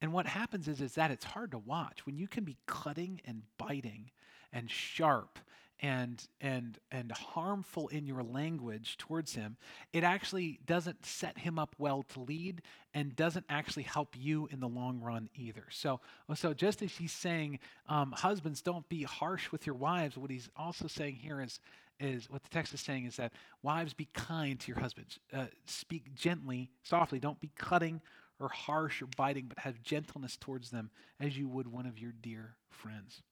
And 0.00 0.12
what 0.12 0.26
happens 0.26 0.68
is, 0.68 0.80
is 0.80 0.94
that 0.94 1.10
it's 1.10 1.24
hard 1.24 1.50
to 1.52 1.58
watch 1.58 2.06
when 2.06 2.16
you 2.16 2.28
can 2.28 2.44
be 2.44 2.56
cutting 2.66 3.20
and 3.24 3.42
biting 3.58 4.10
and 4.52 4.70
sharp 4.70 5.38
and 5.80 6.26
and 6.40 6.78
and 6.90 7.12
harmful 7.12 7.88
in 7.88 8.06
your 8.06 8.22
language 8.22 8.96
towards 8.98 9.34
him 9.34 9.56
it 9.92 10.02
actually 10.02 10.58
doesn't 10.66 11.04
set 11.06 11.38
him 11.38 11.58
up 11.58 11.74
well 11.78 12.02
to 12.02 12.20
lead 12.20 12.62
and 12.94 13.14
doesn't 13.14 13.46
actually 13.48 13.84
help 13.84 14.16
you 14.18 14.48
in 14.50 14.60
the 14.60 14.68
long 14.68 15.00
run 15.00 15.28
either 15.34 15.64
so 15.70 16.00
so 16.34 16.52
just 16.52 16.82
as 16.82 16.92
he's 16.92 17.12
saying 17.12 17.58
um, 17.88 18.12
husbands 18.12 18.60
don't 18.60 18.88
be 18.88 19.04
harsh 19.04 19.52
with 19.52 19.66
your 19.66 19.76
wives 19.76 20.16
what 20.16 20.30
he's 20.30 20.50
also 20.56 20.88
saying 20.88 21.14
here 21.14 21.40
is 21.40 21.60
is 22.00 22.30
what 22.30 22.42
the 22.42 22.48
text 22.48 22.72
is 22.74 22.80
saying 22.80 23.04
is 23.04 23.16
that 23.16 23.32
wives 23.62 23.92
be 23.92 24.08
kind 24.14 24.58
to 24.60 24.68
your 24.68 24.80
husbands. 24.80 25.18
Uh, 25.32 25.46
speak 25.66 26.14
gently, 26.14 26.70
softly. 26.82 27.18
Don't 27.18 27.40
be 27.40 27.50
cutting 27.56 28.00
or 28.40 28.48
harsh 28.48 29.02
or 29.02 29.08
biting, 29.16 29.46
but 29.48 29.58
have 29.58 29.82
gentleness 29.82 30.36
towards 30.36 30.70
them 30.70 30.90
as 31.20 31.36
you 31.36 31.48
would 31.48 31.66
one 31.66 31.86
of 31.86 31.98
your 31.98 32.12
dear 32.22 32.54
friends. 32.70 33.22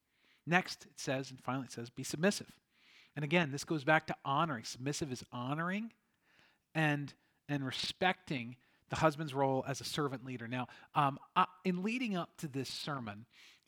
Next, 0.47 0.85
it 0.85 1.01
says, 1.01 1.31
and 1.31 1.41
finally 1.41 1.67
it 1.67 1.73
says, 1.73 1.91
be 1.91 2.05
submissive. 2.05 2.51
And 3.15 3.25
again, 3.25 3.51
this 3.51 3.65
goes 3.65 3.83
back 3.83 4.07
to 4.09 4.17
honoring. 4.25 4.65
Submissive 4.65 5.11
is 5.11 5.25
honoring 5.33 5.93
and 6.75 7.13
and 7.49 7.65
respecting 7.65 8.57
the 8.91 8.97
husband's 8.97 9.35
role 9.35 9.65
as 9.67 9.81
a 9.81 9.85
servant 9.85 10.25
leader. 10.25 10.47
Now, 10.47 10.67
um, 10.95 11.19
I, 11.35 11.47
in 11.65 11.83
leading 11.83 12.17
up 12.17 12.31
to 12.39 12.49
this 12.49 12.69
sermon, 12.69 13.27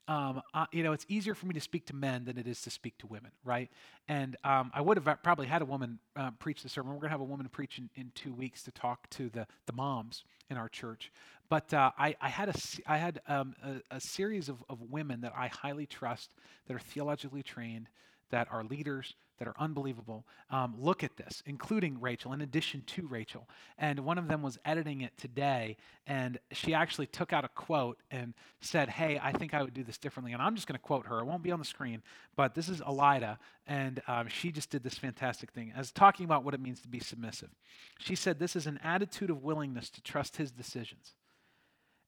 um, 0.09 0.41
uh, 0.55 0.65
you 0.73 0.83
know, 0.83 0.93
it's 0.93 1.05
easier 1.09 1.35
for 1.35 1.47
me 1.47 1.53
to 1.53 1.61
speak 1.61 1.85
to 1.87 1.95
men 1.95 2.25
than 2.25 2.39
it 2.39 2.47
is 2.47 2.63
to 2.63 2.71
speak 2.71 2.97
to 2.99 3.07
women, 3.07 3.31
right? 3.45 3.71
And 4.09 4.37
um, 4.43 4.71
I 4.75 4.81
would 4.81 4.97
have 4.97 5.23
probably 5.23 5.47
had 5.47 5.61
a 5.61 5.67
woman 5.67 5.99
uh, 6.17 6.31
preach 6.33 6.63
the 6.63 6.69
sermon. 6.71 6.93
We're 6.93 7.01
going 7.01 7.11
to 7.11 7.13
have 7.13 7.21
a 7.21 7.25
woman 7.25 7.47
preach 7.49 7.79
in, 7.79 7.91
in 7.95 8.11
two 8.15 8.33
weeks 8.33 8.63
to 8.63 8.71
talk 8.71 9.09
to 9.11 9.29
the, 9.29 9.47
the 9.67 9.75
moms 9.75 10.25
in 10.49 10.57
our 10.57 10.71
church. 10.71 11.13
But 11.51 11.73
uh, 11.75 11.93
I, 11.99 12.17
I, 12.23 12.31
had, 12.31 12.49
a, 12.49 12.55
I 12.87 12.97
had 12.97 13.21
um, 13.29 13.55
a, 13.63 13.97
a, 13.97 14.01
series 14.01 14.49
of, 14.49 14.57
of 14.71 14.81
women 14.91 15.21
that 15.21 15.35
I 15.37 15.49
highly 15.49 15.85
trust, 15.85 16.31
that 16.67 16.75
are 16.75 16.81
theologically 16.81 17.43
trained, 17.43 17.89
that 18.31 18.49
are 18.51 18.65
leaders, 18.65 19.15
that 19.39 19.49
are 19.49 19.55
unbelievable 19.59 20.27
um, 20.51 20.75
look 20.79 21.05
at 21.05 21.17
this, 21.17 21.43
including 21.47 22.01
Rachel, 22.01 22.33
in 22.33 22.41
addition 22.41 22.83
to 22.87 23.07
Rachel. 23.07 23.49
And 23.79 24.01
one 24.01 24.19
of 24.19 24.29
them 24.29 24.43
was 24.43 24.59
editing 24.65 25.01
it 25.03 25.17
today, 25.17 25.77
and 26.07 26.39
she 26.53 26.75
actually 26.75 27.07
took 27.07 27.33
out 27.33 27.45
a 27.45 27.49
quote 27.49 27.99
and 28.11 28.35
said, 28.61 28.89
Hey, 28.89 29.21
I 29.23 29.33
think 29.33 29.55
I 29.55 29.63
would 29.63 29.75
do 29.75 29.85
this 29.85 29.99
differently. 29.99 30.33
And 30.33 30.43
I'm 30.43 30.55
just 30.55 30.67
going 30.67 30.79
to 30.79 30.83
quote 30.83 31.07
her. 31.07 31.21
It 31.21 31.27
won't 31.27 31.43
be 31.43 31.53
on 31.53 31.59
the 31.59 31.65
screen, 31.65 32.03
but 32.37 32.55
this 32.55 32.69
is 32.69 32.81
Elida, 32.81 33.39
and 33.67 34.03
um, 34.07 34.29
she 34.29 34.51
just 34.51 34.71
did 34.71 34.83
this 34.83 34.99
fantastic 34.99 35.53
thing 35.53 35.73
as 35.77 35.93
talking 35.93 36.25
about 36.25 36.45
what 36.45 36.55
it 36.55 36.61
means 36.61 36.81
to 36.81 36.89
be 36.89 37.01
submissive. 37.01 37.51
She 37.99 38.15
said, 38.15 38.39
This 38.39 38.57
is 38.57 38.67
an 38.67 38.79
attitude 38.83 39.31
of 39.31 39.43
willingness 39.43 39.91
to 39.91 40.03
trust 40.03 40.37
his 40.37 40.51
decisions 40.51 41.15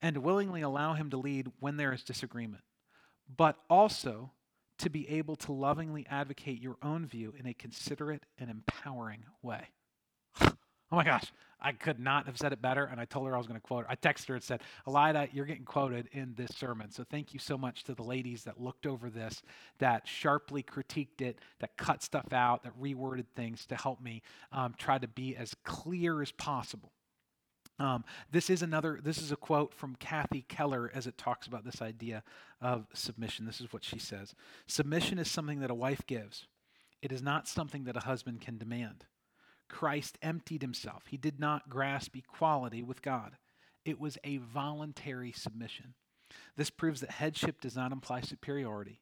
and 0.03 0.19
willingly 0.19 0.63
allow 0.63 0.95
him 0.95 1.11
to 1.11 1.17
lead 1.17 1.51
when 1.61 1.77
there 1.77 1.93
is 1.93 2.03
disagreement, 2.03 2.63
but 3.37 3.57
also 3.69 4.33
to 4.81 4.91
be 4.91 5.09
able 5.09 5.37
to 5.37 5.53
lovingly 5.53 6.07
advocate 6.11 6.61
your 6.61 6.77
own 6.83 7.07
view 7.07 7.35
in 7.39 7.47
a 7.47 7.55
considerate 7.55 8.25
and 8.39 8.51
empowering 8.51 9.25
way. 9.43 9.69
oh 10.41 10.53
my 10.93 11.05
gosh, 11.05 11.33
I 11.61 11.73
could 11.73 12.01
not 12.01 12.27
have 12.27 12.39
said 12.39 12.53
it 12.53 12.63
better, 12.63 12.85
and 12.85 13.01
I 13.01 13.05
told 13.05 13.27
her 13.27 13.35
I 13.35 13.39
was 13.39 13.47
going 13.47 13.61
to 13.61 13.67
quote 13.67 13.85
her. 13.85 13.91
I 13.91 13.97
texted 13.97 14.29
her 14.29 14.35
and 14.35 14.43
said, 14.43 14.63
Elida, 14.87 15.29
you're 15.33 15.45
getting 15.45 15.65
quoted 15.65 16.09
in 16.13 16.35
this 16.35 16.51
sermon. 16.57 16.91
So 16.91 17.05
thank 17.05 17.35
you 17.35 17.41
so 17.41 17.59
much 17.59 17.85
to 17.85 17.95
the 17.95 18.03
ladies 18.03 18.45
that 18.45 18.61
looked 18.61 18.87
over 18.87 19.11
this, 19.11 19.43
that 19.79 20.09
sharply 20.09 20.63
critiqued 20.63 21.21
it, 21.21 21.39
that 21.61 21.77
cut 21.77 22.03
stuff 22.03 22.33
out, 22.33 22.63
that 22.65 22.81
reworded 22.81 23.27
things 23.37 23.67
to 23.67 23.77
help 23.77 24.01
me 24.01 24.23
um, 24.53 24.75
try 24.79 24.99
to 24.99 25.09
be 25.09 25.37
as 25.37 25.55
clear 25.65 26.23
as 26.23 26.33
possible. 26.33 26.93
Um, 27.81 28.05
this 28.31 28.51
is 28.51 28.61
another, 28.61 29.01
this 29.03 29.17
is 29.17 29.33
a 29.33 29.37
quote 29.37 29.73
from 29.73 29.97
Kathy 29.97 30.45
Keller 30.49 30.91
as 30.95 31.07
it 31.07 31.17
talks 31.17 31.47
about 31.47 31.65
this 31.65 31.81
idea 31.81 32.23
of 32.61 32.87
submission. 32.93 33.47
This 33.47 33.61
is 33.61 33.73
what 33.73 33.83
she 33.83 33.99
says 33.99 34.35
Submission 34.67 35.19
is 35.19 35.31
something 35.31 35.61
that 35.61 35.71
a 35.71 35.75
wife 35.75 36.07
gives, 36.07 36.47
it 37.01 37.11
is 37.11 37.23
not 37.23 37.49
something 37.49 37.85
that 37.85 37.97
a 37.97 38.01
husband 38.01 38.43
can 38.43 38.59
demand. 38.59 39.07
Christ 39.69 40.19
emptied 40.21 40.61
himself, 40.61 41.05
he 41.09 41.17
did 41.17 41.41
not 41.41 41.71
grasp 41.71 42.15
equality 42.15 42.83
with 42.83 43.01
God. 43.01 43.39
It 43.87 43.99
was 43.99 44.19
a 44.25 44.37
voluntary 44.37 45.33
submission. 45.33 45.95
This 46.57 46.69
proves 46.69 47.01
that 47.01 47.13
headship 47.13 47.63
does 47.63 47.77
not 47.77 47.93
imply 47.93 48.21
superiority, 48.21 49.01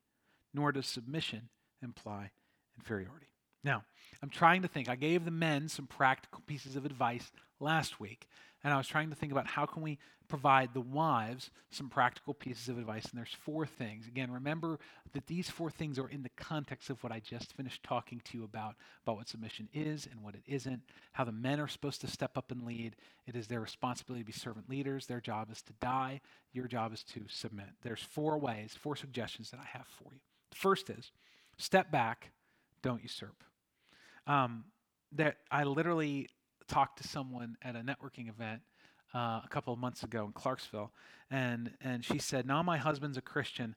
nor 0.55 0.71
does 0.71 0.87
submission 0.87 1.49
imply 1.83 2.31
inferiority. 2.79 3.27
Now, 3.65 3.83
I'm 4.23 4.31
trying 4.31 4.63
to 4.63 4.69
think. 4.69 4.89
I 4.89 4.95
gave 4.95 5.25
the 5.25 5.33
men 5.33 5.69
some 5.69 5.89
practical 5.89 6.43
pieces 6.47 6.77
of 6.77 6.85
advice 6.85 7.33
last 7.61 7.99
week 7.99 8.29
and 8.65 8.73
I 8.73 8.77
was 8.77 8.89
trying 8.89 9.11
to 9.11 9.17
think 9.17 9.33
about 9.33 9.47
how 9.47 9.67
can 9.67 9.83
we 9.83 9.99
provide 10.29 10.75
the 10.75 10.81
wives 10.81 11.51
some 11.71 11.89
practical 11.89 12.35
pieces 12.35 12.69
of 12.69 12.79
advice. 12.79 13.07
And 13.07 13.19
there's 13.19 13.35
four 13.41 13.67
things. 13.67 14.07
Again, 14.07 14.31
remember 14.31 14.79
that 15.13 15.27
these 15.27 15.49
four 15.49 15.71
things 15.71 15.99
are 15.99 16.09
in 16.09 16.23
the 16.23 16.31
context 16.31 16.91
of 16.91 17.03
what 17.03 17.13
I 17.13 17.21
just 17.21 17.55
finished 17.55 17.83
talking 17.83 18.21
to 18.25 18.39
you 18.39 18.45
about, 18.45 18.75
about 19.05 19.17
what 19.17 19.29
submission 19.29 19.69
is 19.73 20.07
and 20.11 20.23
what 20.23 20.35
it 20.35 20.43
isn't, 20.47 20.83
how 21.13 21.25
the 21.25 21.33
men 21.33 21.61
are 21.61 21.69
supposed 21.69 22.01
to 22.03 22.07
step 22.07 22.37
up 22.37 22.51
and 22.51 22.65
lead. 22.65 22.95
It 23.27 23.37
is 23.37 23.47
their 23.47 23.61
responsibility 23.61 24.23
to 24.23 24.27
be 24.27 24.33
servant 24.33 24.69
leaders. 24.69 25.07
Their 25.07 25.21
job 25.21 25.51
is 25.51 25.63
to 25.63 25.73
die. 25.81 26.21
Your 26.53 26.67
job 26.67 26.93
is 26.93 27.03
to 27.05 27.23
submit. 27.29 27.69
There's 27.83 28.03
four 28.03 28.39
ways, 28.39 28.77
four 28.79 28.97
suggestions 28.97 29.51
that 29.51 29.61
I 29.61 29.79
have 29.79 29.87
for 29.87 30.13
you. 30.13 30.21
The 30.51 30.57
first 30.57 30.91
is 30.91 31.11
step 31.57 31.91
back, 31.91 32.31
don't 32.83 33.03
usurp. 33.03 33.43
Um, 34.27 34.65
that 35.13 35.37
I 35.51 35.65
literally 35.65 36.29
talked 36.69 37.03
to 37.03 37.09
someone 37.09 37.57
at 37.63 37.75
a 37.77 37.81
networking 37.81 38.29
event 38.29 38.63
uh, 39.15 39.41
a 39.45 39.49
couple 39.51 39.73
of 39.73 39.79
months 39.79 40.03
ago 40.03 40.25
in 40.27 40.33
Clarksville, 40.33 40.93
and 41.31 41.73
and 41.81 42.05
she 42.05 42.19
said, 42.19 42.47
"Now 42.47 42.63
my 42.63 42.77
husband's 42.79 43.17
a 43.17 43.23
Christian, 43.23 43.75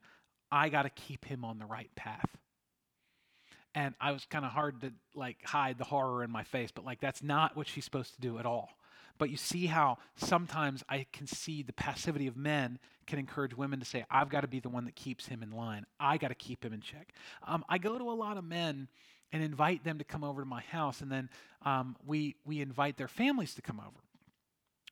I 0.52 0.70
got 0.70 0.84
to 0.84 0.90
keep 0.90 1.26
him 1.26 1.44
on 1.46 1.58
the 1.60 1.66
right 1.66 1.94
path." 1.96 2.38
And 3.74 3.96
I 4.02 4.12
was 4.12 4.26
kind 4.26 4.44
of 4.44 4.52
hard 4.52 4.82
to 4.82 4.92
like 5.16 5.38
hide 5.46 5.78
the 5.78 5.86
horror 5.86 6.24
in 6.24 6.32
my 6.32 6.44
face, 6.44 6.72
but 6.72 6.86
like 6.86 7.00
that's 7.00 7.24
not 7.24 7.56
what 7.56 7.68
she's 7.68 7.86
supposed 7.86 8.14
to 8.16 8.22
do 8.22 8.38
at 8.38 8.46
all. 8.46 8.70
But 9.18 9.30
you 9.30 9.38
see 9.38 9.68
how 9.68 10.00
sometimes 10.16 10.84
I 10.90 11.06
can 11.14 11.28
see 11.28 11.62
the 11.62 11.74
passivity 11.74 12.28
of 12.28 12.36
men 12.36 12.80
can 13.06 13.20
encourage 13.20 13.56
women 13.56 13.80
to 13.80 13.86
say, 13.86 14.04
I've 14.10 14.30
got 14.30 14.42
to 14.42 14.48
be 14.48 14.60
the 14.60 14.70
one 14.70 14.86
that 14.86 14.96
keeps 14.96 15.28
him 15.28 15.44
in 15.44 15.52
line. 15.52 15.86
I 16.00 16.18
got 16.18 16.30
to 16.30 16.36
keep 16.36 16.66
him 16.66 16.74
in 16.74 16.82
check. 16.82 17.14
Um, 17.46 17.64
I 17.70 17.78
go 17.78 18.00
to 18.00 18.04
a 18.06 18.14
lot 18.16 18.38
of 18.38 18.44
men 18.44 18.88
and 19.32 19.44
invite 19.44 19.84
them 19.84 19.98
to 19.98 20.04
come 20.04 20.24
over 20.24 20.42
to 20.42 20.48
my 20.48 20.62
house. 20.62 21.02
And 21.02 21.12
then 21.12 21.30
um, 21.66 21.96
we, 22.06 22.36
we 22.46 22.62
invite 22.62 22.98
their 22.98 23.08
families 23.08 23.56
to 23.56 23.62
come 23.62 23.80
over. 23.80 23.98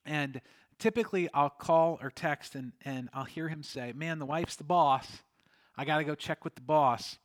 And 0.05 0.41
typically 0.77 1.29
I'll 1.33 1.49
call 1.49 1.99
or 2.01 2.09
text 2.09 2.55
and, 2.55 2.71
and 2.83 3.09
I'll 3.13 3.25
hear 3.25 3.49
him 3.49 3.63
say, 3.63 3.93
Man, 3.95 4.19
the 4.19 4.25
wife's 4.25 4.55
the 4.55 4.63
boss. 4.63 5.07
I 5.77 5.85
got 5.85 5.99
to 5.99 6.03
go 6.03 6.15
check 6.15 6.43
with 6.43 6.55
the 6.55 6.61
boss. 6.61 7.17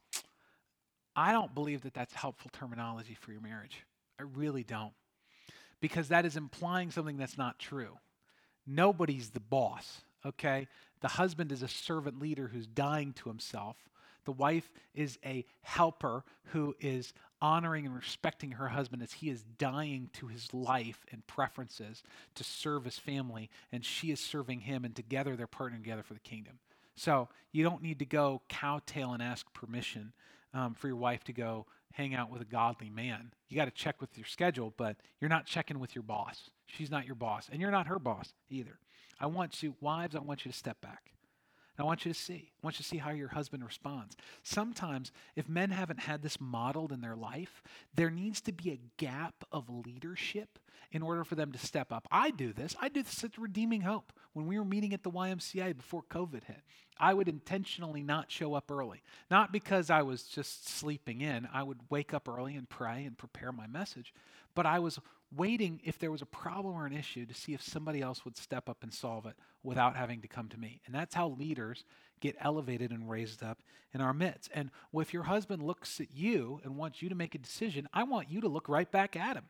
I 1.17 1.33
don't 1.33 1.55
believe 1.55 1.83
that 1.83 1.95
that's 1.95 2.15
helpful 2.15 2.51
terminology 2.53 3.15
for 3.15 3.33
your 3.33 3.41
marriage. 3.41 3.85
I 4.19 4.25
really 4.25 4.65
don't. 4.65 4.93
Because 5.81 6.09
that 6.09 6.25
is 6.25 6.37
implying 6.37 6.91
something 6.91 7.17
that's 7.17 7.39
not 7.39 7.59
true. 7.59 7.99
Nobody's 8.67 9.31
the 9.31 9.41
boss, 9.41 10.03
okay? 10.25 10.67
The 11.01 11.09
husband 11.09 11.53
is 11.53 11.63
a 11.63 11.69
servant 11.69 12.21
leader 12.21 12.49
who's 12.49 12.67
dying 12.67 13.13
to 13.15 13.29
himself 13.29 13.77
the 14.25 14.33
wife 14.33 14.71
is 14.95 15.19
a 15.25 15.45
helper 15.63 16.25
who 16.47 16.75
is 16.81 17.13
honoring 17.41 17.85
and 17.85 17.95
respecting 17.95 18.53
her 18.53 18.69
husband 18.69 19.03
as 19.03 19.13
he 19.13 19.29
is 19.29 19.45
dying 19.59 20.09
to 20.15 20.29
his 20.29 20.53
life 20.55 21.05
and 21.13 21.27
preferences 21.27 22.03
to 22.35 22.45
serve 22.45 22.85
his 22.85 22.99
family, 22.99 23.51
and 23.71 23.85
she 23.85 24.11
is 24.11 24.21
serving 24.21 24.61
him, 24.61 24.85
and 24.85 24.97
together 24.97 25.37
they're 25.37 25.47
partnering 25.47 25.83
together 25.83 26.03
for 26.03 26.15
the 26.15 26.21
kingdom. 26.21 26.59
So 26.97 27.29
you 27.53 27.65
don't 27.65 27.83
need 27.83 27.99
to 27.99 28.07
go 28.07 28.43
cowtail 28.49 29.13
and 29.13 29.23
ask 29.23 29.53
permission 29.53 30.13
um, 30.55 30.75
for 30.75 30.87
your 30.87 30.97
wife 30.97 31.25
to 31.25 31.33
go 31.33 31.67
hang 31.93 32.15
out 32.15 32.31
with 32.31 32.41
a 32.41 32.47
godly 32.47 32.91
man. 32.91 33.33
You 33.49 33.57
got 33.57 33.67
to 33.67 33.71
check 33.71 34.01
with 34.01 34.17
your 34.17 34.27
schedule, 34.27 34.73
but 34.77 34.97
you're 35.21 35.29
not 35.29 35.47
checking 35.47 35.79
with 35.79 35.95
your 35.95 36.03
boss. 36.03 36.51
She's 36.67 36.91
not 36.91 37.07
your 37.07 37.15
boss, 37.15 37.49
and 37.51 37.61
you're 37.61 37.71
not 37.71 37.89
her 37.89 37.99
boss 37.99 38.33
either. 38.49 38.79
I 39.21 39.27
want 39.27 39.63
you, 39.63 39.75
wives, 39.81 40.17
I 40.17 40.21
want 40.21 40.45
you 40.45 40.51
to 40.51 40.57
step 40.57 40.81
back. 40.81 41.14
I 41.79 41.83
want 41.83 42.05
you 42.05 42.13
to 42.13 42.19
see. 42.19 42.53
I 42.63 42.67
want 42.67 42.77
you 42.79 42.83
to 42.85 42.89
see 42.89 42.99
how 42.99 43.11
your 43.11 43.29
husband 43.29 43.65
responds. 43.65 44.17
Sometimes, 44.43 45.11
if 45.35 45.49
men 45.49 45.71
haven't 45.71 46.01
had 46.01 46.23
this 46.23 46.41
modeled 46.41 46.93
in 46.93 47.01
their 47.01 47.17
life, 47.17 47.63
there 47.95 48.11
needs 48.11 48.41
to 48.43 48.53
be 48.53 48.71
a 48.71 48.81
gap 48.97 49.45
of 49.51 49.69
leadership 49.69 50.59
in 50.93 51.03
order 51.03 51.25
for 51.25 51.35
them 51.35 51.51
to 51.51 51.59
step 51.59 51.93
up. 51.93 52.07
I 52.13 52.31
do 52.31 52.53
this. 52.53 52.77
I 52.81 52.89
do 52.89 53.03
this 53.03 53.25
at 53.25 53.37
Redeeming 53.37 53.81
Hope. 53.81 54.13
When 54.33 54.47
we 54.47 54.59
were 54.59 54.65
meeting 54.65 54.95
at 54.95 55.03
the 55.03 55.11
YMCA 55.11 55.77
before 55.77 56.03
COVID 56.09 56.45
hit, 56.45 56.63
I 56.99 57.15
would 57.15 57.29
intentionally 57.29 58.03
not 58.03 58.31
show 58.31 58.55
up 58.55 58.71
early. 58.71 59.03
Not 59.31 59.53
because 59.53 59.91
I 59.91 60.03
was 60.03 60.23
just 60.23 60.69
sleeping 60.69 61.21
in, 61.21 61.49
I 61.53 61.65
would 61.65 61.81
wake 61.91 62.15
up 62.15 62.29
early 62.29 62.55
and 62.55 62.69
pray 62.69 63.05
and 63.05 63.19
prepare 63.19 63.51
my 63.51 63.67
message, 63.67 64.15
but 64.55 64.67
I 64.67 64.79
was 64.79 64.99
waiting 65.35 65.81
if 65.85 65.99
there 65.99 66.11
was 66.11 66.23
a 66.23 66.27
problem 66.27 66.75
or 66.75 66.87
an 66.87 66.93
issue 66.93 67.27
to 67.27 67.35
see 67.35 67.55
if 67.55 67.63
somebody 67.63 68.01
else 68.01 68.25
would 68.25 68.37
step 68.37 68.69
up 68.69 68.83
and 68.83 68.93
solve 68.93 69.27
it 69.27 69.35
without 69.63 69.97
having 69.97 70.21
to 70.21 70.29
come 70.29 70.49
to 70.49 70.59
me. 70.59 70.81
And 70.87 70.95
that's 70.95 71.15
how 71.15 71.29
leaders 71.29 71.85
get 72.21 72.37
elevated 72.41 72.91
and 72.91 73.11
raised 73.11 73.43
up 73.43 73.63
in 73.93 74.01
our 74.01 74.15
midst. 74.15 74.51
And 74.55 74.71
if 74.95 75.13
your 75.13 75.25
husband 75.25 75.63
looks 75.63 76.01
at 76.01 76.15
you 76.15 76.61
and 76.63 76.77
wants 76.77 77.03
you 77.03 77.09
to 77.09 77.15
make 77.15 77.35
a 77.35 77.39
decision, 77.39 77.89
I 77.93 78.05
want 78.05 78.31
you 78.31 78.41
to 78.43 78.49
look 78.49 78.69
right 78.69 78.91
back 78.91 79.17
at 79.17 79.37
him. 79.37 79.45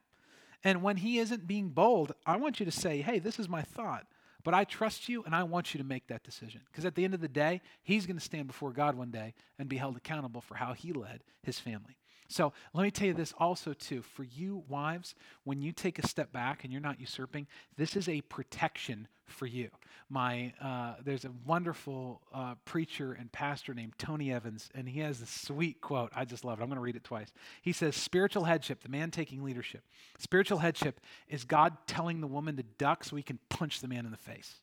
And 0.62 0.82
when 0.82 0.96
he 0.96 1.18
isn't 1.18 1.46
being 1.46 1.68
bold, 1.68 2.12
I 2.24 2.36
want 2.36 2.58
you 2.58 2.66
to 2.66 2.72
say, 2.72 3.02
hey, 3.02 3.18
this 3.18 3.38
is 3.38 3.48
my 3.48 3.62
thought. 3.62 4.06
But 4.42 4.54
I 4.54 4.64
trust 4.64 5.08
you 5.08 5.22
and 5.24 5.34
I 5.34 5.42
want 5.42 5.74
you 5.74 5.78
to 5.78 5.84
make 5.84 6.06
that 6.08 6.22
decision. 6.22 6.62
Because 6.70 6.84
at 6.84 6.94
the 6.94 7.04
end 7.04 7.14
of 7.14 7.20
the 7.20 7.28
day, 7.28 7.60
he's 7.82 8.06
going 8.06 8.18
to 8.18 8.24
stand 8.24 8.46
before 8.46 8.72
God 8.72 8.94
one 8.94 9.10
day 9.10 9.34
and 9.58 9.68
be 9.68 9.76
held 9.76 9.96
accountable 9.96 10.40
for 10.40 10.54
how 10.54 10.72
he 10.74 10.92
led 10.92 11.22
his 11.42 11.58
family. 11.58 11.96
So 12.28 12.52
let 12.72 12.82
me 12.82 12.90
tell 12.90 13.06
you 13.06 13.14
this 13.14 13.34
also, 13.38 13.72
too. 13.72 14.02
For 14.02 14.24
you, 14.24 14.64
wives, 14.68 15.14
when 15.44 15.60
you 15.60 15.72
take 15.72 15.98
a 15.98 16.06
step 16.06 16.32
back 16.32 16.64
and 16.64 16.72
you're 16.72 16.82
not 16.82 17.00
usurping, 17.00 17.46
this 17.76 17.96
is 17.96 18.08
a 18.08 18.22
protection 18.22 19.08
for 19.26 19.46
you. 19.46 19.68
My, 20.10 20.52
uh, 20.60 20.94
there's 21.04 21.24
a 21.24 21.30
wonderful 21.46 22.20
uh, 22.32 22.54
preacher 22.64 23.12
and 23.12 23.32
pastor 23.32 23.74
named 23.74 23.94
Tony 23.98 24.32
Evans, 24.32 24.70
and 24.74 24.88
he 24.88 25.00
has 25.00 25.20
this 25.20 25.30
sweet 25.30 25.80
quote. 25.80 26.12
I 26.14 26.24
just 26.24 26.44
love 26.44 26.60
it. 26.60 26.62
I'm 26.62 26.68
going 26.68 26.76
to 26.76 26.82
read 26.82 26.96
it 26.96 27.04
twice. 27.04 27.32
He 27.62 27.72
says, 27.72 27.96
Spiritual 27.96 28.44
headship, 28.44 28.82
the 28.82 28.88
man 28.88 29.10
taking 29.10 29.42
leadership. 29.42 29.82
Spiritual 30.18 30.58
headship 30.58 31.00
is 31.28 31.44
God 31.44 31.76
telling 31.86 32.20
the 32.20 32.26
woman 32.26 32.56
to 32.56 32.62
duck 32.78 33.04
so 33.04 33.16
he 33.16 33.22
can 33.22 33.38
punch 33.48 33.80
the 33.80 33.88
man 33.88 34.04
in 34.04 34.10
the 34.10 34.16
face. 34.16 34.56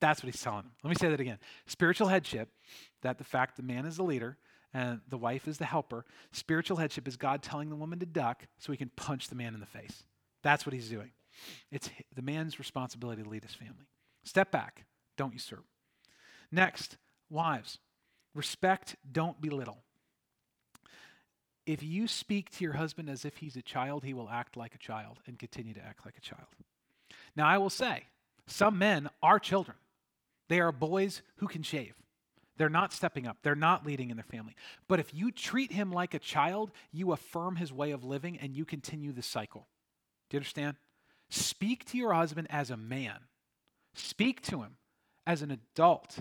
That's 0.00 0.22
what 0.22 0.32
he's 0.32 0.42
telling 0.42 0.64
him. 0.64 0.72
Let 0.84 0.90
me 0.90 0.96
say 0.96 1.08
that 1.08 1.20
again. 1.20 1.38
Spiritual 1.66 2.08
headship, 2.08 2.50
that 3.02 3.18
the 3.18 3.24
fact 3.24 3.56
the 3.56 3.62
man 3.62 3.86
is 3.86 3.96
the 3.96 4.02
leader, 4.02 4.36
and 4.76 5.00
the 5.08 5.16
wife 5.16 5.48
is 5.48 5.56
the 5.56 5.64
helper. 5.64 6.04
Spiritual 6.32 6.76
headship 6.76 7.08
is 7.08 7.16
God 7.16 7.42
telling 7.42 7.70
the 7.70 7.76
woman 7.76 7.98
to 8.00 8.06
duck 8.06 8.46
so 8.58 8.72
he 8.72 8.76
can 8.76 8.90
punch 8.94 9.28
the 9.28 9.34
man 9.34 9.54
in 9.54 9.60
the 9.60 9.66
face. 9.66 10.04
That's 10.42 10.66
what 10.66 10.74
he's 10.74 10.90
doing. 10.90 11.12
It's 11.72 11.88
the 12.14 12.20
man's 12.20 12.58
responsibility 12.58 13.22
to 13.22 13.28
lead 13.28 13.42
his 13.42 13.54
family. 13.54 13.88
Step 14.22 14.50
back, 14.50 14.84
don't 15.16 15.32
usurp. 15.32 15.64
Next, 16.52 16.98
wives, 17.30 17.78
respect, 18.34 18.96
don't 19.10 19.40
belittle. 19.40 19.78
If 21.64 21.82
you 21.82 22.06
speak 22.06 22.50
to 22.50 22.64
your 22.64 22.74
husband 22.74 23.08
as 23.08 23.24
if 23.24 23.38
he's 23.38 23.56
a 23.56 23.62
child, 23.62 24.04
he 24.04 24.12
will 24.12 24.28
act 24.28 24.58
like 24.58 24.74
a 24.74 24.78
child 24.78 25.20
and 25.26 25.38
continue 25.38 25.72
to 25.72 25.82
act 25.82 26.04
like 26.04 26.18
a 26.18 26.20
child. 26.20 26.48
Now, 27.34 27.46
I 27.46 27.56
will 27.56 27.70
say, 27.70 28.04
some 28.46 28.78
men 28.78 29.08
are 29.22 29.38
children. 29.38 29.78
They 30.48 30.60
are 30.60 30.70
boys 30.70 31.22
who 31.36 31.48
can 31.48 31.62
shave. 31.62 31.94
They're 32.56 32.68
not 32.68 32.92
stepping 32.92 33.26
up. 33.26 33.38
They're 33.42 33.54
not 33.54 33.86
leading 33.86 34.10
in 34.10 34.16
their 34.16 34.24
family. 34.24 34.54
But 34.88 35.00
if 35.00 35.12
you 35.12 35.30
treat 35.30 35.72
him 35.72 35.92
like 35.92 36.14
a 36.14 36.18
child, 36.18 36.70
you 36.92 37.12
affirm 37.12 37.56
his 37.56 37.72
way 37.72 37.90
of 37.90 38.04
living 38.04 38.38
and 38.38 38.56
you 38.56 38.64
continue 38.64 39.12
the 39.12 39.22
cycle. 39.22 39.66
Do 40.28 40.36
you 40.36 40.38
understand? 40.38 40.76
Speak 41.28 41.84
to 41.86 41.98
your 41.98 42.14
husband 42.14 42.46
as 42.50 42.70
a 42.70 42.76
man, 42.76 43.18
speak 43.94 44.40
to 44.42 44.62
him 44.62 44.76
as 45.26 45.42
an 45.42 45.50
adult. 45.50 46.20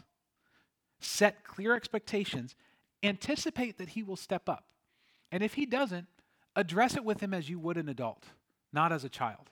Set 0.99 1.43
clear 1.43 1.75
expectations. 1.75 2.55
Anticipate 3.03 3.77
that 3.77 3.89
he 3.89 4.01
will 4.01 4.15
step 4.15 4.49
up. 4.49 4.65
And 5.31 5.43
if 5.43 5.53
he 5.53 5.65
doesn't, 5.65 6.07
address 6.55 6.95
it 6.95 7.03
with 7.03 7.19
him 7.19 7.33
as 7.33 7.49
you 7.49 7.59
would 7.59 7.77
an 7.77 7.89
adult, 7.89 8.23
not 8.73 8.91
as 8.91 9.03
a 9.03 9.09
child. 9.09 9.49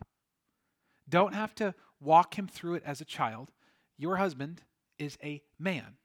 Don't 1.08 1.34
have 1.34 1.54
to 1.56 1.76
walk 2.00 2.38
him 2.38 2.48
through 2.48 2.76
it 2.76 2.84
as 2.86 3.02
a 3.02 3.06
child. 3.06 3.52
Your 3.98 4.16
husband 4.16 4.62
is 4.98 5.18
a 5.24 5.42
man. 5.60 5.98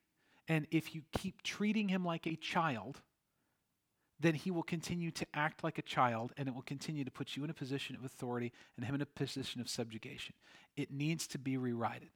And 0.49 0.67
if 0.71 0.95
you 0.95 1.03
keep 1.13 1.43
treating 1.43 1.89
him 1.89 2.05
like 2.05 2.27
a 2.27 2.37
child, 2.37 3.01
then 4.21 4.35
he 4.35 4.51
will 4.51 4.63
continue 4.63 5.11
to 5.13 5.27
act 5.35 5.63
like 5.63 5.79
a 5.79 5.83
child 5.83 6.33
and 6.37 6.49
it 6.49 6.55
will 6.55 6.63
continue 6.63 7.05
to 7.05 7.11
put 7.11 7.37
you 7.37 7.45
in 7.45 7.51
a 7.51 7.55
position 7.55 7.95
of 7.95 8.05
authority 8.05 8.53
and 8.77 8.85
him 8.85 8.95
in 8.95 9.03
a 9.03 9.07
position 9.07 9.61
of 9.61 9.69
subjugation. 9.69 10.35
It 10.77 10.91
needs 10.91 11.27
to 11.29 11.39
be 11.39 11.57
rewrited. 11.57 12.09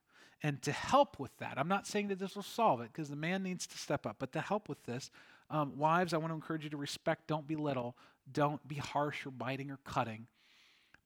And 0.42 0.60
to 0.62 0.72
help 0.72 1.20
with 1.20 1.36
that, 1.38 1.56
I'm 1.56 1.68
not 1.68 1.86
saying 1.86 2.08
that 2.08 2.18
this 2.18 2.34
will 2.34 2.42
solve 2.42 2.80
it 2.80 2.90
because 2.92 3.08
the 3.08 3.16
man 3.16 3.44
needs 3.44 3.66
to 3.68 3.78
step 3.78 4.06
up, 4.06 4.16
but 4.18 4.32
to 4.32 4.40
help 4.40 4.68
with 4.68 4.82
this, 4.84 5.10
um, 5.50 5.78
wives, 5.78 6.12
I 6.12 6.16
want 6.16 6.30
to 6.30 6.34
encourage 6.34 6.64
you 6.64 6.70
to 6.70 6.76
respect, 6.76 7.28
don't 7.28 7.46
belittle, 7.46 7.96
don't 8.32 8.66
be 8.66 8.76
harsh 8.76 9.24
or 9.24 9.30
biting 9.30 9.70
or 9.70 9.78
cutting, 9.84 10.26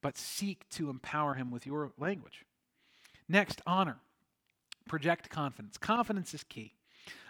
but 0.00 0.16
seek 0.16 0.66
to 0.70 0.88
empower 0.88 1.34
him 1.34 1.50
with 1.50 1.66
your 1.66 1.92
language. 1.98 2.46
Next, 3.28 3.60
honor. 3.66 3.98
Project 4.88 5.28
confidence. 5.28 5.76
Confidence 5.76 6.32
is 6.32 6.44
key. 6.44 6.74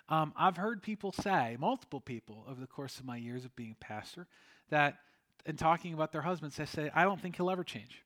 Um, 0.09 0.33
I've 0.37 0.57
heard 0.57 0.83
people 0.83 1.13
say, 1.13 1.57
multiple 1.59 2.01
people 2.01 2.45
over 2.49 2.61
the 2.61 2.67
course 2.67 2.99
of 2.99 3.05
my 3.05 3.17
years 3.17 3.45
of 3.45 3.55
being 3.57 3.73
a 3.73 3.85
pastor, 3.85 4.27
that 4.71 4.99
in 5.45 5.57
talking 5.57 5.95
about 5.95 6.13
their 6.13 6.23
husbands, 6.23 6.57
they 6.57 6.67
say, 6.67 6.91
I 6.95 7.05
don't 7.05 7.21
think 7.21 7.37
he'll 7.37 7.51
ever 7.51 7.65
change. 7.65 8.03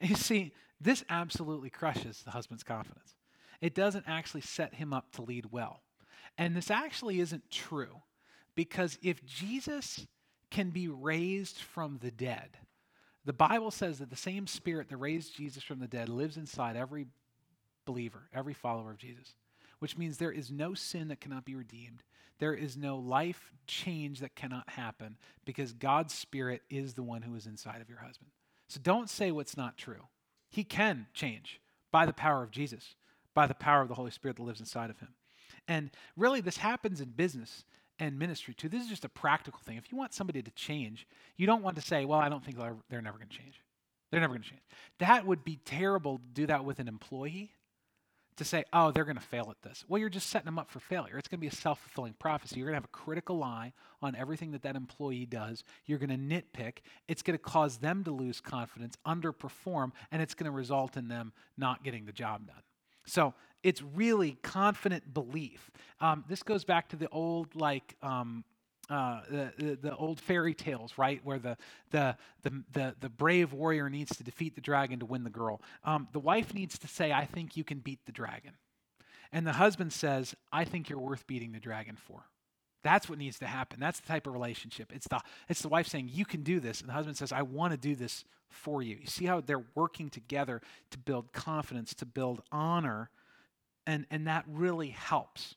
And 0.00 0.10
you 0.10 0.16
see, 0.16 0.52
this 0.80 1.04
absolutely 1.10 1.70
crushes 1.70 2.22
the 2.22 2.30
husband's 2.30 2.62
confidence. 2.62 3.14
It 3.60 3.74
doesn't 3.74 4.04
actually 4.06 4.42
set 4.42 4.74
him 4.74 4.92
up 4.92 5.12
to 5.12 5.22
lead 5.22 5.46
well. 5.50 5.82
And 6.36 6.56
this 6.56 6.70
actually 6.70 7.20
isn't 7.20 7.50
true 7.50 8.02
because 8.54 8.98
if 9.02 9.24
Jesus 9.24 10.06
can 10.50 10.70
be 10.70 10.88
raised 10.88 11.58
from 11.58 11.98
the 11.98 12.10
dead, 12.10 12.50
the 13.24 13.32
Bible 13.32 13.70
says 13.70 13.98
that 13.98 14.08
the 14.08 14.16
same 14.16 14.46
spirit 14.46 14.88
that 14.88 14.96
raised 14.96 15.36
Jesus 15.36 15.62
from 15.62 15.80
the 15.80 15.88
dead 15.88 16.08
lives 16.08 16.36
inside 16.36 16.76
every 16.76 17.06
believer, 17.84 18.28
every 18.32 18.54
follower 18.54 18.92
of 18.92 18.98
Jesus 18.98 19.34
which 19.78 19.96
means 19.96 20.16
there 20.16 20.32
is 20.32 20.50
no 20.50 20.74
sin 20.74 21.08
that 21.08 21.20
cannot 21.20 21.44
be 21.44 21.54
redeemed. 21.54 22.02
There 22.38 22.54
is 22.54 22.76
no 22.76 22.96
life 22.96 23.52
change 23.66 24.20
that 24.20 24.36
cannot 24.36 24.70
happen 24.70 25.16
because 25.44 25.72
God's 25.72 26.14
Spirit 26.14 26.62
is 26.70 26.94
the 26.94 27.02
one 27.02 27.22
who 27.22 27.34
is 27.34 27.46
inside 27.46 27.80
of 27.80 27.88
your 27.88 27.98
husband. 27.98 28.30
So 28.68 28.80
don't 28.82 29.10
say 29.10 29.30
what's 29.30 29.56
not 29.56 29.76
true. 29.76 30.06
He 30.50 30.64
can 30.64 31.06
change 31.14 31.60
by 31.90 32.06
the 32.06 32.12
power 32.12 32.42
of 32.42 32.50
Jesus, 32.50 32.94
by 33.34 33.46
the 33.46 33.54
power 33.54 33.82
of 33.82 33.88
the 33.88 33.94
Holy 33.94 34.10
Spirit 34.10 34.36
that 34.36 34.42
lives 34.42 34.60
inside 34.60 34.90
of 34.90 34.98
him. 34.98 35.14
And 35.66 35.90
really, 36.16 36.40
this 36.40 36.58
happens 36.58 37.00
in 37.00 37.10
business 37.10 37.64
and 37.98 38.18
ministry 38.18 38.54
too. 38.54 38.68
This 38.68 38.82
is 38.82 38.88
just 38.88 39.04
a 39.04 39.08
practical 39.08 39.60
thing. 39.64 39.76
If 39.76 39.90
you 39.90 39.98
want 39.98 40.14
somebody 40.14 40.42
to 40.42 40.50
change, 40.52 41.06
you 41.36 41.46
don't 41.46 41.62
want 41.62 41.76
to 41.76 41.82
say, 41.82 42.04
well, 42.04 42.20
I 42.20 42.28
don't 42.28 42.44
think 42.44 42.56
they're, 42.56 43.02
never 43.02 43.18
going 43.18 43.28
to 43.28 43.36
change. 43.36 43.60
They're 44.10 44.20
never 44.20 44.34
going 44.34 44.42
to 44.42 44.48
change. 44.48 44.62
That 44.98 45.26
would 45.26 45.44
be 45.44 45.56
terrible 45.64 46.18
to 46.18 46.24
do 46.32 46.46
that 46.46 46.64
with 46.64 46.78
an 46.78 46.88
employee 46.88 47.50
to 48.38 48.44
say, 48.44 48.64
oh, 48.72 48.90
they're 48.90 49.04
going 49.04 49.16
to 49.16 49.22
fail 49.22 49.48
at 49.50 49.62
this. 49.62 49.84
Well, 49.88 50.00
you're 50.00 50.08
just 50.08 50.30
setting 50.30 50.46
them 50.46 50.58
up 50.58 50.70
for 50.70 50.80
failure. 50.80 51.18
It's 51.18 51.28
going 51.28 51.38
to 51.38 51.40
be 51.40 51.48
a 51.48 51.52
self 51.52 51.80
fulfilling 51.80 52.14
prophecy. 52.14 52.56
You're 52.58 52.66
going 52.66 52.74
to 52.74 52.78
have 52.78 52.84
a 52.84 52.88
critical 52.88 53.42
eye 53.44 53.72
on 54.02 54.14
everything 54.16 54.52
that 54.52 54.62
that 54.62 54.76
employee 54.76 55.26
does. 55.26 55.64
You're 55.86 55.98
going 55.98 56.10
to 56.10 56.16
nitpick. 56.16 56.78
It's 57.06 57.22
going 57.22 57.38
to 57.38 57.42
cause 57.42 57.78
them 57.78 58.04
to 58.04 58.10
lose 58.10 58.40
confidence, 58.40 58.96
underperform, 59.06 59.92
and 60.10 60.22
it's 60.22 60.34
going 60.34 60.50
to 60.50 60.56
result 60.56 60.96
in 60.96 61.08
them 61.08 61.32
not 61.56 61.84
getting 61.84 62.06
the 62.06 62.12
job 62.12 62.46
done. 62.46 62.62
So 63.06 63.34
it's 63.62 63.82
really 63.82 64.38
confident 64.42 65.12
belief. 65.12 65.70
Um, 66.00 66.24
this 66.28 66.42
goes 66.42 66.64
back 66.64 66.88
to 66.90 66.96
the 66.96 67.08
old, 67.08 67.54
like, 67.54 67.96
um, 68.02 68.44
uh, 68.90 69.20
the, 69.30 69.52
the, 69.58 69.78
the, 69.82 69.96
old 69.96 70.18
fairy 70.20 70.54
tales, 70.54 70.94
right, 70.96 71.20
where 71.22 71.38
the, 71.38 71.56
the, 71.90 72.16
the, 72.42 72.62
the, 72.72 72.94
the 73.00 73.08
brave 73.08 73.52
warrior 73.52 73.90
needs 73.90 74.16
to 74.16 74.24
defeat 74.24 74.54
the 74.54 74.60
dragon 74.60 74.98
to 75.00 75.06
win 75.06 75.24
the 75.24 75.30
girl. 75.30 75.60
Um, 75.84 76.08
the 76.12 76.18
wife 76.18 76.54
needs 76.54 76.78
to 76.78 76.88
say, 76.88 77.12
I 77.12 77.26
think 77.26 77.56
you 77.56 77.64
can 77.64 77.78
beat 77.78 78.00
the 78.06 78.12
dragon. 78.12 78.52
And 79.30 79.46
the 79.46 79.52
husband 79.52 79.92
says, 79.92 80.34
I 80.52 80.64
think 80.64 80.88
you're 80.88 80.98
worth 80.98 81.26
beating 81.26 81.52
the 81.52 81.60
dragon 81.60 81.96
for. 81.96 82.24
That's 82.82 83.08
what 83.08 83.18
needs 83.18 83.38
to 83.40 83.46
happen. 83.46 83.80
That's 83.80 84.00
the 84.00 84.08
type 84.08 84.26
of 84.26 84.32
relationship. 84.32 84.92
It's 84.94 85.08
the, 85.08 85.20
it's 85.48 85.60
the 85.60 85.68
wife 85.68 85.88
saying, 85.88 86.10
You 86.12 86.24
can 86.24 86.42
do 86.42 86.60
this. 86.60 86.80
And 86.80 86.88
the 86.88 86.94
husband 86.94 87.16
says, 87.16 87.32
I 87.32 87.42
want 87.42 87.72
to 87.72 87.76
do 87.76 87.94
this 87.94 88.24
for 88.48 88.82
you. 88.82 88.96
You 89.00 89.06
see 89.06 89.26
how 89.26 89.40
they're 89.40 89.66
working 89.74 90.08
together 90.08 90.62
to 90.92 90.98
build 90.98 91.32
confidence, 91.32 91.92
to 91.94 92.06
build 92.06 92.40
honor, 92.50 93.10
and, 93.86 94.06
and 94.10 94.26
that 94.26 94.44
really 94.48 94.90
helps. 94.90 95.56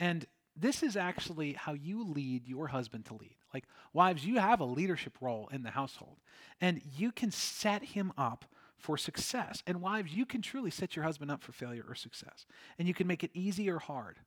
And 0.00 0.26
this 0.56 0.82
is 0.82 0.96
actually 0.96 1.54
how 1.54 1.72
you 1.72 2.04
lead 2.04 2.46
your 2.46 2.68
husband 2.68 3.06
to 3.06 3.14
lead. 3.14 3.36
Like, 3.52 3.64
wives, 3.92 4.24
you 4.24 4.38
have 4.38 4.60
a 4.60 4.64
leadership 4.64 5.16
role 5.20 5.48
in 5.52 5.62
the 5.62 5.70
household, 5.70 6.18
and 6.60 6.80
you 6.96 7.12
can 7.12 7.30
set 7.30 7.82
him 7.82 8.12
up 8.16 8.44
for 8.76 8.96
success. 8.98 9.62
And 9.66 9.80
wives, 9.80 10.12
you 10.12 10.26
can 10.26 10.42
truly 10.42 10.70
set 10.70 10.94
your 10.94 11.04
husband 11.04 11.30
up 11.30 11.42
for 11.42 11.52
failure 11.52 11.84
or 11.88 11.94
success, 11.94 12.46
and 12.78 12.86
you 12.86 12.94
can 12.94 13.06
make 13.06 13.24
it 13.24 13.30
easy 13.34 13.70
or 13.70 13.78
hard. 13.78 14.18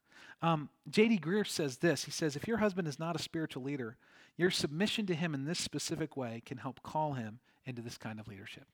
Um, 0.42 0.70
J.D. 0.90 1.20
Greear 1.20 1.48
says 1.48 1.78
this 1.78 2.04
He 2.04 2.12
says, 2.12 2.36
If 2.36 2.48
your 2.48 2.58
husband 2.58 2.88
is 2.88 3.00
not 3.00 3.16
a 3.16 3.22
spiritual 3.22 3.64
leader, 3.64 3.98
your 4.38 4.52
submission 4.52 5.06
to 5.08 5.16
him 5.16 5.34
in 5.34 5.46
this 5.46 5.60
specific 5.60 6.16
way 6.16 6.42
can 6.46 6.58
help 6.58 6.84
call 6.84 7.14
him 7.14 7.40
into 7.66 7.82
this 7.82 7.98
kind 7.98 8.20
of 8.20 8.28
leadership. 8.28 8.66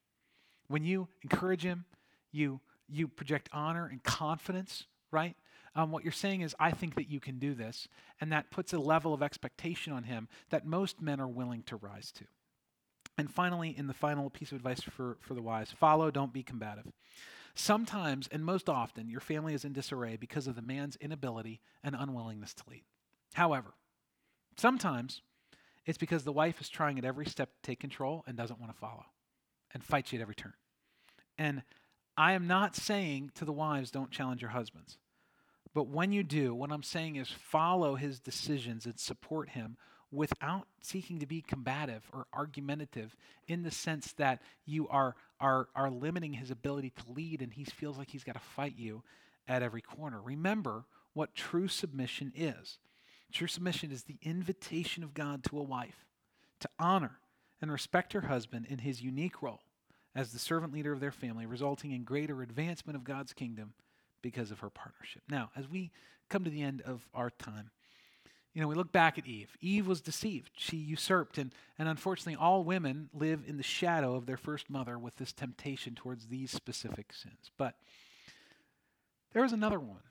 When 0.67 0.83
you 0.83 1.07
encourage 1.21 1.63
him, 1.63 1.85
you, 2.31 2.59
you 2.89 3.07
project 3.07 3.49
honor 3.53 3.87
and 3.87 4.03
confidence, 4.03 4.85
right? 5.11 5.35
Um, 5.75 5.91
what 5.91 6.03
you're 6.03 6.11
saying 6.11 6.41
is, 6.41 6.55
I 6.59 6.71
think 6.71 6.95
that 6.95 7.09
you 7.09 7.19
can 7.19 7.39
do 7.39 7.53
this. 7.53 7.87
And 8.21 8.31
that 8.31 8.51
puts 8.51 8.73
a 8.73 8.79
level 8.79 9.13
of 9.13 9.23
expectation 9.23 9.93
on 9.93 10.03
him 10.03 10.27
that 10.49 10.65
most 10.65 11.01
men 11.01 11.19
are 11.19 11.27
willing 11.27 11.63
to 11.63 11.75
rise 11.75 12.11
to. 12.13 12.25
And 13.17 13.29
finally, 13.29 13.75
in 13.77 13.87
the 13.87 13.93
final 13.93 14.29
piece 14.29 14.51
of 14.51 14.57
advice 14.57 14.81
for, 14.81 15.17
for 15.21 15.33
the 15.33 15.41
wise 15.41 15.71
follow, 15.71 16.11
don't 16.11 16.33
be 16.33 16.43
combative. 16.43 16.91
Sometimes, 17.55 18.27
and 18.31 18.43
most 18.43 18.67
often, 18.67 19.09
your 19.09 19.19
family 19.19 19.53
is 19.53 19.63
in 19.63 19.73
disarray 19.73 20.15
because 20.15 20.47
of 20.47 20.55
the 20.55 20.61
man's 20.61 20.95
inability 20.95 21.61
and 21.83 21.95
unwillingness 21.97 22.53
to 22.55 22.63
lead. 22.69 22.83
However, 23.33 23.73
sometimes 24.57 25.21
it's 25.85 25.97
because 25.97 26.23
the 26.23 26.31
wife 26.31 26.59
is 26.61 26.69
trying 26.69 26.97
at 26.97 27.05
every 27.05 27.27
step 27.27 27.49
to 27.53 27.61
take 27.61 27.79
control 27.79 28.23
and 28.25 28.35
doesn't 28.35 28.59
want 28.59 28.71
to 28.71 28.79
follow 28.79 29.05
and 29.73 29.83
fights 29.83 30.11
you 30.11 30.19
at 30.19 30.21
every 30.23 30.35
turn. 30.35 30.53
And 31.37 31.61
I 32.17 32.33
am 32.33 32.47
not 32.47 32.75
saying 32.75 33.31
to 33.35 33.45
the 33.45 33.51
wives, 33.51 33.91
don't 33.91 34.11
challenge 34.11 34.41
your 34.41 34.51
husbands. 34.51 34.97
But 35.73 35.87
when 35.87 36.11
you 36.11 36.23
do, 36.23 36.53
what 36.53 36.71
I'm 36.71 36.83
saying 36.83 37.15
is 37.15 37.29
follow 37.29 37.95
his 37.95 38.19
decisions 38.19 38.85
and 38.85 38.99
support 38.99 39.49
him 39.49 39.77
without 40.11 40.67
seeking 40.81 41.19
to 41.19 41.25
be 41.25 41.41
combative 41.41 42.03
or 42.13 42.27
argumentative 42.31 43.15
in 43.47 43.63
the 43.63 43.71
sense 43.71 44.13
that 44.13 44.41
you 44.65 44.87
are, 44.89 45.15
are, 45.39 45.67
are 45.75 45.89
limiting 45.89 46.33
his 46.33 46.51
ability 46.51 46.91
to 46.91 47.11
lead 47.11 47.41
and 47.41 47.53
he 47.53 47.63
feels 47.63 47.97
like 47.97 48.11
he's 48.11 48.23
got 48.23 48.33
to 48.33 48.39
fight 48.39 48.75
you 48.77 49.01
at 49.47 49.63
every 49.63 49.81
corner. 49.81 50.21
Remember 50.21 50.85
what 51.13 51.33
true 51.33 51.67
submission 51.67 52.31
is. 52.35 52.77
True 53.31 53.47
submission 53.47 53.91
is 53.91 54.03
the 54.03 54.19
invitation 54.21 55.03
of 55.03 55.15
God 55.15 55.43
to 55.45 55.57
a 55.57 55.63
wife 55.63 56.05
to 56.59 56.69
honor 56.77 57.17
and 57.59 57.71
respect 57.71 58.13
her 58.13 58.21
husband 58.21 58.67
in 58.69 58.79
his 58.79 59.01
unique 59.01 59.41
role 59.41 59.61
as 60.15 60.31
the 60.31 60.39
servant 60.39 60.71
leader 60.71 60.93
of 60.93 60.99
their 60.99 61.11
family, 61.11 61.47
resulting 61.47 61.91
in 61.91 62.03
greater 62.03 62.43
advancement 62.43 62.95
of 62.95 63.03
God's 63.03 63.33
kingdom 63.33 63.73
because 64.23 64.49
of 64.49 64.61
her 64.61 64.71
partnership. 64.71 65.21
Now, 65.29 65.51
as 65.55 65.69
we 65.69 65.91
come 66.29 66.43
to 66.43 66.49
the 66.49 66.63
end 66.63 66.81
of 66.81 67.07
our 67.13 67.29
time, 67.29 67.69
you 68.53 68.61
know, 68.61 68.67
we 68.67 68.75
look 68.75 68.91
back 68.91 69.17
at 69.17 69.25
Eve. 69.25 69.55
Eve 69.61 69.87
was 69.87 70.01
deceived. 70.01 70.51
She 70.57 70.77
usurped, 70.77 71.37
and, 71.39 71.51
and 71.77 71.87
unfortunately, 71.87 72.35
all 72.35 72.63
women 72.63 73.09
live 73.13 73.43
in 73.47 73.57
the 73.57 73.63
shadow 73.63 74.15
of 74.15 74.25
their 74.25 74.37
first 74.37 74.69
mother 74.69 74.97
with 74.97 75.15
this 75.17 75.33
temptation 75.33 75.95
towards 75.95 76.27
these 76.27 76.51
specific 76.51 77.13
sins. 77.13 77.51
But 77.57 77.75
there 79.33 79.41
was 79.41 79.53
another 79.53 79.79
woman 79.79 80.03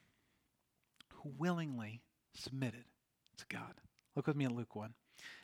who 1.14 1.30
willingly 1.38 2.02
submitted 2.34 2.84
to 3.38 3.44
God. 3.48 3.74
Look 4.16 4.26
with 4.26 4.36
me 4.36 4.44
at 4.44 4.52
Luke 4.52 4.74
1. 4.74 4.92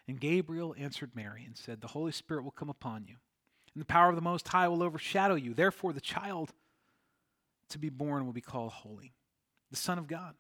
And 0.09 0.19
Gabriel 0.19 0.75
answered 0.77 1.15
Mary 1.15 1.45
and 1.47 1.57
said, 1.57 1.81
The 1.81 1.89
Holy 1.89 2.13
Spirit 2.13 2.43
will 2.43 2.51
come 2.51 2.71
upon 2.71 3.05
you, 3.07 3.17
and 3.75 3.81
the 3.81 3.87
power 3.87 4.09
of 4.09 4.17
the 4.17 4.23
Most 4.23 4.49
High 4.49 4.67
will 4.67 4.83
overshadow 4.83 5.37
you. 5.37 5.55
Therefore, 5.55 5.93
the 5.93 6.01
child 6.01 6.53
to 7.71 7.79
be 7.79 7.89
born 7.89 8.25
will 8.27 8.33
be 8.33 8.41
called 8.41 8.73
holy, 8.73 9.15
the 9.71 9.77
Son 9.77 9.99
of 9.99 10.07
God. 10.07 10.35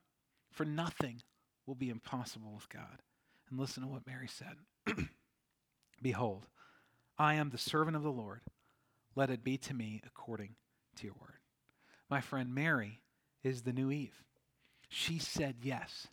For 0.50 0.64
nothing 0.64 1.22
will 1.66 1.74
be 1.74 1.90
impossible 1.90 2.52
with 2.54 2.68
God. 2.68 3.02
And 3.50 3.60
listen 3.60 3.82
to 3.82 3.88
what 3.88 4.06
Mary 4.06 4.28
said 4.28 4.56
Behold, 6.02 6.46
I 7.18 7.34
am 7.34 7.50
the 7.50 7.58
servant 7.58 7.96
of 7.96 8.02
the 8.02 8.10
Lord. 8.10 8.40
Let 9.14 9.30
it 9.30 9.44
be 9.44 9.56
to 9.58 9.74
me 9.74 10.00
according 10.06 10.54
to 10.96 11.04
your 11.04 11.14
word. 11.20 11.40
My 12.08 12.20
friend 12.20 12.54
Mary 12.54 13.00
is 13.42 13.62
the 13.62 13.72
new 13.72 13.90
Eve. 13.90 14.22
She 14.88 15.18
said 15.18 15.56
yes 15.62 16.08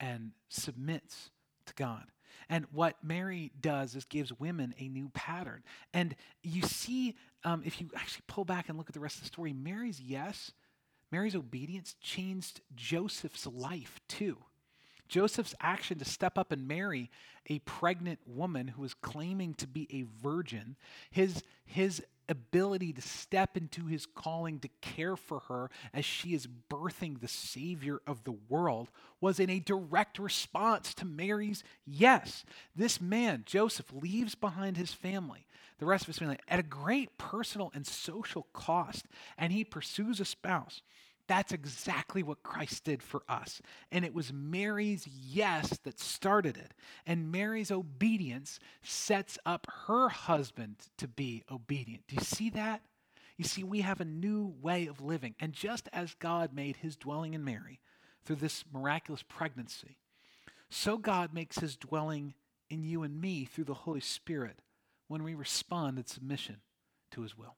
and 0.00 0.32
submits 0.48 1.30
to 1.66 1.74
God. 1.74 2.04
And 2.48 2.66
what 2.72 2.96
Mary 3.02 3.52
does 3.60 3.94
is 3.94 4.04
gives 4.04 4.32
women 4.38 4.74
a 4.78 4.88
new 4.88 5.10
pattern. 5.14 5.62
And 5.92 6.14
you 6.42 6.62
see, 6.62 7.14
um, 7.44 7.62
if 7.64 7.80
you 7.80 7.90
actually 7.94 8.22
pull 8.26 8.44
back 8.44 8.68
and 8.68 8.78
look 8.78 8.88
at 8.88 8.94
the 8.94 9.00
rest 9.00 9.16
of 9.16 9.22
the 9.22 9.28
story, 9.28 9.52
Mary's 9.52 10.00
yes, 10.00 10.52
Mary's 11.12 11.36
obedience 11.36 11.94
changed 12.00 12.60
Joseph's 12.74 13.46
life 13.46 14.00
too. 14.08 14.38
Joseph's 15.08 15.54
action 15.60 15.98
to 15.98 16.04
step 16.04 16.38
up 16.38 16.50
and 16.50 16.66
marry 16.66 17.10
a 17.48 17.58
pregnant 17.60 18.20
woman 18.26 18.68
who 18.68 18.82
was 18.82 18.94
claiming 18.94 19.54
to 19.54 19.66
be 19.66 19.86
a 19.90 20.04
virgin, 20.26 20.76
his, 21.10 21.42
his 21.66 22.02
ability 22.28 22.92
to 22.94 23.02
step 23.02 23.56
into 23.56 23.86
his 23.86 24.06
calling 24.06 24.58
to 24.60 24.68
care 24.80 25.16
for 25.16 25.40
her 25.40 25.70
as 25.92 26.04
she 26.04 26.34
is 26.34 26.48
birthing 26.70 27.20
the 27.20 27.28
Savior 27.28 28.00
of 28.06 28.24
the 28.24 28.34
world 28.48 28.90
was 29.20 29.38
in 29.38 29.50
a 29.50 29.60
direct 29.60 30.18
response 30.18 30.94
to 30.94 31.04
Mary's 31.04 31.62
yes. 31.86 32.44
This 32.74 33.00
man, 33.00 33.42
Joseph, 33.46 33.92
leaves 33.92 34.34
behind 34.34 34.76
his 34.76 34.92
family, 34.92 35.46
the 35.78 35.86
rest 35.86 36.04
of 36.04 36.08
his 36.08 36.18
family, 36.18 36.38
at 36.48 36.58
a 36.58 36.64
great 36.64 37.18
personal 37.18 37.70
and 37.74 37.86
social 37.86 38.46
cost, 38.52 39.06
and 39.36 39.52
he 39.52 39.64
pursues 39.64 40.20
a 40.20 40.24
spouse 40.24 40.82
that's 41.26 41.52
exactly 41.52 42.22
what 42.22 42.42
Christ 42.42 42.84
did 42.84 43.02
for 43.02 43.22
us. 43.28 43.62
And 43.90 44.04
it 44.04 44.14
was 44.14 44.32
Mary's 44.32 45.06
yes 45.06 45.78
that 45.84 45.98
started 45.98 46.56
it. 46.56 46.74
And 47.06 47.32
Mary's 47.32 47.70
obedience 47.70 48.58
sets 48.82 49.38
up 49.46 49.66
her 49.86 50.10
husband 50.10 50.76
to 50.98 51.08
be 51.08 51.42
obedient. 51.50 52.06
Do 52.08 52.16
you 52.16 52.22
see 52.22 52.50
that? 52.50 52.82
You 53.38 53.44
see, 53.44 53.64
we 53.64 53.80
have 53.80 54.00
a 54.00 54.04
new 54.04 54.54
way 54.60 54.86
of 54.86 55.00
living. 55.00 55.34
And 55.40 55.52
just 55.52 55.88
as 55.92 56.14
God 56.14 56.52
made 56.52 56.76
his 56.76 56.96
dwelling 56.96 57.34
in 57.34 57.42
Mary 57.42 57.80
through 58.24 58.36
this 58.36 58.64
miraculous 58.72 59.22
pregnancy, 59.22 59.96
so 60.68 60.98
God 60.98 61.32
makes 61.32 61.58
his 61.58 61.76
dwelling 61.76 62.34
in 62.68 62.84
you 62.84 63.02
and 63.02 63.20
me 63.20 63.44
through 63.44 63.64
the 63.64 63.74
Holy 63.74 64.00
Spirit 64.00 64.60
when 65.08 65.22
we 65.22 65.34
respond 65.34 65.98
in 65.98 66.06
submission 66.06 66.56
to 67.12 67.22
his 67.22 67.36
will. 67.36 67.56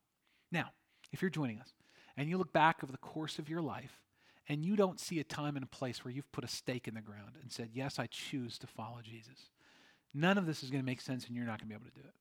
Now, 0.50 0.70
if 1.12 1.22
you're 1.22 1.30
joining 1.30 1.58
us, 1.58 1.72
and 2.16 2.28
you 2.28 2.38
look 2.38 2.52
back 2.52 2.82
over 2.82 2.92
the 2.92 2.98
course 2.98 3.38
of 3.38 3.48
your 3.48 3.60
life 3.60 4.00
and 4.48 4.64
you 4.64 4.76
don't 4.76 5.00
see 5.00 5.20
a 5.20 5.24
time 5.24 5.56
and 5.56 5.64
a 5.64 5.68
place 5.68 6.04
where 6.04 6.12
you've 6.12 6.30
put 6.32 6.44
a 6.44 6.48
stake 6.48 6.88
in 6.88 6.94
the 6.94 7.00
ground 7.00 7.32
and 7.42 7.52
said, 7.52 7.70
Yes, 7.74 7.98
I 7.98 8.06
choose 8.06 8.58
to 8.58 8.66
follow 8.66 9.00
Jesus, 9.02 9.50
none 10.14 10.38
of 10.38 10.46
this 10.46 10.62
is 10.62 10.70
going 10.70 10.82
to 10.82 10.86
make 10.86 11.00
sense 11.00 11.26
and 11.26 11.36
you're 11.36 11.44
not 11.44 11.60
going 11.60 11.68
to 11.70 11.74
be 11.74 11.74
able 11.74 11.86
to 11.86 12.00
do 12.00 12.06
it. 12.06 12.14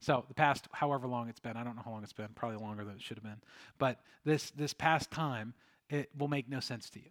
So 0.00 0.24
the 0.28 0.34
past, 0.34 0.68
however 0.72 1.08
long 1.08 1.28
it's 1.28 1.40
been, 1.40 1.56
I 1.56 1.64
don't 1.64 1.74
know 1.74 1.82
how 1.84 1.90
long 1.90 2.04
it's 2.04 2.12
been, 2.12 2.28
probably 2.34 2.58
longer 2.58 2.84
than 2.84 2.94
it 2.94 3.02
should 3.02 3.16
have 3.16 3.24
been, 3.24 3.42
but 3.78 4.00
this 4.24 4.50
this 4.52 4.72
past 4.72 5.10
time, 5.10 5.54
it 5.90 6.10
will 6.16 6.28
make 6.28 6.48
no 6.48 6.60
sense 6.60 6.88
to 6.90 7.00
you. 7.00 7.10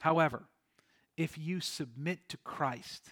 However, 0.00 0.42
if 1.16 1.38
you 1.38 1.60
submit 1.60 2.28
to 2.30 2.36
Christ, 2.38 3.10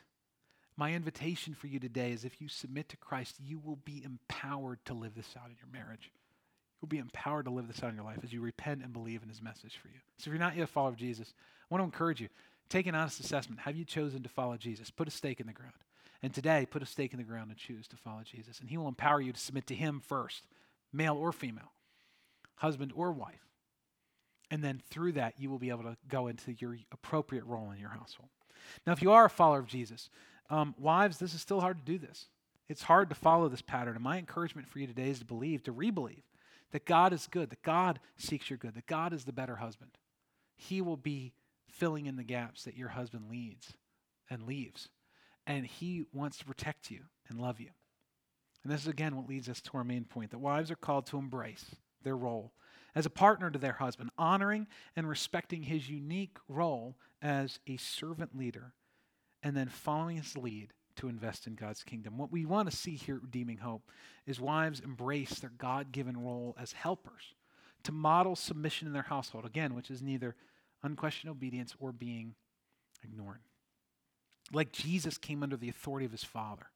my 0.76 0.92
invitation 0.92 1.54
for 1.54 1.66
you 1.66 1.78
today 1.78 2.12
is 2.12 2.24
if 2.24 2.40
you 2.40 2.48
submit 2.48 2.88
to 2.90 2.96
Christ, 2.96 3.36
you 3.44 3.58
will 3.58 3.76
be 3.84 4.02
empowered 4.04 4.84
to 4.86 4.94
live 4.94 5.14
this 5.14 5.34
out 5.36 5.50
in 5.50 5.56
your 5.56 5.70
marriage 5.72 6.10
You 6.12 6.78
will 6.80 6.88
be 6.88 6.98
empowered 6.98 7.44
to 7.44 7.50
live 7.50 7.68
this 7.68 7.82
out 7.82 7.90
in 7.90 7.96
your 7.96 8.04
life 8.04 8.20
as 8.22 8.32
you 8.32 8.40
repent 8.40 8.82
and 8.82 8.92
believe 8.92 9.22
in 9.22 9.28
his 9.28 9.42
message 9.42 9.78
for 9.80 9.88
you. 9.88 10.00
So 10.18 10.28
if 10.28 10.32
you're 10.32 10.38
not 10.38 10.56
yet 10.56 10.64
a 10.64 10.66
follower 10.66 10.90
of 10.90 10.96
Jesus, 10.96 11.34
I 11.70 11.74
want 11.74 11.80
to 11.80 11.84
encourage 11.84 12.20
you, 12.20 12.28
take 12.68 12.86
an 12.86 12.94
honest 12.94 13.20
assessment. 13.20 13.60
Have 13.60 13.76
you 13.76 13.84
chosen 13.84 14.22
to 14.22 14.28
follow 14.28 14.56
Jesus? 14.56 14.90
Put 14.90 15.08
a 15.08 15.12
stake 15.12 15.40
in 15.40 15.46
the 15.46 15.52
ground. 15.52 15.74
And 16.22 16.32
today, 16.32 16.66
put 16.70 16.82
a 16.82 16.86
stake 16.86 17.12
in 17.12 17.18
the 17.18 17.24
ground 17.24 17.50
and 17.50 17.58
choose 17.58 17.88
to 17.88 17.96
follow 17.96 18.22
Jesus. 18.24 18.60
And 18.60 18.70
he 18.70 18.76
will 18.76 18.88
empower 18.88 19.20
you 19.20 19.32
to 19.32 19.40
submit 19.40 19.66
to 19.66 19.74
him 19.74 20.00
first, 20.00 20.44
male 20.92 21.16
or 21.16 21.32
female, 21.32 21.72
husband 22.56 22.92
or 22.94 23.10
wife. 23.10 23.44
And 24.50 24.62
then 24.62 24.80
through 24.88 25.12
that, 25.12 25.34
you 25.38 25.50
will 25.50 25.58
be 25.58 25.70
able 25.70 25.82
to 25.82 25.96
go 26.08 26.28
into 26.28 26.52
your 26.52 26.76
appropriate 26.92 27.44
role 27.44 27.72
in 27.72 27.80
your 27.80 27.90
household. 27.90 28.28
Now, 28.86 28.92
if 28.92 29.02
you 29.02 29.10
are 29.10 29.24
a 29.24 29.30
follower 29.30 29.58
of 29.58 29.66
Jesus, 29.66 30.10
um, 30.50 30.74
wives, 30.78 31.18
this 31.18 31.34
is 31.34 31.40
still 31.40 31.60
hard 31.60 31.78
to 31.78 31.92
do 31.92 31.98
this. 31.98 32.26
It's 32.68 32.82
hard 32.82 33.08
to 33.10 33.14
follow 33.14 33.48
this 33.48 33.62
pattern. 33.62 33.94
And 33.94 34.04
my 34.04 34.18
encouragement 34.18 34.68
for 34.68 34.78
you 34.78 34.86
today 34.86 35.10
is 35.10 35.18
to 35.18 35.24
believe, 35.24 35.62
to 35.64 35.72
re-believe 35.72 36.22
that 36.72 36.86
God 36.86 37.12
is 37.12 37.26
good, 37.26 37.50
that 37.50 37.62
God 37.62 38.00
seeks 38.16 38.48
your 38.48 38.56
good, 38.56 38.74
that 38.74 38.86
God 38.86 39.12
is 39.12 39.24
the 39.24 39.32
better 39.32 39.56
husband. 39.56 39.92
He 40.56 40.80
will 40.80 40.96
be 40.96 41.32
filling 41.68 42.06
in 42.06 42.16
the 42.16 42.22
gaps 42.22 42.64
that 42.64 42.76
your 42.76 42.90
husband 42.90 43.30
leads 43.30 43.74
and 44.30 44.44
leaves. 44.44 44.88
And 45.46 45.66
he 45.66 46.04
wants 46.12 46.38
to 46.38 46.44
protect 46.44 46.90
you 46.90 47.00
and 47.28 47.40
love 47.40 47.60
you. 47.60 47.70
And 48.62 48.72
this 48.72 48.82
is 48.82 48.88
again 48.88 49.16
what 49.16 49.28
leads 49.28 49.48
us 49.48 49.60
to 49.62 49.76
our 49.76 49.84
main 49.84 50.04
point 50.04 50.30
that 50.30 50.38
wives 50.38 50.70
are 50.70 50.76
called 50.76 51.06
to 51.06 51.18
embrace 51.18 51.64
their 52.02 52.16
role 52.16 52.52
as 52.94 53.06
a 53.06 53.10
partner 53.10 53.50
to 53.50 53.58
their 53.58 53.72
husband, 53.72 54.10
honoring 54.18 54.66
and 54.96 55.08
respecting 55.08 55.62
his 55.62 55.88
unique 55.88 56.36
role 56.48 56.96
as 57.20 57.58
a 57.66 57.76
servant 57.76 58.36
leader, 58.36 58.74
and 59.42 59.56
then 59.56 59.68
following 59.68 60.16
his 60.16 60.36
lead 60.36 60.72
to 60.96 61.08
invest 61.08 61.46
in 61.46 61.54
God's 61.54 61.82
kingdom. 61.82 62.18
What 62.18 62.32
we 62.32 62.44
want 62.44 62.70
to 62.70 62.76
see 62.76 62.96
here 62.96 63.16
at 63.16 63.22
Redeeming 63.22 63.58
Hope 63.58 63.82
is 64.26 64.40
wives 64.40 64.80
embrace 64.80 65.38
their 65.38 65.52
God 65.56 65.92
given 65.92 66.22
role 66.22 66.56
as 66.60 66.72
helpers 66.72 67.34
to 67.84 67.92
model 67.92 68.36
submission 68.36 68.86
in 68.86 68.92
their 68.92 69.02
household, 69.02 69.44
again, 69.44 69.74
which 69.74 69.90
is 69.90 70.02
neither 70.02 70.36
unquestioned 70.82 71.30
obedience 71.30 71.74
or 71.80 71.92
being 71.92 72.34
ignored. 73.02 73.40
Like 74.52 74.72
Jesus 74.72 75.18
came 75.18 75.42
under 75.42 75.56
the 75.56 75.68
authority 75.68 76.06
of 76.06 76.12
his 76.12 76.24
Father, 76.24 76.66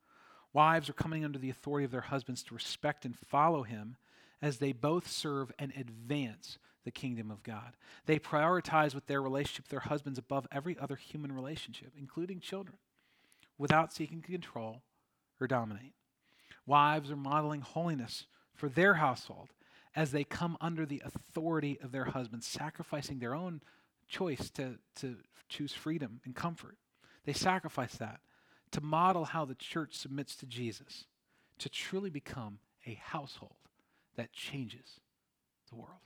wives 0.53 0.89
are 0.89 0.95
coming 0.95 1.25
under 1.25 1.39
the 1.39 1.51
authority 1.51 1.85
of 1.85 1.91
their 1.91 2.01
husbands 2.03 2.43
to 2.45 2.55
respect 2.55 3.05
and 3.05 3.17
follow 3.17 3.63
him 3.63 3.97
as 4.41 4.59
they 4.59 4.73
both 4.73 5.09
serve 5.09 5.53
and 5.59 5.73
advance 5.77 6.59
the 6.87 6.91
kingdom 6.93 7.33
of 7.33 7.43
God. 7.43 7.77
They 8.07 8.19
prioritize 8.19 8.95
with 8.95 9.09
their 9.09 9.21
relationship 9.21 9.65
with 9.65 9.71
their 9.71 9.81
husbands 9.81 10.19
above 10.19 10.47
every 10.53 10.79
other 10.81 10.95
human 10.95 11.33
relationship, 11.33 11.93
including 11.99 12.41
children 12.41 12.79
without 13.59 13.93
seeking 13.93 14.23
to 14.23 14.31
control 14.31 14.83
or 15.41 15.49
dominate. 15.49 15.95
Wives 16.65 17.11
are 17.11 17.17
modeling 17.17 17.61
holiness 17.61 18.27
for 18.55 18.69
their 18.69 18.95
household 18.95 19.49
as 19.97 20.13
they 20.13 20.23
come 20.23 20.57
under 20.61 20.87
the 20.87 21.03
authority 21.05 21.77
of 21.83 21.91
their 21.91 22.05
husbands, 22.05 22.47
sacrificing 22.47 23.19
their 23.19 23.35
own 23.35 23.61
choice 24.07 24.49
to, 24.51 24.79
to 24.95 25.17
choose 25.49 25.73
freedom 25.73 26.21
and 26.25 26.37
comfort. 26.37 26.77
They 27.25 27.33
sacrifice 27.33 27.97
that 27.97 28.21
to 28.71 28.81
model 28.81 29.25
how 29.25 29.45
the 29.45 29.55
church 29.57 29.95
submits 29.95 30.37
to 30.37 30.47
Jesus, 30.47 31.07
to 31.59 31.69
truly 31.69 32.11
become 32.11 32.61
a 32.87 32.95
household 32.95 33.57
that 34.17 34.33
changes 34.33 35.01
the 35.69 35.77
world. 35.77 36.06